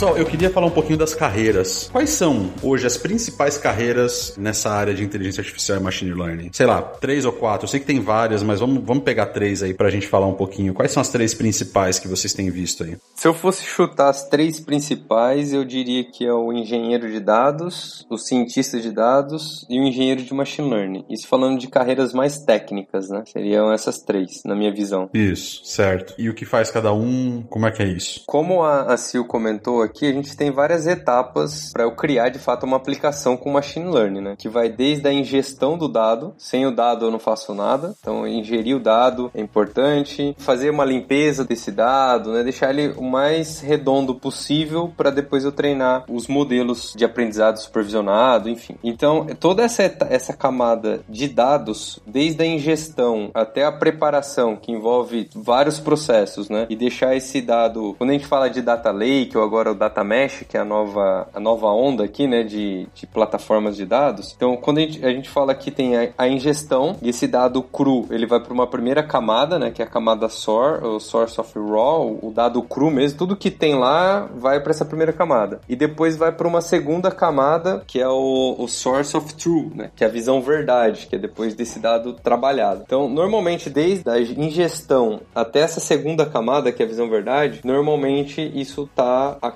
Pessoal, 0.00 0.16
eu 0.16 0.24
queria 0.24 0.48
falar 0.48 0.66
um 0.66 0.70
pouquinho 0.70 0.96
das 0.96 1.12
carreiras. 1.12 1.90
Quais 1.92 2.08
são 2.08 2.50
hoje 2.62 2.86
as 2.86 2.96
principais 2.96 3.58
carreiras 3.58 4.34
nessa 4.38 4.70
área 4.70 4.94
de 4.94 5.04
inteligência 5.04 5.42
artificial 5.42 5.76
e 5.76 5.82
machine 5.82 6.14
learning? 6.14 6.48
Sei 6.54 6.64
lá, 6.64 6.80
três 6.80 7.26
ou 7.26 7.32
quatro. 7.32 7.66
Eu 7.66 7.68
sei 7.68 7.80
que 7.80 7.84
tem 7.84 8.00
várias, 8.00 8.42
mas 8.42 8.60
vamos, 8.60 8.82
vamos 8.82 9.04
pegar 9.04 9.26
três 9.26 9.62
aí 9.62 9.74
pra 9.74 9.90
gente 9.90 10.06
falar 10.06 10.26
um 10.26 10.32
pouquinho. 10.32 10.72
Quais 10.72 10.90
são 10.90 11.02
as 11.02 11.10
três 11.10 11.34
principais 11.34 11.98
que 11.98 12.08
vocês 12.08 12.32
têm 12.32 12.48
visto 12.50 12.82
aí? 12.82 12.96
Se 13.14 13.28
eu 13.28 13.34
fosse 13.34 13.62
chutar 13.62 14.08
as 14.08 14.26
três 14.26 14.58
principais, 14.58 15.52
eu 15.52 15.66
diria 15.66 16.02
que 16.02 16.24
é 16.24 16.32
o 16.32 16.50
engenheiro 16.50 17.12
de 17.12 17.20
dados, 17.20 18.06
o 18.08 18.16
cientista 18.16 18.80
de 18.80 18.90
dados 18.90 19.66
e 19.68 19.78
o 19.78 19.82
engenheiro 19.82 20.22
de 20.22 20.32
machine 20.32 20.70
learning. 20.70 21.04
Isso 21.10 21.28
falando 21.28 21.58
de 21.58 21.68
carreiras 21.68 22.14
mais 22.14 22.38
técnicas, 22.38 23.10
né? 23.10 23.22
Seriam 23.26 23.70
essas 23.70 23.98
três, 23.98 24.40
na 24.46 24.56
minha 24.56 24.72
visão. 24.72 25.10
Isso, 25.12 25.60
certo. 25.66 26.14
E 26.16 26.30
o 26.30 26.34
que 26.34 26.46
faz 26.46 26.70
cada 26.70 26.90
um? 26.90 27.42
Como 27.50 27.66
é 27.66 27.70
que 27.70 27.82
é 27.82 27.86
isso? 27.86 28.22
Como 28.26 28.62
a, 28.62 28.84
a 28.84 28.96
Sil 28.96 29.28
comentou 29.28 29.82
aqui, 29.82 29.89
a 30.02 30.12
gente 30.12 30.36
tem 30.36 30.50
várias 30.50 30.86
etapas 30.86 31.70
para 31.72 31.84
eu 31.84 31.92
criar 31.92 32.28
de 32.28 32.38
fato 32.38 32.64
uma 32.64 32.76
aplicação 32.76 33.36
com 33.36 33.50
machine 33.50 33.90
learning, 33.90 34.20
né? 34.20 34.34
Que 34.38 34.48
vai 34.48 34.68
desde 34.68 35.06
a 35.08 35.12
ingestão 35.12 35.76
do 35.76 35.88
dado, 35.88 36.34
sem 36.38 36.66
o 36.66 36.70
dado 36.70 37.06
eu 37.06 37.10
não 37.10 37.18
faço 37.18 37.54
nada. 37.54 37.94
Então, 38.00 38.26
ingerir 38.26 38.76
o 38.76 38.80
dado 38.80 39.30
é 39.34 39.40
importante, 39.40 40.34
fazer 40.38 40.70
uma 40.70 40.84
limpeza 40.84 41.44
desse 41.44 41.70
dado, 41.70 42.32
né? 42.32 42.42
Deixar 42.42 42.70
ele 42.70 42.94
o 42.96 43.02
mais 43.02 43.60
redondo 43.60 44.14
possível 44.14 44.92
para 44.96 45.10
depois 45.10 45.44
eu 45.44 45.52
treinar 45.52 46.04
os 46.08 46.26
modelos 46.26 46.92
de 46.96 47.04
aprendizado 47.04 47.58
supervisionado, 47.58 48.48
enfim. 48.48 48.76
Então, 48.82 49.26
toda 49.38 49.62
essa 49.62 49.80
essa 50.08 50.32
camada 50.32 51.00
de 51.08 51.28
dados, 51.28 52.00
desde 52.06 52.42
a 52.42 52.46
ingestão 52.46 53.30
até 53.34 53.64
a 53.64 53.72
preparação, 53.72 54.56
que 54.56 54.72
envolve 54.72 55.28
vários 55.34 55.78
processos, 55.78 56.48
né? 56.48 56.66
E 56.68 56.76
deixar 56.76 57.16
esse 57.16 57.40
dado, 57.40 57.94
quando 57.98 58.10
a 58.10 58.12
gente 58.12 58.26
fala 58.26 58.48
de 58.48 58.62
data 58.62 58.90
lake 58.90 59.36
ou 59.36 59.42
agora 59.42 59.74
data 59.80 60.04
mesh, 60.04 60.44
que 60.46 60.56
é 60.56 60.60
a 60.60 60.64
nova, 60.64 61.28
a 61.32 61.40
nova 61.40 61.68
onda 61.68 62.04
aqui, 62.04 62.26
né, 62.26 62.42
de, 62.42 62.86
de 62.94 63.06
plataformas 63.06 63.76
de 63.76 63.86
dados. 63.86 64.34
Então, 64.36 64.56
quando 64.56 64.78
a 64.78 64.80
gente, 64.82 65.04
a 65.04 65.10
gente 65.10 65.28
fala 65.28 65.54
que 65.54 65.70
tem 65.70 65.96
a, 65.96 66.10
a 66.18 66.28
ingestão 66.28 66.96
e 67.00 67.08
esse 67.08 67.26
dado 67.26 67.62
cru, 67.62 68.06
ele 68.10 68.26
vai 68.26 68.40
para 68.40 68.52
uma 68.52 68.66
primeira 68.66 69.02
camada, 69.02 69.58
né, 69.58 69.70
que 69.70 69.80
é 69.80 69.84
a 69.84 69.88
camada 69.88 70.28
source, 70.28 70.84
o 70.84 71.00
source 71.00 71.40
of 71.40 71.58
raw, 71.58 72.06
o 72.22 72.30
dado 72.30 72.62
cru 72.62 72.90
mesmo, 72.90 73.18
tudo 73.18 73.36
que 73.36 73.50
tem 73.50 73.74
lá 73.74 74.28
vai 74.34 74.60
para 74.60 74.70
essa 74.70 74.84
primeira 74.84 75.12
camada. 75.12 75.60
E 75.68 75.74
depois 75.74 76.16
vai 76.16 76.30
para 76.30 76.46
uma 76.46 76.60
segunda 76.60 77.10
camada, 77.10 77.82
que 77.86 78.00
é 78.00 78.08
o, 78.08 78.56
o 78.58 78.68
source 78.68 79.16
of 79.16 79.34
true, 79.34 79.72
né, 79.74 79.90
que 79.96 80.04
é 80.04 80.06
a 80.06 80.10
visão 80.10 80.42
verdade, 80.42 81.06
que 81.06 81.16
é 81.16 81.18
depois 81.18 81.54
desse 81.54 81.78
dado 81.78 82.12
trabalhado. 82.12 82.82
Então, 82.84 83.08
normalmente 83.08 83.70
desde 83.70 84.08
a 84.10 84.20
ingestão 84.20 85.20
até 85.34 85.60
essa 85.60 85.80
segunda 85.80 86.26
camada, 86.26 86.70
que 86.70 86.82
é 86.82 86.86
a 86.86 86.88
visão 86.88 87.08
verdade, 87.08 87.60
normalmente 87.64 88.40
isso 88.54 88.88
tá 88.94 89.38
a 89.40 89.50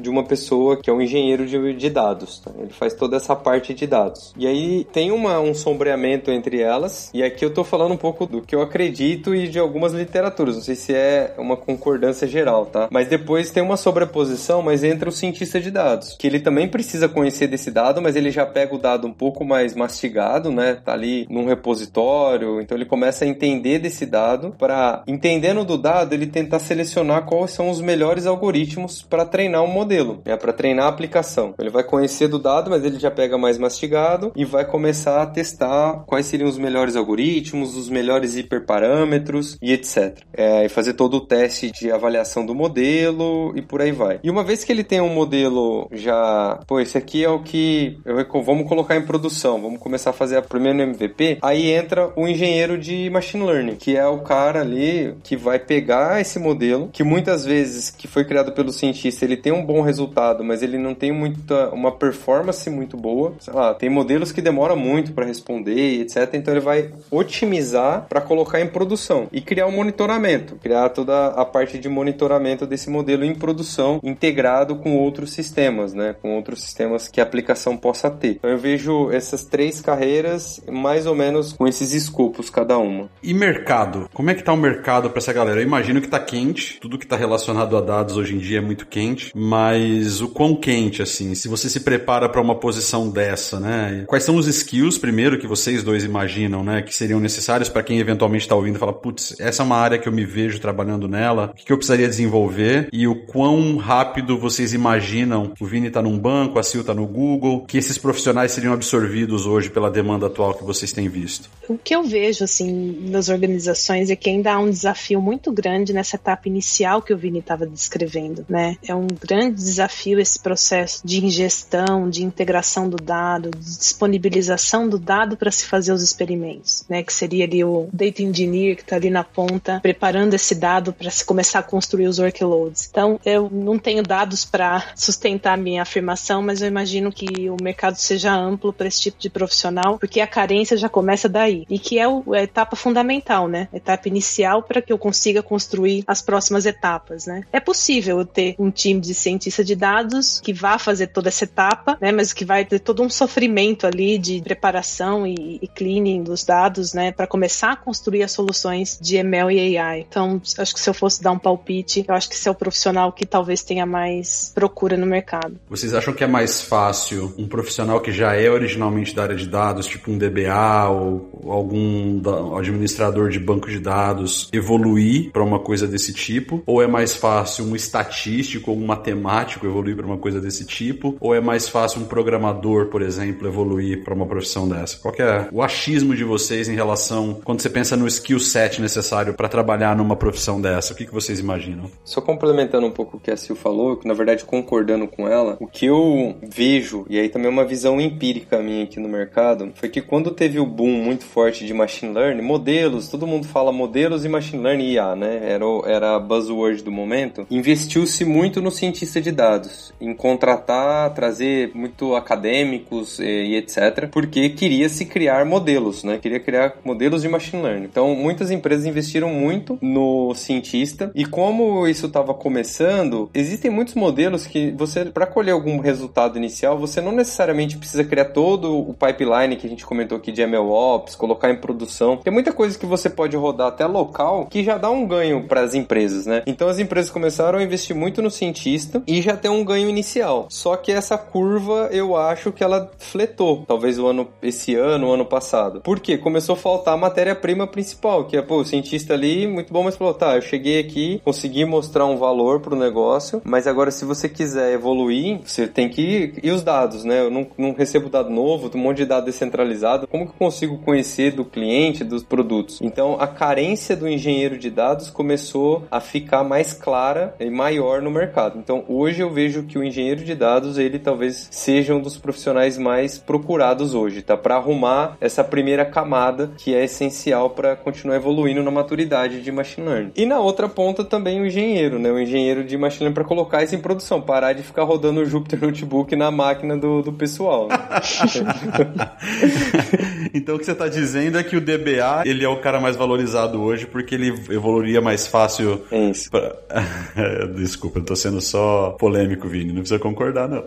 de 0.00 0.08
uma 0.08 0.24
pessoa 0.24 0.76
que 0.76 0.88
é 0.88 0.92
um 0.92 1.00
engenheiro 1.00 1.46
de, 1.46 1.74
de 1.74 1.90
dados. 1.90 2.38
Tá? 2.38 2.50
Ele 2.58 2.72
faz 2.72 2.94
toda 2.94 3.16
essa 3.16 3.34
parte 3.36 3.74
de 3.74 3.86
dados. 3.86 4.32
E 4.36 4.46
aí 4.46 4.84
tem 4.92 5.10
uma, 5.10 5.40
um 5.40 5.54
sombreamento 5.54 6.30
entre 6.30 6.60
elas, 6.60 7.10
e 7.12 7.22
aqui 7.22 7.44
eu 7.44 7.52
tô 7.52 7.64
falando 7.64 7.92
um 7.92 7.96
pouco 7.96 8.26
do 8.26 8.42
que 8.42 8.54
eu 8.54 8.62
acredito 8.62 9.34
e 9.34 9.48
de 9.48 9.58
algumas 9.58 9.92
literaturas. 9.92 10.56
Não 10.56 10.62
sei 10.62 10.74
se 10.74 10.94
é 10.94 11.34
uma 11.38 11.56
concordância 11.56 12.26
geral, 12.26 12.66
tá? 12.66 12.88
Mas 12.90 13.08
depois 13.08 13.50
tem 13.50 13.62
uma 13.62 13.76
sobreposição, 13.76 14.62
mas 14.62 14.84
entre 14.84 15.08
o 15.08 15.12
cientista 15.12 15.60
de 15.60 15.70
dados, 15.70 16.16
que 16.18 16.26
ele 16.26 16.40
também 16.40 16.68
precisa 16.68 17.08
conhecer 17.08 17.46
desse 17.46 17.70
dado, 17.70 18.00
mas 18.00 18.16
ele 18.16 18.30
já 18.30 18.46
pega 18.46 18.74
o 18.74 18.78
dado 18.78 19.06
um 19.06 19.12
pouco 19.12 19.44
mais 19.44 19.74
mastigado, 19.74 20.50
né? 20.50 20.78
Tá 20.84 20.92
ali 20.92 21.26
num 21.28 21.46
repositório, 21.46 22.60
então 22.60 22.76
ele 22.76 22.84
começa 22.84 23.24
a 23.24 23.28
entender 23.28 23.78
desse 23.78 24.06
dado 24.06 24.54
para 24.58 25.02
entendendo 25.06 25.64
do 25.64 25.76
dado, 25.76 26.12
ele 26.12 26.26
tentar 26.26 26.58
selecionar 26.58 27.24
quais 27.26 27.50
são 27.50 27.70
os 27.70 27.80
melhores 27.80 28.26
algoritmos 28.26 29.02
para 29.02 29.24
treinar 29.24 29.39
um 29.48 29.66
modelo, 29.66 30.20
né? 30.24 30.36
Para 30.36 30.52
treinar 30.52 30.86
a 30.86 30.88
aplicação. 30.88 31.54
Ele 31.58 31.70
vai 31.70 31.84
conhecer 31.84 32.28
do 32.28 32.38
dado, 32.38 32.70
mas 32.70 32.84
ele 32.84 32.98
já 32.98 33.10
pega 33.10 33.38
mais 33.38 33.58
mastigado 33.58 34.32
e 34.36 34.44
vai 34.44 34.64
começar 34.64 35.22
a 35.22 35.26
testar 35.26 36.04
quais 36.06 36.26
seriam 36.26 36.48
os 36.48 36.58
melhores 36.58 36.96
algoritmos, 36.96 37.76
os 37.76 37.88
melhores 37.88 38.36
hiperparâmetros 38.36 39.56
e 39.62 39.72
etc. 39.72 40.18
É, 40.32 40.64
e 40.64 40.68
fazer 40.68 40.94
todo 40.94 41.16
o 41.16 41.20
teste 41.20 41.70
de 41.70 41.90
avaliação 41.90 42.44
do 42.44 42.54
modelo 42.54 43.52
e 43.56 43.62
por 43.62 43.80
aí 43.80 43.92
vai. 43.92 44.20
E 44.22 44.30
uma 44.30 44.44
vez 44.44 44.64
que 44.64 44.72
ele 44.72 44.84
tem 44.84 45.00
um 45.00 45.12
modelo 45.12 45.88
já, 45.92 46.60
pô, 46.66 46.80
esse 46.80 46.98
aqui 46.98 47.24
é 47.24 47.28
o 47.28 47.42
que 47.42 47.98
eu 48.04 48.42
vamos 48.42 48.68
colocar 48.68 48.96
em 48.96 49.02
produção, 49.02 49.60
vamos 49.60 49.80
começar 49.80 50.10
a 50.10 50.12
fazer 50.12 50.36
a 50.36 50.42
primeira 50.42 50.82
MVP, 50.82 51.38
aí 51.42 51.70
entra 51.70 52.12
o 52.16 52.26
engenheiro 52.26 52.78
de 52.78 53.08
machine 53.10 53.44
learning, 53.44 53.76
que 53.76 53.96
é 53.96 54.06
o 54.06 54.18
cara 54.20 54.60
ali 54.60 55.14
que 55.22 55.36
vai 55.36 55.58
pegar 55.58 56.20
esse 56.20 56.38
modelo, 56.38 56.88
que 56.92 57.04
muitas 57.04 57.44
vezes 57.44 57.90
que 57.90 58.08
foi 58.08 58.24
criado 58.24 58.52
pelo 58.52 58.72
cientista, 58.72 59.24
ele 59.30 59.36
tem 59.36 59.52
um 59.52 59.64
bom 59.64 59.80
resultado, 59.80 60.42
mas 60.42 60.62
ele 60.62 60.76
não 60.76 60.94
tem 60.94 61.12
muita 61.12 61.70
uma 61.70 61.92
performance 61.92 62.68
muito 62.68 62.96
boa. 62.96 63.34
Sei 63.38 63.54
lá, 63.54 63.74
tem 63.74 63.88
modelos 63.88 64.32
que 64.32 64.42
demoram 64.42 64.76
muito 64.76 65.12
para 65.12 65.24
responder, 65.24 66.00
etc. 66.00 66.34
Então 66.34 66.52
ele 66.52 66.60
vai 66.60 66.90
otimizar 67.10 68.06
para 68.08 68.20
colocar 68.20 68.60
em 68.60 68.66
produção 68.66 69.28
e 69.32 69.40
criar 69.40 69.66
um 69.66 69.72
monitoramento, 69.72 70.56
criar 70.56 70.88
toda 70.90 71.28
a 71.28 71.44
parte 71.44 71.78
de 71.78 71.88
monitoramento 71.88 72.66
desse 72.66 72.90
modelo 72.90 73.24
em 73.24 73.34
produção 73.34 74.00
integrado 74.02 74.76
com 74.76 74.96
outros 74.96 75.32
sistemas, 75.32 75.94
né? 75.94 76.14
Com 76.20 76.34
outros 76.36 76.62
sistemas 76.62 77.08
que 77.08 77.20
a 77.20 77.24
aplicação 77.24 77.76
possa 77.76 78.10
ter. 78.10 78.36
Então 78.36 78.50
eu 78.50 78.58
vejo 78.58 79.10
essas 79.10 79.44
três 79.44 79.80
carreiras 79.80 80.60
mais 80.68 81.06
ou 81.06 81.14
menos 81.14 81.52
com 81.52 81.66
esses 81.66 81.92
escopos 81.92 82.50
cada 82.50 82.78
uma. 82.78 83.08
E 83.22 83.32
mercado? 83.32 84.08
Como 84.12 84.30
é 84.30 84.34
que 84.34 84.42
tá 84.42 84.52
o 84.52 84.56
mercado 84.56 85.10
para 85.10 85.18
essa 85.18 85.32
galera? 85.32 85.60
Eu 85.60 85.64
imagino 85.64 86.00
que 86.00 86.08
tá 86.08 86.18
quente, 86.18 86.78
tudo 86.80 86.98
que 86.98 87.06
tá 87.06 87.16
relacionado 87.16 87.76
a 87.76 87.80
dados 87.80 88.16
hoje 88.16 88.34
em 88.34 88.38
dia 88.38 88.58
é 88.58 88.60
muito 88.60 88.86
quente, 88.86 89.19
mas 89.34 90.20
o 90.20 90.28
quão 90.28 90.54
quente 90.54 91.02
assim? 91.02 91.34
Se 91.34 91.48
você 91.48 91.68
se 91.68 91.80
prepara 91.80 92.28
para 92.28 92.40
uma 92.40 92.54
posição 92.54 93.10
dessa, 93.10 93.58
né? 93.58 94.04
Quais 94.06 94.24
são 94.24 94.36
os 94.36 94.46
skills 94.46 94.98
primeiro 94.98 95.38
que 95.38 95.46
vocês 95.46 95.82
dois 95.82 96.04
imaginam, 96.04 96.62
né, 96.62 96.82
que 96.82 96.94
seriam 96.94 97.20
necessários 97.20 97.68
para 97.68 97.82
quem 97.82 97.98
eventualmente 97.98 98.44
está 98.44 98.54
ouvindo 98.54 98.76
e 98.76 98.78
fala, 98.78 98.92
putz, 98.92 99.34
essa 99.38 99.62
é 99.62 99.66
uma 99.66 99.76
área 99.76 99.98
que 99.98 100.08
eu 100.08 100.12
me 100.12 100.24
vejo 100.24 100.60
trabalhando 100.60 101.08
nela, 101.08 101.52
o 101.52 101.64
que 101.64 101.72
eu 101.72 101.76
precisaria 101.76 102.08
desenvolver 102.08 102.88
e 102.92 103.06
o 103.06 103.14
quão 103.26 103.76
rápido 103.76 104.38
vocês 104.38 104.72
imaginam 104.72 105.52
o 105.60 105.66
Vini 105.66 105.90
tá 105.90 106.02
num 106.02 106.18
banco, 106.18 106.58
a 106.58 106.62
Sil 106.64 106.82
tá 106.84 106.94
no 106.94 107.06
Google, 107.06 107.64
que 107.66 107.78
esses 107.78 107.98
profissionais 107.98 108.52
seriam 108.52 108.72
absorvidos 108.72 109.46
hoje 109.46 109.70
pela 109.70 109.90
demanda 109.90 110.26
atual 110.26 110.54
que 110.54 110.64
vocês 110.64 110.92
têm 110.92 111.08
visto? 111.08 111.50
O 111.68 111.78
que 111.78 111.94
eu 111.94 112.02
vejo, 112.02 112.44
assim, 112.44 113.08
nas 113.08 113.28
organizações 113.28 114.10
é 114.10 114.16
que 114.16 114.28
ainda 114.28 114.52
há 114.52 114.58
um 114.58 114.70
desafio 114.70 115.20
muito 115.20 115.52
grande 115.52 115.92
nessa 115.92 116.16
etapa 116.16 116.48
inicial 116.48 117.02
que 117.02 117.12
o 117.12 117.16
Vini 117.16 117.38
estava 117.38 117.66
descrevendo, 117.66 118.44
né? 118.48 118.76
É 118.86 118.94
um 118.94 119.06
grande 119.12 119.56
desafio 119.56 120.18
esse 120.20 120.38
processo 120.38 121.00
de 121.04 121.24
ingestão, 121.24 122.08
de 122.08 122.24
integração 122.24 122.88
do 122.88 122.96
dado, 122.96 123.50
de 123.50 123.78
disponibilização 123.78 124.88
do 124.88 124.98
dado 124.98 125.36
para 125.36 125.50
se 125.50 125.66
fazer 125.66 125.92
os 125.92 126.02
experimentos, 126.02 126.84
né? 126.88 127.02
Que 127.02 127.12
seria 127.12 127.44
ali 127.44 127.64
o 127.64 127.88
data 127.92 128.22
engineer 128.22 128.76
que 128.76 128.82
está 128.82 128.96
ali 128.96 129.10
na 129.10 129.24
ponta 129.24 129.80
preparando 129.80 130.34
esse 130.34 130.54
dado 130.54 130.92
para 130.92 131.10
se 131.10 131.24
começar 131.24 131.60
a 131.60 131.62
construir 131.62 132.06
os 132.06 132.18
workloads. 132.18 132.88
Então, 132.90 133.18
eu 133.24 133.48
não 133.50 133.78
tenho 133.78 134.02
dados 134.02 134.44
para 134.44 134.92
sustentar 134.94 135.56
minha 135.56 135.82
afirmação, 135.82 136.42
mas 136.42 136.62
eu 136.62 136.68
imagino 136.68 137.12
que 137.12 137.48
o 137.50 137.56
mercado 137.62 137.96
seja 137.96 138.32
amplo 138.34 138.72
para 138.72 138.88
esse 138.88 139.00
tipo 139.00 139.18
de 139.18 139.30
profissional, 139.30 139.98
porque 139.98 140.20
a 140.20 140.26
carência 140.26 140.76
já 140.76 140.88
começa 140.88 141.28
daí 141.28 141.64
e 141.68 141.78
que 141.78 141.98
é 141.98 142.04
a 142.04 142.42
etapa 142.42 142.76
fundamental, 142.76 143.48
né? 143.48 143.68
A 143.72 143.76
etapa 143.76 144.08
inicial 144.08 144.62
para 144.62 144.82
que 144.82 144.92
eu 144.92 144.98
consiga 144.98 145.42
construir 145.42 146.04
as 146.06 146.22
próximas 146.22 146.66
etapas, 146.66 147.26
né? 147.26 147.42
É 147.52 147.60
possível 147.60 148.18
eu 148.18 148.26
ter 148.26 148.54
um 148.58 148.70
time 148.70 148.99
de 149.00 149.14
cientista 149.14 149.64
de 149.64 149.74
dados 149.74 150.40
que 150.40 150.52
vá 150.52 150.78
fazer 150.78 151.08
toda 151.08 151.28
essa 151.28 151.44
etapa, 151.44 151.96
né? 152.00 152.12
Mas 152.12 152.32
que 152.32 152.44
vai 152.44 152.64
ter 152.64 152.80
todo 152.80 153.02
um 153.02 153.10
sofrimento 153.10 153.86
ali 153.86 154.18
de 154.18 154.40
preparação 154.42 155.26
e, 155.26 155.58
e 155.62 155.68
cleaning 155.68 156.22
dos 156.22 156.44
dados, 156.44 156.92
né? 156.92 157.12
Para 157.12 157.26
começar 157.26 157.72
a 157.72 157.76
construir 157.76 158.22
as 158.22 158.32
soluções 158.32 158.98
de 159.00 159.16
ML 159.16 159.54
e 159.54 159.78
AI. 159.78 160.06
Então, 160.08 160.40
acho 160.58 160.74
que 160.74 160.80
se 160.80 160.88
eu 160.88 160.94
fosse 160.94 161.22
dar 161.22 161.32
um 161.32 161.38
palpite, 161.38 162.04
eu 162.06 162.14
acho 162.14 162.28
que 162.28 162.34
esse 162.34 162.48
é 162.48 162.50
o 162.50 162.54
profissional 162.54 163.12
que 163.12 163.26
talvez 163.26 163.62
tenha 163.62 163.86
mais 163.86 164.52
procura 164.54 164.96
no 164.96 165.06
mercado. 165.06 165.58
Vocês 165.68 165.94
acham 165.94 166.12
que 166.12 166.24
é 166.24 166.26
mais 166.26 166.60
fácil 166.60 167.34
um 167.38 167.48
profissional 167.48 168.00
que 168.00 168.12
já 168.12 168.34
é 168.34 168.50
originalmente 168.50 169.14
da 169.14 169.22
área 169.22 169.36
de 169.36 169.46
dados, 169.46 169.86
tipo 169.86 170.10
um 170.10 170.18
DBA 170.18 170.88
ou 170.88 171.50
algum 171.50 172.20
administrador 172.56 173.30
de 173.30 173.38
banco 173.38 173.70
de 173.70 173.78
dados, 173.78 174.48
evoluir 174.52 175.30
para 175.30 175.42
uma 175.42 175.58
coisa 175.58 175.86
desse 175.86 176.12
tipo? 176.12 176.62
Ou 176.66 176.82
é 176.82 176.86
mais 176.86 177.14
fácil 177.14 177.64
um 177.64 177.76
estatístico 177.76 178.70
ou 178.70 178.78
um 178.78 178.89
matemático 178.90 179.66
evoluir 179.66 179.96
para 179.96 180.06
uma 180.06 180.18
coisa 180.18 180.40
desse 180.40 180.64
tipo? 180.64 181.16
Ou 181.20 181.34
é 181.34 181.40
mais 181.40 181.68
fácil 181.68 182.02
um 182.02 182.04
programador, 182.04 182.86
por 182.86 183.02
exemplo, 183.02 183.46
evoluir 183.48 184.04
para 184.04 184.14
uma 184.14 184.26
profissão 184.26 184.68
dessa? 184.68 184.98
Qual 184.98 185.14
é 185.18 185.48
o 185.52 185.62
achismo 185.62 186.14
de 186.14 186.24
vocês 186.24 186.68
em 186.68 186.74
relação 186.74 187.40
quando 187.44 187.60
você 187.60 187.70
pensa 187.70 187.96
no 187.96 188.06
skill 188.06 188.40
set 188.40 188.80
necessário 188.80 189.34
para 189.34 189.48
trabalhar 189.48 189.96
numa 189.96 190.16
profissão 190.16 190.60
dessa? 190.60 190.92
O 190.92 190.96
que, 190.96 191.06
que 191.06 191.12
vocês 191.12 191.38
imaginam? 191.38 191.90
Só 192.04 192.20
complementando 192.20 192.86
um 192.86 192.90
pouco 192.90 193.16
o 193.16 193.20
que 193.20 193.30
a 193.30 193.36
Sil 193.38 193.54
falou, 193.54 193.96
que 193.96 194.08
na 194.08 194.14
verdade 194.14 194.44
concordando 194.44 195.06
com 195.06 195.28
ela, 195.28 195.56
o 195.60 195.66
que 195.66 195.86
eu 195.86 196.36
vejo, 196.42 197.06
e 197.08 197.18
aí 197.18 197.28
também 197.28 197.48
é 197.48 197.50
uma 197.50 197.64
visão 197.64 198.00
empírica 198.00 198.58
minha 198.58 198.84
aqui 198.84 198.98
no 198.98 199.08
mercado, 199.08 199.70
foi 199.74 199.88
que 199.88 200.02
quando 200.02 200.30
teve 200.30 200.58
o 200.58 200.66
boom 200.66 200.92
muito 200.92 201.24
forte 201.24 201.64
de 201.64 201.72
machine 201.72 202.12
learning, 202.12 202.42
modelos, 202.42 203.08
todo 203.08 203.26
mundo 203.26 203.46
fala 203.46 203.72
modelos 203.72 204.24
e 204.24 204.28
machine 204.28 204.62
learning 204.62 204.92
IA, 204.92 205.16
né? 205.16 205.40
Era, 205.42 205.64
era 205.86 206.16
a 206.16 206.18
buzzword 206.18 206.82
do 206.82 206.90
momento. 206.90 207.46
Investiu-se 207.50 208.24
muito 208.24 208.60
no 208.60 208.70
cientista 208.80 209.20
de 209.20 209.30
dados, 209.30 209.92
em 210.00 210.14
contratar, 210.14 211.12
trazer 211.12 211.70
muito 211.74 212.16
acadêmicos 212.16 213.18
e, 213.18 213.24
e 213.24 213.56
etc, 213.56 214.08
porque 214.10 214.48
queria 214.50 214.88
se 214.88 215.04
criar 215.04 215.44
modelos, 215.44 216.02
né? 216.02 216.18
Queria 216.20 216.40
criar 216.40 216.74
modelos 216.82 217.22
de 217.22 217.28
machine 217.28 217.62
learning. 217.62 217.84
Então, 217.84 218.14
muitas 218.14 218.50
empresas 218.50 218.86
investiram 218.86 219.28
muito 219.28 219.78
no 219.82 220.34
cientista 220.34 221.10
e 221.14 221.26
como 221.26 221.86
isso 221.86 222.06
estava 222.06 222.32
começando, 222.32 223.28
existem 223.34 223.70
muitos 223.70 223.94
modelos 223.94 224.46
que 224.46 224.70
você 224.70 225.04
para 225.04 225.26
colher 225.26 225.52
algum 225.52 225.78
resultado 225.78 226.38
inicial, 226.38 226.78
você 226.78 227.00
não 227.00 227.12
necessariamente 227.12 227.76
precisa 227.76 228.04
criar 228.04 228.26
todo 228.26 228.78
o 228.78 228.94
pipeline 228.94 229.56
que 229.56 229.66
a 229.66 229.70
gente 229.70 229.84
comentou 229.84 230.16
aqui 230.16 230.32
de 230.32 230.44
MLOps, 230.46 231.14
colocar 231.14 231.50
em 231.50 231.56
produção. 231.56 232.16
Tem 232.16 232.32
muita 232.32 232.52
coisa 232.52 232.78
que 232.78 232.86
você 232.86 233.10
pode 233.10 233.36
rodar 233.36 233.68
até 233.68 233.84
local 233.84 234.46
que 234.46 234.64
já 234.64 234.78
dá 234.78 234.90
um 234.90 235.06
ganho 235.06 235.44
para 235.44 235.60
as 235.60 235.74
empresas, 235.74 236.24
né? 236.24 236.42
Então 236.46 236.68
as 236.68 236.78
empresas 236.78 237.10
começaram 237.10 237.58
a 237.58 237.62
investir 237.62 237.94
muito 237.94 238.22
no 238.22 238.30
cientista 238.30 238.69
cientista 238.70 239.02
e 239.06 239.20
já 239.20 239.36
tem 239.36 239.50
um 239.50 239.64
ganho 239.64 239.88
inicial. 239.88 240.46
Só 240.48 240.76
que 240.76 240.92
essa 240.92 241.18
curva 241.18 241.88
eu 241.92 242.16
acho 242.16 242.52
que 242.52 242.62
ela 242.62 242.90
fletou, 242.98 243.64
talvez 243.66 243.98
o 243.98 244.06
ano 244.06 244.28
esse 244.42 244.74
ano, 244.74 245.08
o 245.08 245.12
ano 245.12 245.24
passado. 245.24 245.80
Por 245.80 246.00
quê? 246.00 246.16
Começou 246.16 246.54
a 246.54 246.58
faltar 246.58 246.94
a 246.94 246.96
matéria-prima 246.96 247.66
principal, 247.66 248.24
que 248.24 248.36
é, 248.36 248.42
pô, 248.42 248.56
o 248.56 248.64
cientista 248.64 249.14
ali, 249.14 249.46
muito 249.46 249.72
bom, 249.72 249.82
mas 249.82 249.96
falou, 249.96 250.14
tá, 250.14 250.36
eu 250.36 250.42
cheguei 250.42 250.80
aqui, 250.80 251.20
consegui 251.24 251.64
mostrar 251.64 252.06
um 252.06 252.16
valor 252.16 252.60
pro 252.60 252.76
negócio, 252.76 253.40
mas 253.44 253.66
agora 253.66 253.90
se 253.90 254.04
você 254.04 254.28
quiser 254.28 254.72
evoluir, 254.72 255.40
você 255.44 255.66
tem 255.66 255.88
que 255.88 256.34
e 256.42 256.50
os 256.50 256.62
dados, 256.62 257.04
né? 257.04 257.20
Eu 257.20 257.30
não, 257.30 257.46
não 257.56 257.72
recebo 257.72 258.08
dado 258.08 258.30
novo, 258.30 258.70
um 258.74 258.78
monte 258.78 258.98
de 258.98 259.06
dado 259.06 259.24
descentralizado. 259.24 260.06
Como 260.06 260.26
que 260.26 260.32
eu 260.32 260.38
consigo 260.38 260.78
conhecer 260.78 261.32
do 261.32 261.44
cliente, 261.44 262.04
dos 262.04 262.22
produtos? 262.22 262.80
Então, 262.80 263.16
a 263.20 263.26
carência 263.26 263.96
do 263.96 264.08
engenheiro 264.08 264.58
de 264.58 264.70
dados 264.70 265.10
começou 265.10 265.84
a 265.90 266.00
ficar 266.00 266.44
mais 266.44 266.72
clara 266.72 267.34
e 267.38 267.50
maior 267.50 268.02
no 268.02 268.10
mercado. 268.10 268.49
Então, 268.58 268.84
hoje 268.88 269.22
eu 269.22 269.30
vejo 269.30 269.64
que 269.64 269.78
o 269.78 269.84
engenheiro 269.84 270.24
de 270.24 270.34
dados, 270.34 270.78
ele 270.78 270.98
talvez 270.98 271.48
seja 271.50 271.94
um 271.94 272.00
dos 272.00 272.16
profissionais 272.16 272.78
mais 272.78 273.18
procurados 273.18 273.94
hoje, 273.94 274.22
tá? 274.22 274.36
Para 274.36 274.56
arrumar 274.56 275.16
essa 275.20 275.44
primeira 275.44 275.84
camada 275.84 276.52
que 276.56 276.74
é 276.74 276.84
essencial 276.84 277.50
para 277.50 277.76
continuar 277.76 278.16
evoluindo 278.16 278.62
na 278.62 278.70
maturidade 278.70 279.42
de 279.42 279.52
machine 279.52 279.86
learning. 279.86 280.12
E 280.16 280.26
na 280.26 280.40
outra 280.40 280.68
ponta 280.68 281.04
também 281.04 281.40
o 281.40 281.46
engenheiro, 281.46 281.98
né? 281.98 282.10
O 282.10 282.18
engenheiro 282.18 282.64
de 282.64 282.76
machine 282.76 283.04
learning 283.04 283.14
para 283.14 283.24
colocar 283.24 283.62
isso 283.62 283.74
em 283.74 283.80
produção, 283.80 284.20
parar 284.20 284.52
de 284.52 284.62
ficar 284.62 284.84
rodando 284.84 285.20
o 285.20 285.24
Jupyter 285.24 285.60
Notebook 285.60 286.14
na 286.16 286.30
máquina 286.30 286.76
do, 286.76 287.02
do 287.02 287.12
pessoal. 287.12 287.68
Né? 287.68 287.78
então 290.34 290.56
o 290.56 290.58
que 290.58 290.64
você 290.64 290.72
está 290.72 290.88
dizendo 290.88 291.38
é 291.38 291.42
que 291.42 291.56
o 291.56 291.60
DBA 291.60 292.22
ele 292.24 292.44
é 292.44 292.48
o 292.48 292.60
cara 292.60 292.80
mais 292.80 292.96
valorizado 292.96 293.60
hoje 293.60 293.86
porque 293.86 294.14
ele 294.14 294.28
evoluiria 294.50 295.00
mais 295.00 295.26
fácil. 295.26 295.84
É 295.90 296.10
isso. 296.10 296.30
Pra... 296.30 296.56
Desculpa, 297.56 297.98
eu 297.98 298.04
tô 298.04 298.16
sendo 298.16 298.39
só 298.40 298.90
polêmico, 298.98 299.48
Vini. 299.48 299.72
Não 299.72 299.80
precisa 299.80 299.98
concordar, 299.98 300.48
não. 300.48 300.64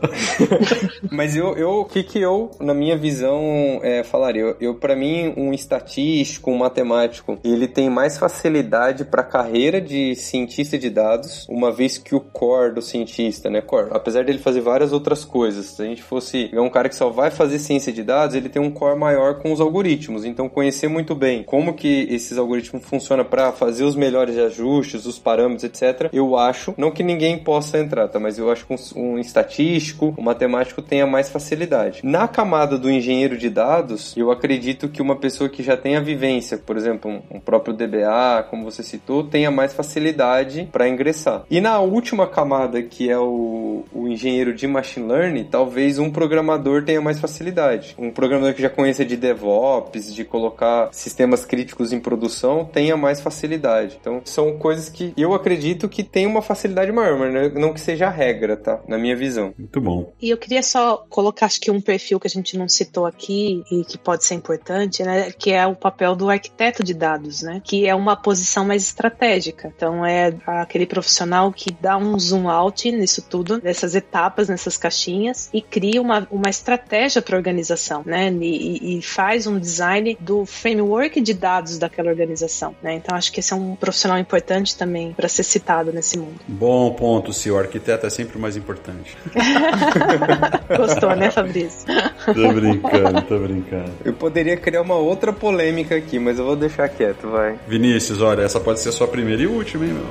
Mas 1.11 1.35
eu, 1.35 1.55
eu, 1.55 1.81
o 1.81 1.85
que 1.85 2.03
que 2.03 2.19
eu, 2.19 2.51
na 2.59 2.73
minha 2.73 2.97
visão, 2.97 3.79
é, 3.83 4.03
falaria? 4.03 4.41
Eu, 4.41 4.57
eu 4.59 4.75
para 4.75 4.95
mim, 4.95 5.33
um 5.37 5.53
estatístico, 5.53 6.51
um 6.51 6.57
matemático, 6.57 7.37
ele 7.43 7.67
tem 7.67 7.89
mais 7.89 8.17
facilidade 8.17 9.05
para 9.05 9.23
carreira 9.23 9.79
de 9.79 10.15
cientista 10.15 10.77
de 10.77 10.89
dados, 10.89 11.45
uma 11.49 11.71
vez 11.71 11.97
que 11.97 12.15
o 12.15 12.19
core 12.19 12.73
do 12.73 12.81
cientista, 12.81 13.49
né, 13.49 13.61
core, 13.61 13.89
apesar 13.91 14.23
dele 14.23 14.39
fazer 14.39 14.61
várias 14.61 14.91
outras 14.91 15.23
coisas, 15.25 15.67
se 15.67 15.81
a 15.81 15.85
gente 15.85 16.03
fosse 16.03 16.51
um 16.53 16.69
cara 16.69 16.89
que 16.89 16.95
só 16.95 17.09
vai 17.09 17.31
fazer 17.31 17.59
ciência 17.59 17.91
de 17.91 18.03
dados, 18.03 18.35
ele 18.35 18.49
tem 18.49 18.61
um 18.61 18.71
core 18.71 18.97
maior 18.97 19.39
com 19.39 19.51
os 19.51 19.61
algoritmos. 19.61 20.25
Então, 20.25 20.49
conhecer 20.49 20.87
muito 20.87 21.15
bem 21.15 21.43
como 21.43 21.73
que 21.73 22.07
esses 22.09 22.37
algoritmos 22.37 22.83
funcionam 22.85 23.25
para 23.25 23.51
fazer 23.51 23.83
os 23.83 23.95
melhores 23.95 24.37
ajustes, 24.37 25.05
os 25.05 25.17
parâmetros, 25.17 25.63
etc. 25.63 26.09
Eu 26.11 26.37
acho, 26.37 26.73
não 26.77 26.91
que 26.91 27.03
ninguém 27.03 27.37
possa 27.37 27.62
entrar, 27.79 28.07
tá? 28.07 28.19
Mas 28.19 28.37
eu 28.37 28.51
acho 28.51 28.65
que 28.65 28.73
um, 28.73 29.01
um 29.01 29.19
estatístico, 29.19 30.13
um 30.17 30.23
matemático 30.23 30.81
tenha 30.81 31.05
mais 31.05 31.29
facilidade. 31.29 32.01
Na 32.03 32.27
camada 32.27 32.77
do 32.77 32.89
engenheiro 32.89 33.37
de 33.37 33.49
dados, 33.49 34.15
eu 34.17 34.31
acredito 34.31 34.89
que 34.89 35.01
uma 35.01 35.15
pessoa 35.15 35.49
que 35.49 35.63
já 35.63 35.77
tem 35.77 35.95
a 35.95 35.99
vivência, 35.99 36.57
por 36.57 36.77
exemplo, 36.77 37.09
um, 37.09 37.37
um 37.37 37.39
próprio 37.39 37.73
DBA, 37.73 38.45
como 38.49 38.63
você 38.63 38.83
citou, 38.83 39.23
tenha 39.23 39.51
mais 39.51 39.73
facilidade 39.73 40.67
para 40.71 40.87
ingressar. 40.87 41.43
E 41.49 41.61
na 41.61 41.79
última 41.79 42.27
camada, 42.27 42.81
que 42.81 43.09
é 43.09 43.17
o, 43.17 43.83
o 43.93 44.07
engenheiro 44.07 44.53
de 44.53 44.67
machine 44.67 45.07
learning, 45.07 45.45
talvez 45.45 45.99
um 45.99 46.09
programador 46.09 46.83
tenha 46.83 47.01
mais 47.01 47.19
facilidade. 47.19 47.95
Um 47.97 48.11
programador 48.11 48.53
que 48.53 48.61
já 48.61 48.69
conheça 48.69 49.05
de 49.05 49.15
DevOps, 49.15 50.13
de 50.13 50.23
colocar 50.23 50.89
sistemas 50.91 51.45
críticos 51.45 51.93
em 51.93 51.99
produção, 51.99 52.65
tenha 52.65 52.97
mais 52.97 53.21
facilidade. 53.21 53.97
Então, 53.99 54.21
são 54.25 54.57
coisas 54.57 54.89
que 54.89 55.13
eu 55.17 55.33
acredito 55.33 55.89
que 55.89 56.03
tem 56.03 56.25
uma 56.25 56.41
facilidade 56.41 56.91
maior, 56.91 57.17
mas 57.17 57.52
não 57.53 57.73
que 57.73 57.81
seja 57.81 58.07
a 58.07 58.09
regra, 58.09 58.57
tá? 58.57 58.79
Na 58.87 58.97
minha 58.97 59.15
visão. 59.15 59.53
Muito 59.57 59.81
bom. 59.81 60.13
E 60.21 60.29
eu 60.29 60.37
queria 60.37 60.63
só 60.63 61.05
colocar, 61.09 61.45
acho 61.45 61.59
que 61.59 61.71
um 61.71 61.81
perfil 61.81 62.19
que 62.19 62.27
a 62.27 62.29
gente 62.29 62.57
não 62.57 62.67
citou 62.67 63.05
aqui 63.05 63.63
e 63.71 63.83
que 63.83 63.97
pode 63.97 64.23
ser 64.25 64.35
importante, 64.35 65.03
né? 65.03 65.31
Que 65.31 65.51
é 65.51 65.65
o 65.65 65.75
papel 65.75 66.15
do 66.15 66.29
arquiteto 66.29 66.83
de 66.83 66.93
dados, 66.93 67.41
né? 67.41 67.61
Que 67.63 67.87
é 67.87 67.95
uma 67.95 68.15
posição 68.15 68.65
mais 68.65 68.83
estratégica. 68.83 69.71
Então, 69.75 70.05
é 70.05 70.33
aquele 70.45 70.85
profissional 70.85 71.51
que 71.51 71.71
dá 71.71 71.97
um 71.97 72.17
zoom 72.19 72.49
out 72.49 72.91
nisso 72.91 73.21
tudo, 73.21 73.59
nessas 73.63 73.95
etapas, 73.95 74.49
nessas 74.49 74.77
caixinhas, 74.77 75.49
e 75.53 75.61
cria 75.61 76.01
uma, 76.01 76.27
uma 76.31 76.49
estratégia 76.49 77.21
para 77.21 77.35
a 77.35 77.39
organização, 77.39 78.03
né? 78.05 78.31
E, 78.31 78.97
e, 78.97 79.01
faz 79.01 79.47
um 79.47 79.59
design 79.59 80.17
do 80.19 80.45
framework 80.45 81.19
de 81.21 81.33
dados 81.33 81.77
daquela 81.77 82.09
organização, 82.09 82.75
né? 82.81 82.93
Então 82.95 83.15
acho 83.15 83.31
que 83.31 83.39
esse 83.39 83.53
é 83.53 83.55
um 83.55 83.75
profissional 83.75 84.17
importante 84.17 84.77
também 84.77 85.13
para 85.13 85.27
ser 85.27 85.43
citado 85.43 85.91
nesse 85.91 86.17
mundo. 86.17 86.39
Bom 86.47 86.91
ponto, 86.93 87.33
se 87.43 87.51
o 87.51 87.57
arquiteto 87.57 88.07
é 88.07 88.09
sempre 88.09 88.37
o 88.37 88.39
mais 88.39 88.55
importante. 88.55 89.17
Gostou, 90.77 91.13
né, 91.13 91.29
Fabrício? 91.29 91.85
tô 92.25 92.53
brincando, 92.53 93.21
tô 93.23 93.37
brincando. 93.37 93.91
Eu 94.05 94.13
poderia 94.13 94.55
criar 94.55 94.81
uma 94.81 94.95
outra 94.95 95.33
polêmica 95.33 95.93
aqui, 95.93 96.17
mas 96.19 96.39
eu 96.39 96.45
vou 96.45 96.55
deixar 96.55 96.87
quieto, 96.87 97.29
vai. 97.29 97.59
Vinícius, 97.67 98.21
olha, 98.21 98.43
essa 98.43 98.61
pode 98.61 98.79
ser 98.79 98.87
a 98.89 98.93
sua 98.93 99.09
primeira 99.09 99.41
e 99.41 99.47
última, 99.47 99.83
hein, 99.83 99.91
meu? 99.91 100.05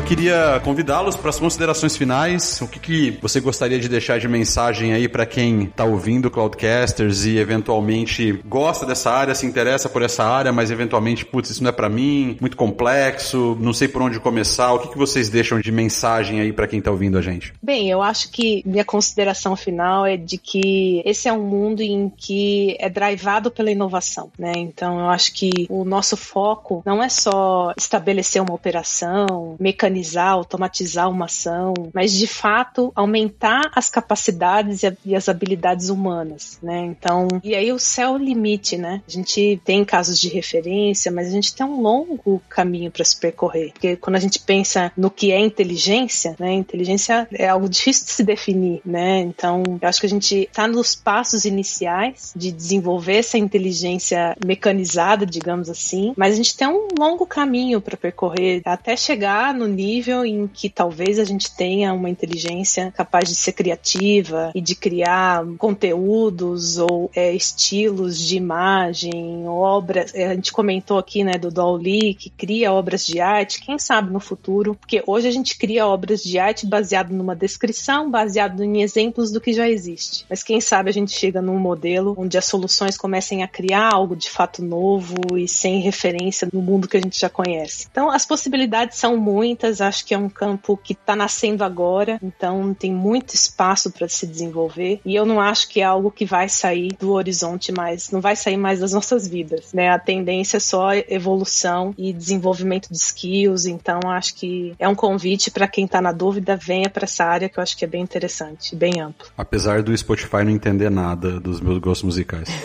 queria 0.05 0.61
convidá-los 0.63 1.15
para 1.15 1.31
as 1.31 1.39
considerações 1.39 1.97
finais. 1.97 2.61
O 2.61 2.67
que, 2.67 2.79
que 2.79 3.17
você 3.21 3.39
gostaria 3.39 3.79
de 3.79 3.89
deixar 3.89 4.19
de 4.19 4.27
mensagem 4.27 4.93
aí 4.93 5.09
para 5.09 5.25
quem 5.25 5.63
está 5.63 5.83
ouvindo 5.83 6.29
Cloudcasters 6.29 7.25
e 7.25 7.37
eventualmente 7.37 8.39
gosta 8.45 8.85
dessa 8.85 9.09
área, 9.09 9.33
se 9.33 9.47
interessa 9.47 9.89
por 9.89 10.03
essa 10.03 10.23
área, 10.23 10.51
mas 10.51 10.69
eventualmente, 10.69 11.25
putz, 11.25 11.49
isso 11.49 11.63
não 11.63 11.69
é 11.69 11.73
para 11.73 11.89
mim, 11.89 12.37
muito 12.39 12.55
complexo, 12.55 13.57
não 13.59 13.73
sei 13.73 13.87
por 13.87 14.03
onde 14.03 14.19
começar. 14.19 14.73
O 14.73 14.79
que, 14.79 14.89
que 14.89 14.97
vocês 14.97 15.27
deixam 15.27 15.59
de 15.59 15.71
mensagem 15.71 16.39
aí 16.39 16.53
para 16.53 16.67
quem 16.67 16.77
está 16.77 16.91
ouvindo 16.91 17.17
a 17.17 17.21
gente? 17.21 17.51
Bem, 17.61 17.89
eu 17.89 18.03
acho 18.03 18.29
que 18.29 18.61
minha 18.63 18.85
consideração 18.85 19.55
final 19.55 20.05
é 20.05 20.15
de 20.15 20.37
que 20.37 21.01
esse 21.03 21.27
é 21.27 21.33
um 21.33 21.41
mundo 21.41 21.81
em 21.81 22.11
que 22.15 22.77
é 22.79 22.89
drivado 22.89 23.49
pela 23.49 23.71
inovação, 23.71 24.31
né? 24.37 24.53
Então 24.55 24.99
eu 24.99 25.09
acho 25.09 25.33
que 25.33 25.65
o 25.67 25.83
nosso 25.83 26.15
foco 26.15 26.83
não 26.85 27.01
é 27.01 27.09
só 27.09 27.73
estabelecer 27.75 28.39
uma 28.39 28.53
operação, 28.53 29.55
mecanismo 29.59 29.94
mecanizar, 29.95 30.31
automatizar 30.31 31.09
uma 31.09 31.25
ação, 31.25 31.73
mas 31.93 32.13
de 32.13 32.27
fato 32.27 32.91
aumentar 32.95 33.71
as 33.73 33.89
capacidades 33.89 34.81
e, 35.05 35.15
as 35.15 35.29
habilidades 35.29 35.89
humanas, 35.89 36.59
né? 36.61 36.79
Então, 36.85 37.27
e 37.43 37.55
aí 37.55 37.71
o 37.71 37.79
céu 37.79 38.05
é 38.05 38.11
o 38.11 38.17
limite, 38.17 38.77
né? 38.77 39.01
A 39.07 39.11
gente 39.11 39.59
tem 39.63 39.83
casos 39.85 40.19
de 40.19 40.27
referência, 40.27 41.11
mas 41.11 41.27
a 41.27 41.31
gente 41.31 41.55
tem 41.55 41.65
um 41.65 41.81
longo 41.81 42.41
caminho 42.49 42.91
para 42.91 43.03
se 43.03 43.17
percorrer, 43.17 43.71
porque 43.71 43.95
quando 43.95 44.17
a 44.17 44.19
gente 44.19 44.39
pensa 44.39 44.91
no 44.97 45.09
que 45.09 45.31
é 45.31 45.39
inteligência, 45.39 46.35
né? 46.37 46.53
Inteligência 46.53 47.27
é 47.33 47.47
algo 47.47 47.69
difícil 47.69 48.05
de 48.05 48.11
se 48.11 48.23
definir, 48.23 48.81
né? 48.85 49.21
Então, 49.21 49.63
eu 49.81 49.87
acho 49.87 49.99
que 49.99 50.05
a 50.05 50.09
gente 50.09 50.41
está 50.41 50.67
nos 50.67 50.95
passos 50.95 51.45
iniciais 51.45 52.33
de 52.35 52.51
desenvolver 52.51 53.17
essa 53.17 53.37
inteligência 53.37 54.35
mecanizada, 54.45 55.25
digamos 55.25 55.69
assim, 55.69 56.13
mas 56.17 56.33
a 56.33 56.37
gente 56.37 56.55
tem 56.55 56.67
um 56.67 56.87
longo 56.97 57.25
caminho 57.25 57.81
para 57.81 57.97
percorrer 57.97 58.61
até 58.65 58.95
chegar 58.95 59.53
no 59.53 59.67
nível 59.67 59.84
em 59.85 60.47
que 60.47 60.69
talvez 60.69 61.19
a 61.19 61.23
gente 61.23 61.55
tenha 61.55 61.93
uma 61.93 62.09
inteligência 62.09 62.91
capaz 62.95 63.29
de 63.29 63.35
ser 63.35 63.53
criativa 63.53 64.51
e 64.53 64.61
de 64.61 64.75
criar 64.75 65.45
conteúdos 65.57 66.77
ou 66.77 67.09
é, 67.15 67.33
estilos 67.33 68.19
de 68.19 68.37
imagem, 68.37 69.47
obras. 69.47 70.13
É, 70.13 70.27
a 70.27 70.33
gente 70.33 70.51
comentou 70.51 70.97
aqui, 70.97 71.23
né, 71.23 71.33
do 71.33 71.51
Dolly, 71.51 72.13
que 72.13 72.29
cria 72.29 72.71
obras 72.71 73.05
de 73.05 73.19
arte. 73.19 73.61
Quem 73.61 73.77
sabe 73.77 74.11
no 74.11 74.19
futuro? 74.19 74.75
Porque 74.75 75.03
hoje 75.05 75.27
a 75.27 75.31
gente 75.31 75.57
cria 75.57 75.87
obras 75.87 76.21
de 76.21 76.37
arte 76.39 76.65
baseado 76.65 77.11
numa 77.11 77.35
descrição, 77.35 78.09
baseado 78.09 78.63
em 78.63 78.81
exemplos 78.81 79.31
do 79.31 79.41
que 79.41 79.53
já 79.53 79.69
existe. 79.69 80.25
Mas 80.29 80.43
quem 80.43 80.59
sabe 80.61 80.89
a 80.89 80.93
gente 80.93 81.11
chega 81.11 81.41
num 81.41 81.59
modelo 81.59 82.15
onde 82.17 82.37
as 82.37 82.45
soluções 82.45 82.97
comecem 82.97 83.43
a 83.43 83.47
criar 83.47 83.93
algo 83.93 84.15
de 84.15 84.29
fato 84.29 84.63
novo 84.63 85.15
e 85.37 85.47
sem 85.47 85.79
referência 85.79 86.47
no 86.51 86.61
mundo 86.61 86.87
que 86.87 86.97
a 86.97 87.01
gente 87.01 87.19
já 87.19 87.29
conhece. 87.29 87.87
Então, 87.89 88.09
as 88.09 88.25
possibilidades 88.25 88.97
são 88.97 89.17
muitas 89.17 89.74
acho 89.81 90.05
que 90.05 90.13
é 90.13 90.17
um 90.17 90.29
campo 90.29 90.77
que 90.77 90.93
está 90.93 91.15
nascendo 91.15 91.63
agora, 91.63 92.19
então 92.21 92.73
tem 92.73 92.91
muito 92.91 93.33
espaço 93.33 93.91
para 93.91 94.07
se 94.07 94.25
desenvolver. 94.27 94.99
E 95.05 95.15
eu 95.15 95.25
não 95.25 95.39
acho 95.39 95.69
que 95.69 95.81
é 95.81 95.83
algo 95.83 96.11
que 96.11 96.25
vai 96.25 96.49
sair 96.49 96.95
do 96.99 97.11
horizonte 97.11 97.71
mais, 97.71 98.11
não 98.11 98.21
vai 98.21 98.35
sair 98.35 98.57
mais 98.57 98.79
das 98.79 98.93
nossas 98.95 99.27
vidas, 99.27 99.73
né? 99.73 99.89
A 99.89 99.99
tendência 99.99 100.57
é 100.57 100.59
só 100.59 100.93
evolução 100.93 101.93
e 101.97 102.11
desenvolvimento 102.13 102.89
de 102.89 102.97
skills. 102.97 103.65
Então 103.65 103.99
acho 104.07 104.35
que 104.35 104.73
é 104.79 104.87
um 104.87 104.95
convite 104.95 105.51
para 105.51 105.67
quem 105.67 105.85
está 105.85 106.01
na 106.01 106.11
dúvida, 106.11 106.55
venha 106.55 106.89
para 106.89 107.05
essa 107.05 107.25
área 107.25 107.49
que 107.49 107.59
eu 107.59 107.63
acho 107.63 107.77
que 107.77 107.85
é 107.85 107.87
bem 107.87 108.01
interessante, 108.01 108.75
bem 108.75 108.99
amplo. 108.99 109.27
Apesar 109.37 109.81
do 109.81 109.95
Spotify 109.95 110.43
não 110.43 110.51
entender 110.51 110.89
nada 110.89 111.39
dos 111.39 111.59
meus 111.61 111.79
gostos 111.79 112.03
musicais. 112.03 112.49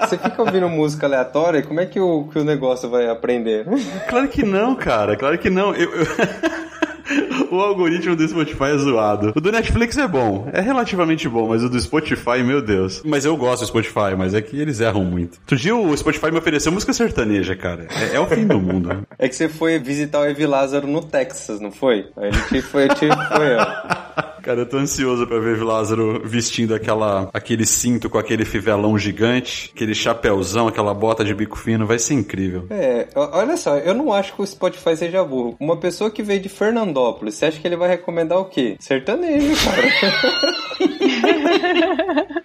Você 0.00 0.16
fica 0.16 0.42
ouvindo 0.42 0.68
música 0.68 1.06
aleatória, 1.06 1.62
como 1.62 1.80
é 1.80 1.86
que 1.86 2.00
o, 2.00 2.24
que 2.24 2.38
o 2.38 2.44
negócio 2.44 2.88
vai 2.88 3.08
aprender? 3.08 3.66
Claro 4.08 4.28
que 4.28 4.42
não, 4.42 4.74
cara 4.74 5.07
cara. 5.08 5.16
Claro 5.16 5.38
que 5.38 5.50
não. 5.50 5.74
Eu, 5.74 5.90
eu... 5.92 6.06
o 7.50 7.60
algoritmo 7.60 8.14
do 8.14 8.28
Spotify 8.28 8.64
é 8.74 8.78
zoado. 8.78 9.32
O 9.34 9.40
do 9.40 9.50
Netflix 9.50 9.96
é 9.96 10.06
bom, 10.06 10.48
é 10.52 10.60
relativamente 10.60 11.28
bom, 11.28 11.48
mas 11.48 11.62
o 11.62 11.68
do 11.68 11.80
Spotify, 11.80 12.42
meu 12.44 12.60
Deus. 12.60 13.02
Mas 13.04 13.24
eu 13.24 13.36
gosto 13.36 13.62
do 13.62 13.66
Spotify, 13.66 14.14
mas 14.16 14.34
é 14.34 14.42
que 14.42 14.60
eles 14.60 14.80
erram 14.80 15.04
muito. 15.04 15.38
Outro 15.38 15.56
dia 15.56 15.74
o 15.74 15.96
Spotify 15.96 16.30
me 16.30 16.38
ofereceu 16.38 16.72
música 16.72 16.92
sertaneja, 16.92 17.56
cara. 17.56 17.86
É, 17.90 18.16
é 18.16 18.20
o 18.20 18.26
fim 18.26 18.46
do 18.46 18.60
mundo. 18.60 19.06
É 19.18 19.28
que 19.28 19.34
você 19.34 19.48
foi 19.48 19.78
visitar 19.78 20.20
o 20.20 20.26
Evi 20.26 20.46
Lázaro 20.46 20.86
no 20.86 21.02
Texas, 21.02 21.60
não 21.60 21.70
foi? 21.70 22.06
Ele 22.16 22.40
te 22.48 22.62
foi, 22.62 22.88
te 22.88 23.06
foi, 23.06 23.56
ó. 23.56 23.97
Cara, 24.42 24.60
eu 24.60 24.66
tô 24.66 24.76
ansioso 24.78 25.26
pra 25.26 25.38
ver 25.38 25.60
o 25.60 25.64
Lázaro 25.64 26.22
vestindo 26.24 26.74
aquela, 26.74 27.28
aquele 27.32 27.66
cinto 27.66 28.08
com 28.08 28.18
aquele 28.18 28.44
fivelão 28.44 28.98
gigante, 28.98 29.70
aquele 29.74 29.94
chapéuzão, 29.94 30.68
aquela 30.68 30.94
bota 30.94 31.24
de 31.24 31.34
bico 31.34 31.58
fino, 31.58 31.86
vai 31.86 31.98
ser 31.98 32.14
incrível. 32.14 32.66
É, 32.70 33.08
olha 33.14 33.56
só, 33.56 33.76
eu 33.78 33.94
não 33.94 34.12
acho 34.12 34.34
que 34.34 34.42
o 34.42 34.46
Spotify 34.46 34.96
seja 34.96 35.24
burro. 35.24 35.56
Uma 35.60 35.76
pessoa 35.76 36.10
que 36.10 36.22
veio 36.22 36.40
de 36.40 36.48
Fernandópolis, 36.48 37.34
você 37.34 37.46
acha 37.46 37.60
que 37.60 37.66
ele 37.66 37.76
vai 37.76 37.88
recomendar 37.88 38.38
o 38.38 38.46
quê? 38.46 38.76
Sertanejo, 38.78 39.54
cara. 39.64 39.88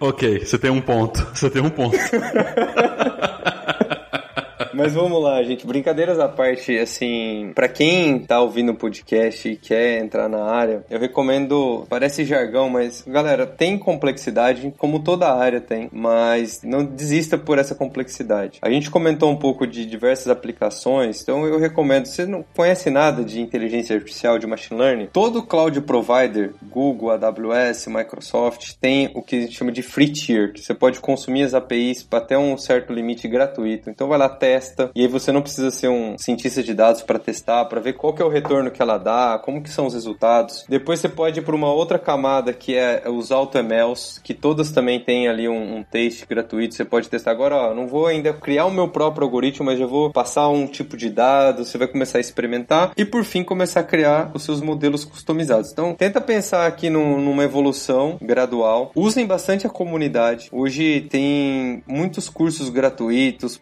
ok, 0.00 0.44
você 0.44 0.58
tem 0.58 0.70
um 0.70 0.80
ponto. 0.80 1.26
Você 1.34 1.50
tem 1.50 1.62
um 1.62 1.70
ponto. 1.70 1.96
Mas 4.74 4.92
vamos 4.92 5.22
lá, 5.22 5.42
gente. 5.42 5.66
Brincadeiras 5.66 6.18
à 6.18 6.28
parte, 6.28 6.76
assim, 6.76 7.52
para 7.54 7.68
quem 7.68 8.18
tá 8.18 8.40
ouvindo 8.40 8.72
o 8.72 8.74
podcast 8.74 9.48
e 9.48 9.56
quer 9.56 10.02
entrar 10.02 10.28
na 10.28 10.44
área, 10.44 10.84
eu 10.90 10.98
recomendo. 10.98 11.86
Parece 11.88 12.24
jargão, 12.24 12.68
mas 12.68 13.04
galera, 13.06 13.46
tem 13.46 13.78
complexidade, 13.78 14.74
como 14.76 14.98
toda 14.98 15.32
área 15.32 15.60
tem, 15.60 15.88
mas 15.92 16.60
não 16.62 16.84
desista 16.84 17.38
por 17.38 17.58
essa 17.58 17.74
complexidade. 17.74 18.58
A 18.60 18.70
gente 18.70 18.90
comentou 18.90 19.30
um 19.30 19.36
pouco 19.36 19.66
de 19.66 19.86
diversas 19.86 20.28
aplicações, 20.28 21.22
então 21.22 21.46
eu 21.46 21.58
recomendo. 21.58 22.06
Você 22.06 22.26
não 22.26 22.44
conhece 22.54 22.90
nada 22.90 23.24
de 23.24 23.40
inteligência 23.40 23.94
artificial, 23.94 24.38
de 24.38 24.46
machine 24.46 24.80
learning? 24.80 25.08
Todo 25.12 25.42
cloud 25.42 25.80
provider, 25.82 26.54
Google, 26.62 27.10
AWS, 27.10 27.86
Microsoft, 27.86 28.72
tem 28.80 29.10
o 29.14 29.22
que 29.22 29.36
a 29.36 29.40
gente 29.42 29.56
chama 29.56 29.70
de 29.70 29.82
free 29.82 30.10
tier, 30.10 30.52
que 30.52 30.60
você 30.60 30.74
pode 30.74 30.98
consumir 31.00 31.44
as 31.44 31.54
APIs 31.54 32.06
até 32.10 32.36
um 32.36 32.56
certo 32.58 32.92
limite 32.92 33.28
gratuito. 33.28 33.88
Então 33.88 34.08
vai 34.08 34.18
lá, 34.18 34.28
testa 34.28 34.63
testa, 34.64 34.90
e 34.94 35.02
aí 35.02 35.08
você 35.08 35.30
não 35.30 35.42
precisa 35.42 35.70
ser 35.70 35.88
um 35.88 36.16
cientista 36.18 36.62
de 36.62 36.72
dados 36.72 37.02
para 37.02 37.18
testar, 37.18 37.66
para 37.66 37.80
ver 37.80 37.94
qual 37.94 38.14
que 38.14 38.22
é 38.22 38.24
o 38.24 38.28
retorno 38.28 38.70
que 38.70 38.80
ela 38.80 38.98
dá, 38.98 39.40
como 39.42 39.62
que 39.62 39.70
são 39.70 39.86
os 39.86 39.94
resultados. 39.94 40.64
Depois 40.68 41.00
você 41.00 41.08
pode 41.08 41.40
ir 41.40 41.42
para 41.42 41.54
uma 41.54 41.72
outra 41.72 41.98
camada 41.98 42.52
que 42.52 42.74
é 42.74 43.04
os 43.06 43.30
AutoMLs, 43.30 44.20
que 44.22 44.32
todas 44.32 44.70
também 44.70 45.00
têm 45.00 45.28
ali 45.28 45.48
um, 45.48 45.78
um 45.78 45.82
teste 45.82 46.26
gratuito, 46.26 46.74
você 46.74 46.84
pode 46.84 47.08
testar. 47.08 47.30
Agora, 47.30 47.56
ó, 47.56 47.74
não 47.74 47.86
vou 47.86 48.06
ainda 48.06 48.32
criar 48.32 48.66
o 48.66 48.70
meu 48.70 48.88
próprio 48.88 49.24
algoritmo, 49.24 49.66
mas 49.66 49.78
já 49.78 49.86
vou 49.86 50.10
passar 50.10 50.48
um 50.48 50.66
tipo 50.66 50.96
de 50.96 51.10
dado, 51.10 51.64
você 51.64 51.76
vai 51.76 51.88
começar 51.88 52.18
a 52.18 52.20
experimentar 52.20 52.92
e 52.96 53.04
por 53.04 53.24
fim 53.24 53.42
começar 53.42 53.80
a 53.80 53.84
criar 53.84 54.30
os 54.34 54.42
seus 54.42 54.60
modelos 54.60 55.04
customizados. 55.04 55.72
Então, 55.72 55.94
tenta 55.94 56.20
pensar 56.20 56.66
aqui 56.66 56.88
numa 56.88 57.44
evolução 57.44 58.16
gradual. 58.20 58.92
Usem 58.94 59.26
bastante 59.26 59.66
a 59.66 59.70
comunidade. 59.70 60.48
Hoje 60.52 61.02
tem 61.10 61.82
muitos 61.86 62.28
cursos 62.28 62.68
gratuitos, 62.68 63.56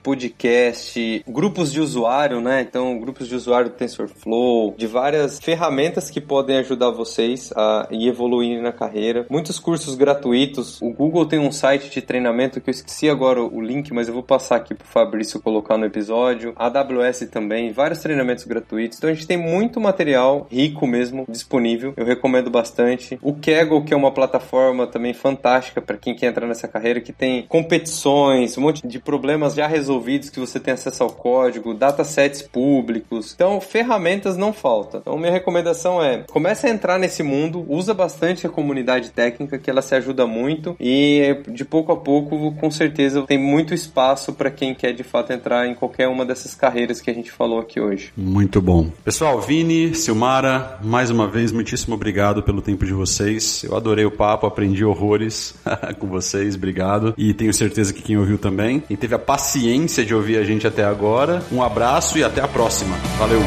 grupos 1.27 1.73
de 1.73 1.81
usuário, 1.81 2.41
né? 2.41 2.61
Então, 2.63 2.99
grupos 2.99 3.29
de 3.29 3.35
usuário 3.35 3.71
do 3.71 3.77
TensorFlow, 3.77 4.75
de 4.77 4.87
várias 4.87 5.39
ferramentas 5.39 6.11
que 6.11 6.21
podem 6.21 6.59
ajudar 6.59 6.91
vocês 6.91 7.53
a 7.57 7.87
ir 7.91 8.09
evoluir 8.09 8.61
na 8.61 8.73
carreira. 8.73 9.27
Muitos 9.31 9.59
cursos 9.59 9.95
gratuitos. 9.95 10.81
O 10.81 10.91
Google 10.91 11.27
tem 11.27 11.39
um 11.39 11.53
site 11.53 11.91
de 11.91 12.03
treinamento 12.03 12.61
que 12.61 12.71
eu 12.71 12.73
esqueci 12.73 13.09
agora 13.09 13.43
o 13.43 13.61
link, 13.61 13.93
mas 13.93 14.09
eu 14.09 14.15
vou 14.15 14.23
passar 14.23 14.57
aqui 14.57 14.75
pro 14.75 14.87
Fabrício 14.87 15.41
colocar 15.41 15.77
no 15.77 15.87
episódio. 15.87 16.53
A 16.57 16.67
AWS 16.67 17.29
também, 17.31 17.73
vários 17.73 18.01
treinamentos 18.01 18.45
gratuitos. 18.45 18.99
Então, 18.99 19.11
a 19.11 19.15
gente 19.15 19.27
tem 19.27 19.37
muito 19.37 19.81
material 19.81 20.47
rico 20.51 20.87
mesmo 20.87 21.25
disponível. 21.29 21.95
Eu 21.97 22.05
recomendo 22.05 22.51
bastante. 22.51 23.19
O 23.23 23.35
Kaggle, 23.35 23.85
que 23.85 23.95
é 23.95 23.97
uma 23.97 24.11
plataforma 24.11 24.87
também 24.87 25.13
fantástica 25.13 25.81
para 25.81 25.97
quem 25.97 26.15
quer 26.15 26.27
entrar 26.27 26.47
nessa 26.47 26.69
carreira, 26.69 27.01
que 27.01 27.13
tem 27.13 27.43
competições, 27.49 28.57
um 28.57 28.63
monte 28.63 28.87
de 28.87 28.99
problemas 28.99 29.55
já 29.55 29.67
resolvidos 29.67 30.31
que 30.31 30.41
você 30.41 30.59
tem 30.59 30.75
acesso 30.83 31.03
ao 31.03 31.11
código, 31.11 31.75
datasets 31.75 32.43
públicos. 32.43 33.33
Então, 33.35 33.61
ferramentas 33.61 34.37
não 34.37 34.53
faltam. 34.53 35.01
Então, 35.01 35.19
minha 35.19 35.33
recomendação 35.33 36.03
é: 36.03 36.25
comece 36.31 36.67
a 36.67 36.71
entrar 36.71 36.99
nesse 36.99 37.23
mundo, 37.23 37.65
usa 37.69 37.95
bastante 37.95 38.47
a 38.47 38.51
comunidade 38.51 39.11
técnica, 39.11 39.59
que 39.59 39.71
ela 39.71 39.83
se 39.83 39.95
ajuda 39.95 40.27
muito 40.27 40.77
e 40.81 41.37
de 41.49 41.65
pouco 41.65 41.93
a 41.93 41.97
pouco, 41.97 42.53
com 42.53 42.71
certeza, 42.71 43.23
tem 43.23 43.39
muito 43.39 43.75
espaço 43.75 44.33
para 44.33 44.51
quem 44.51 44.75
quer 44.75 44.93
de 44.93 45.03
fato 45.03 45.33
entrar 45.33 45.67
em 45.67 45.75
qualquer 45.75 46.09
uma 46.09 46.25
dessas 46.25 46.55
carreiras 46.55 47.01
que 47.01 47.11
a 47.11 47.15
gente 47.15 47.31
falou 47.31 47.61
aqui 47.61 47.81
hoje. 47.81 48.13
Muito 48.17 48.61
bom. 48.61 48.91
Pessoal, 49.05 49.41
Vini, 49.41 49.95
Silmara, 49.95 50.79
mais 50.83 51.11
uma 51.11 51.27
vez, 51.29 51.53
muitíssimo 51.53 51.95
obrigado 51.95 52.43
pelo 52.43 52.61
tempo 52.61 52.85
de 52.85 52.93
vocês. 52.93 53.63
Eu 53.65 53.77
adorei 53.77 54.05
o 54.05 54.11
papo, 54.11 54.47
aprendi 54.47 54.85
horrores 54.85 55.55
com 55.99 56.07
vocês, 56.07 56.55
obrigado. 56.55 57.15
E 57.17 57.33
tenho 57.35 57.53
certeza 57.53 57.93
que 57.93 58.03
quem 58.03 58.17
ouviu 58.17 58.39
também. 58.39 58.81
Quem 58.81 58.97
teve 58.97 59.15
a 59.15 59.19
paciência 59.19 60.05
de 60.05 60.15
ouvir 60.15 60.39
a 60.39 60.45
gente 60.45 60.67
até 60.73 60.85
agora. 60.85 61.43
Um 61.53 61.63
abraço 61.63 62.17
e 62.19 62.25
até 62.25 62.41
a 62.41 62.49
próxima. 62.49 62.97
Valeu! 63.19 63.41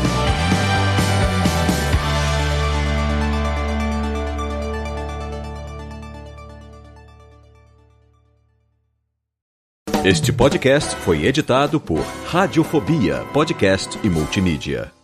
Este 10.03 10.32
podcast 10.32 10.95
foi 10.97 11.26
editado 11.26 11.82
por 11.82 11.99
Radiofobia, 12.28 13.26
podcast 13.34 13.97
e 14.03 14.09
multimídia. 14.09 14.94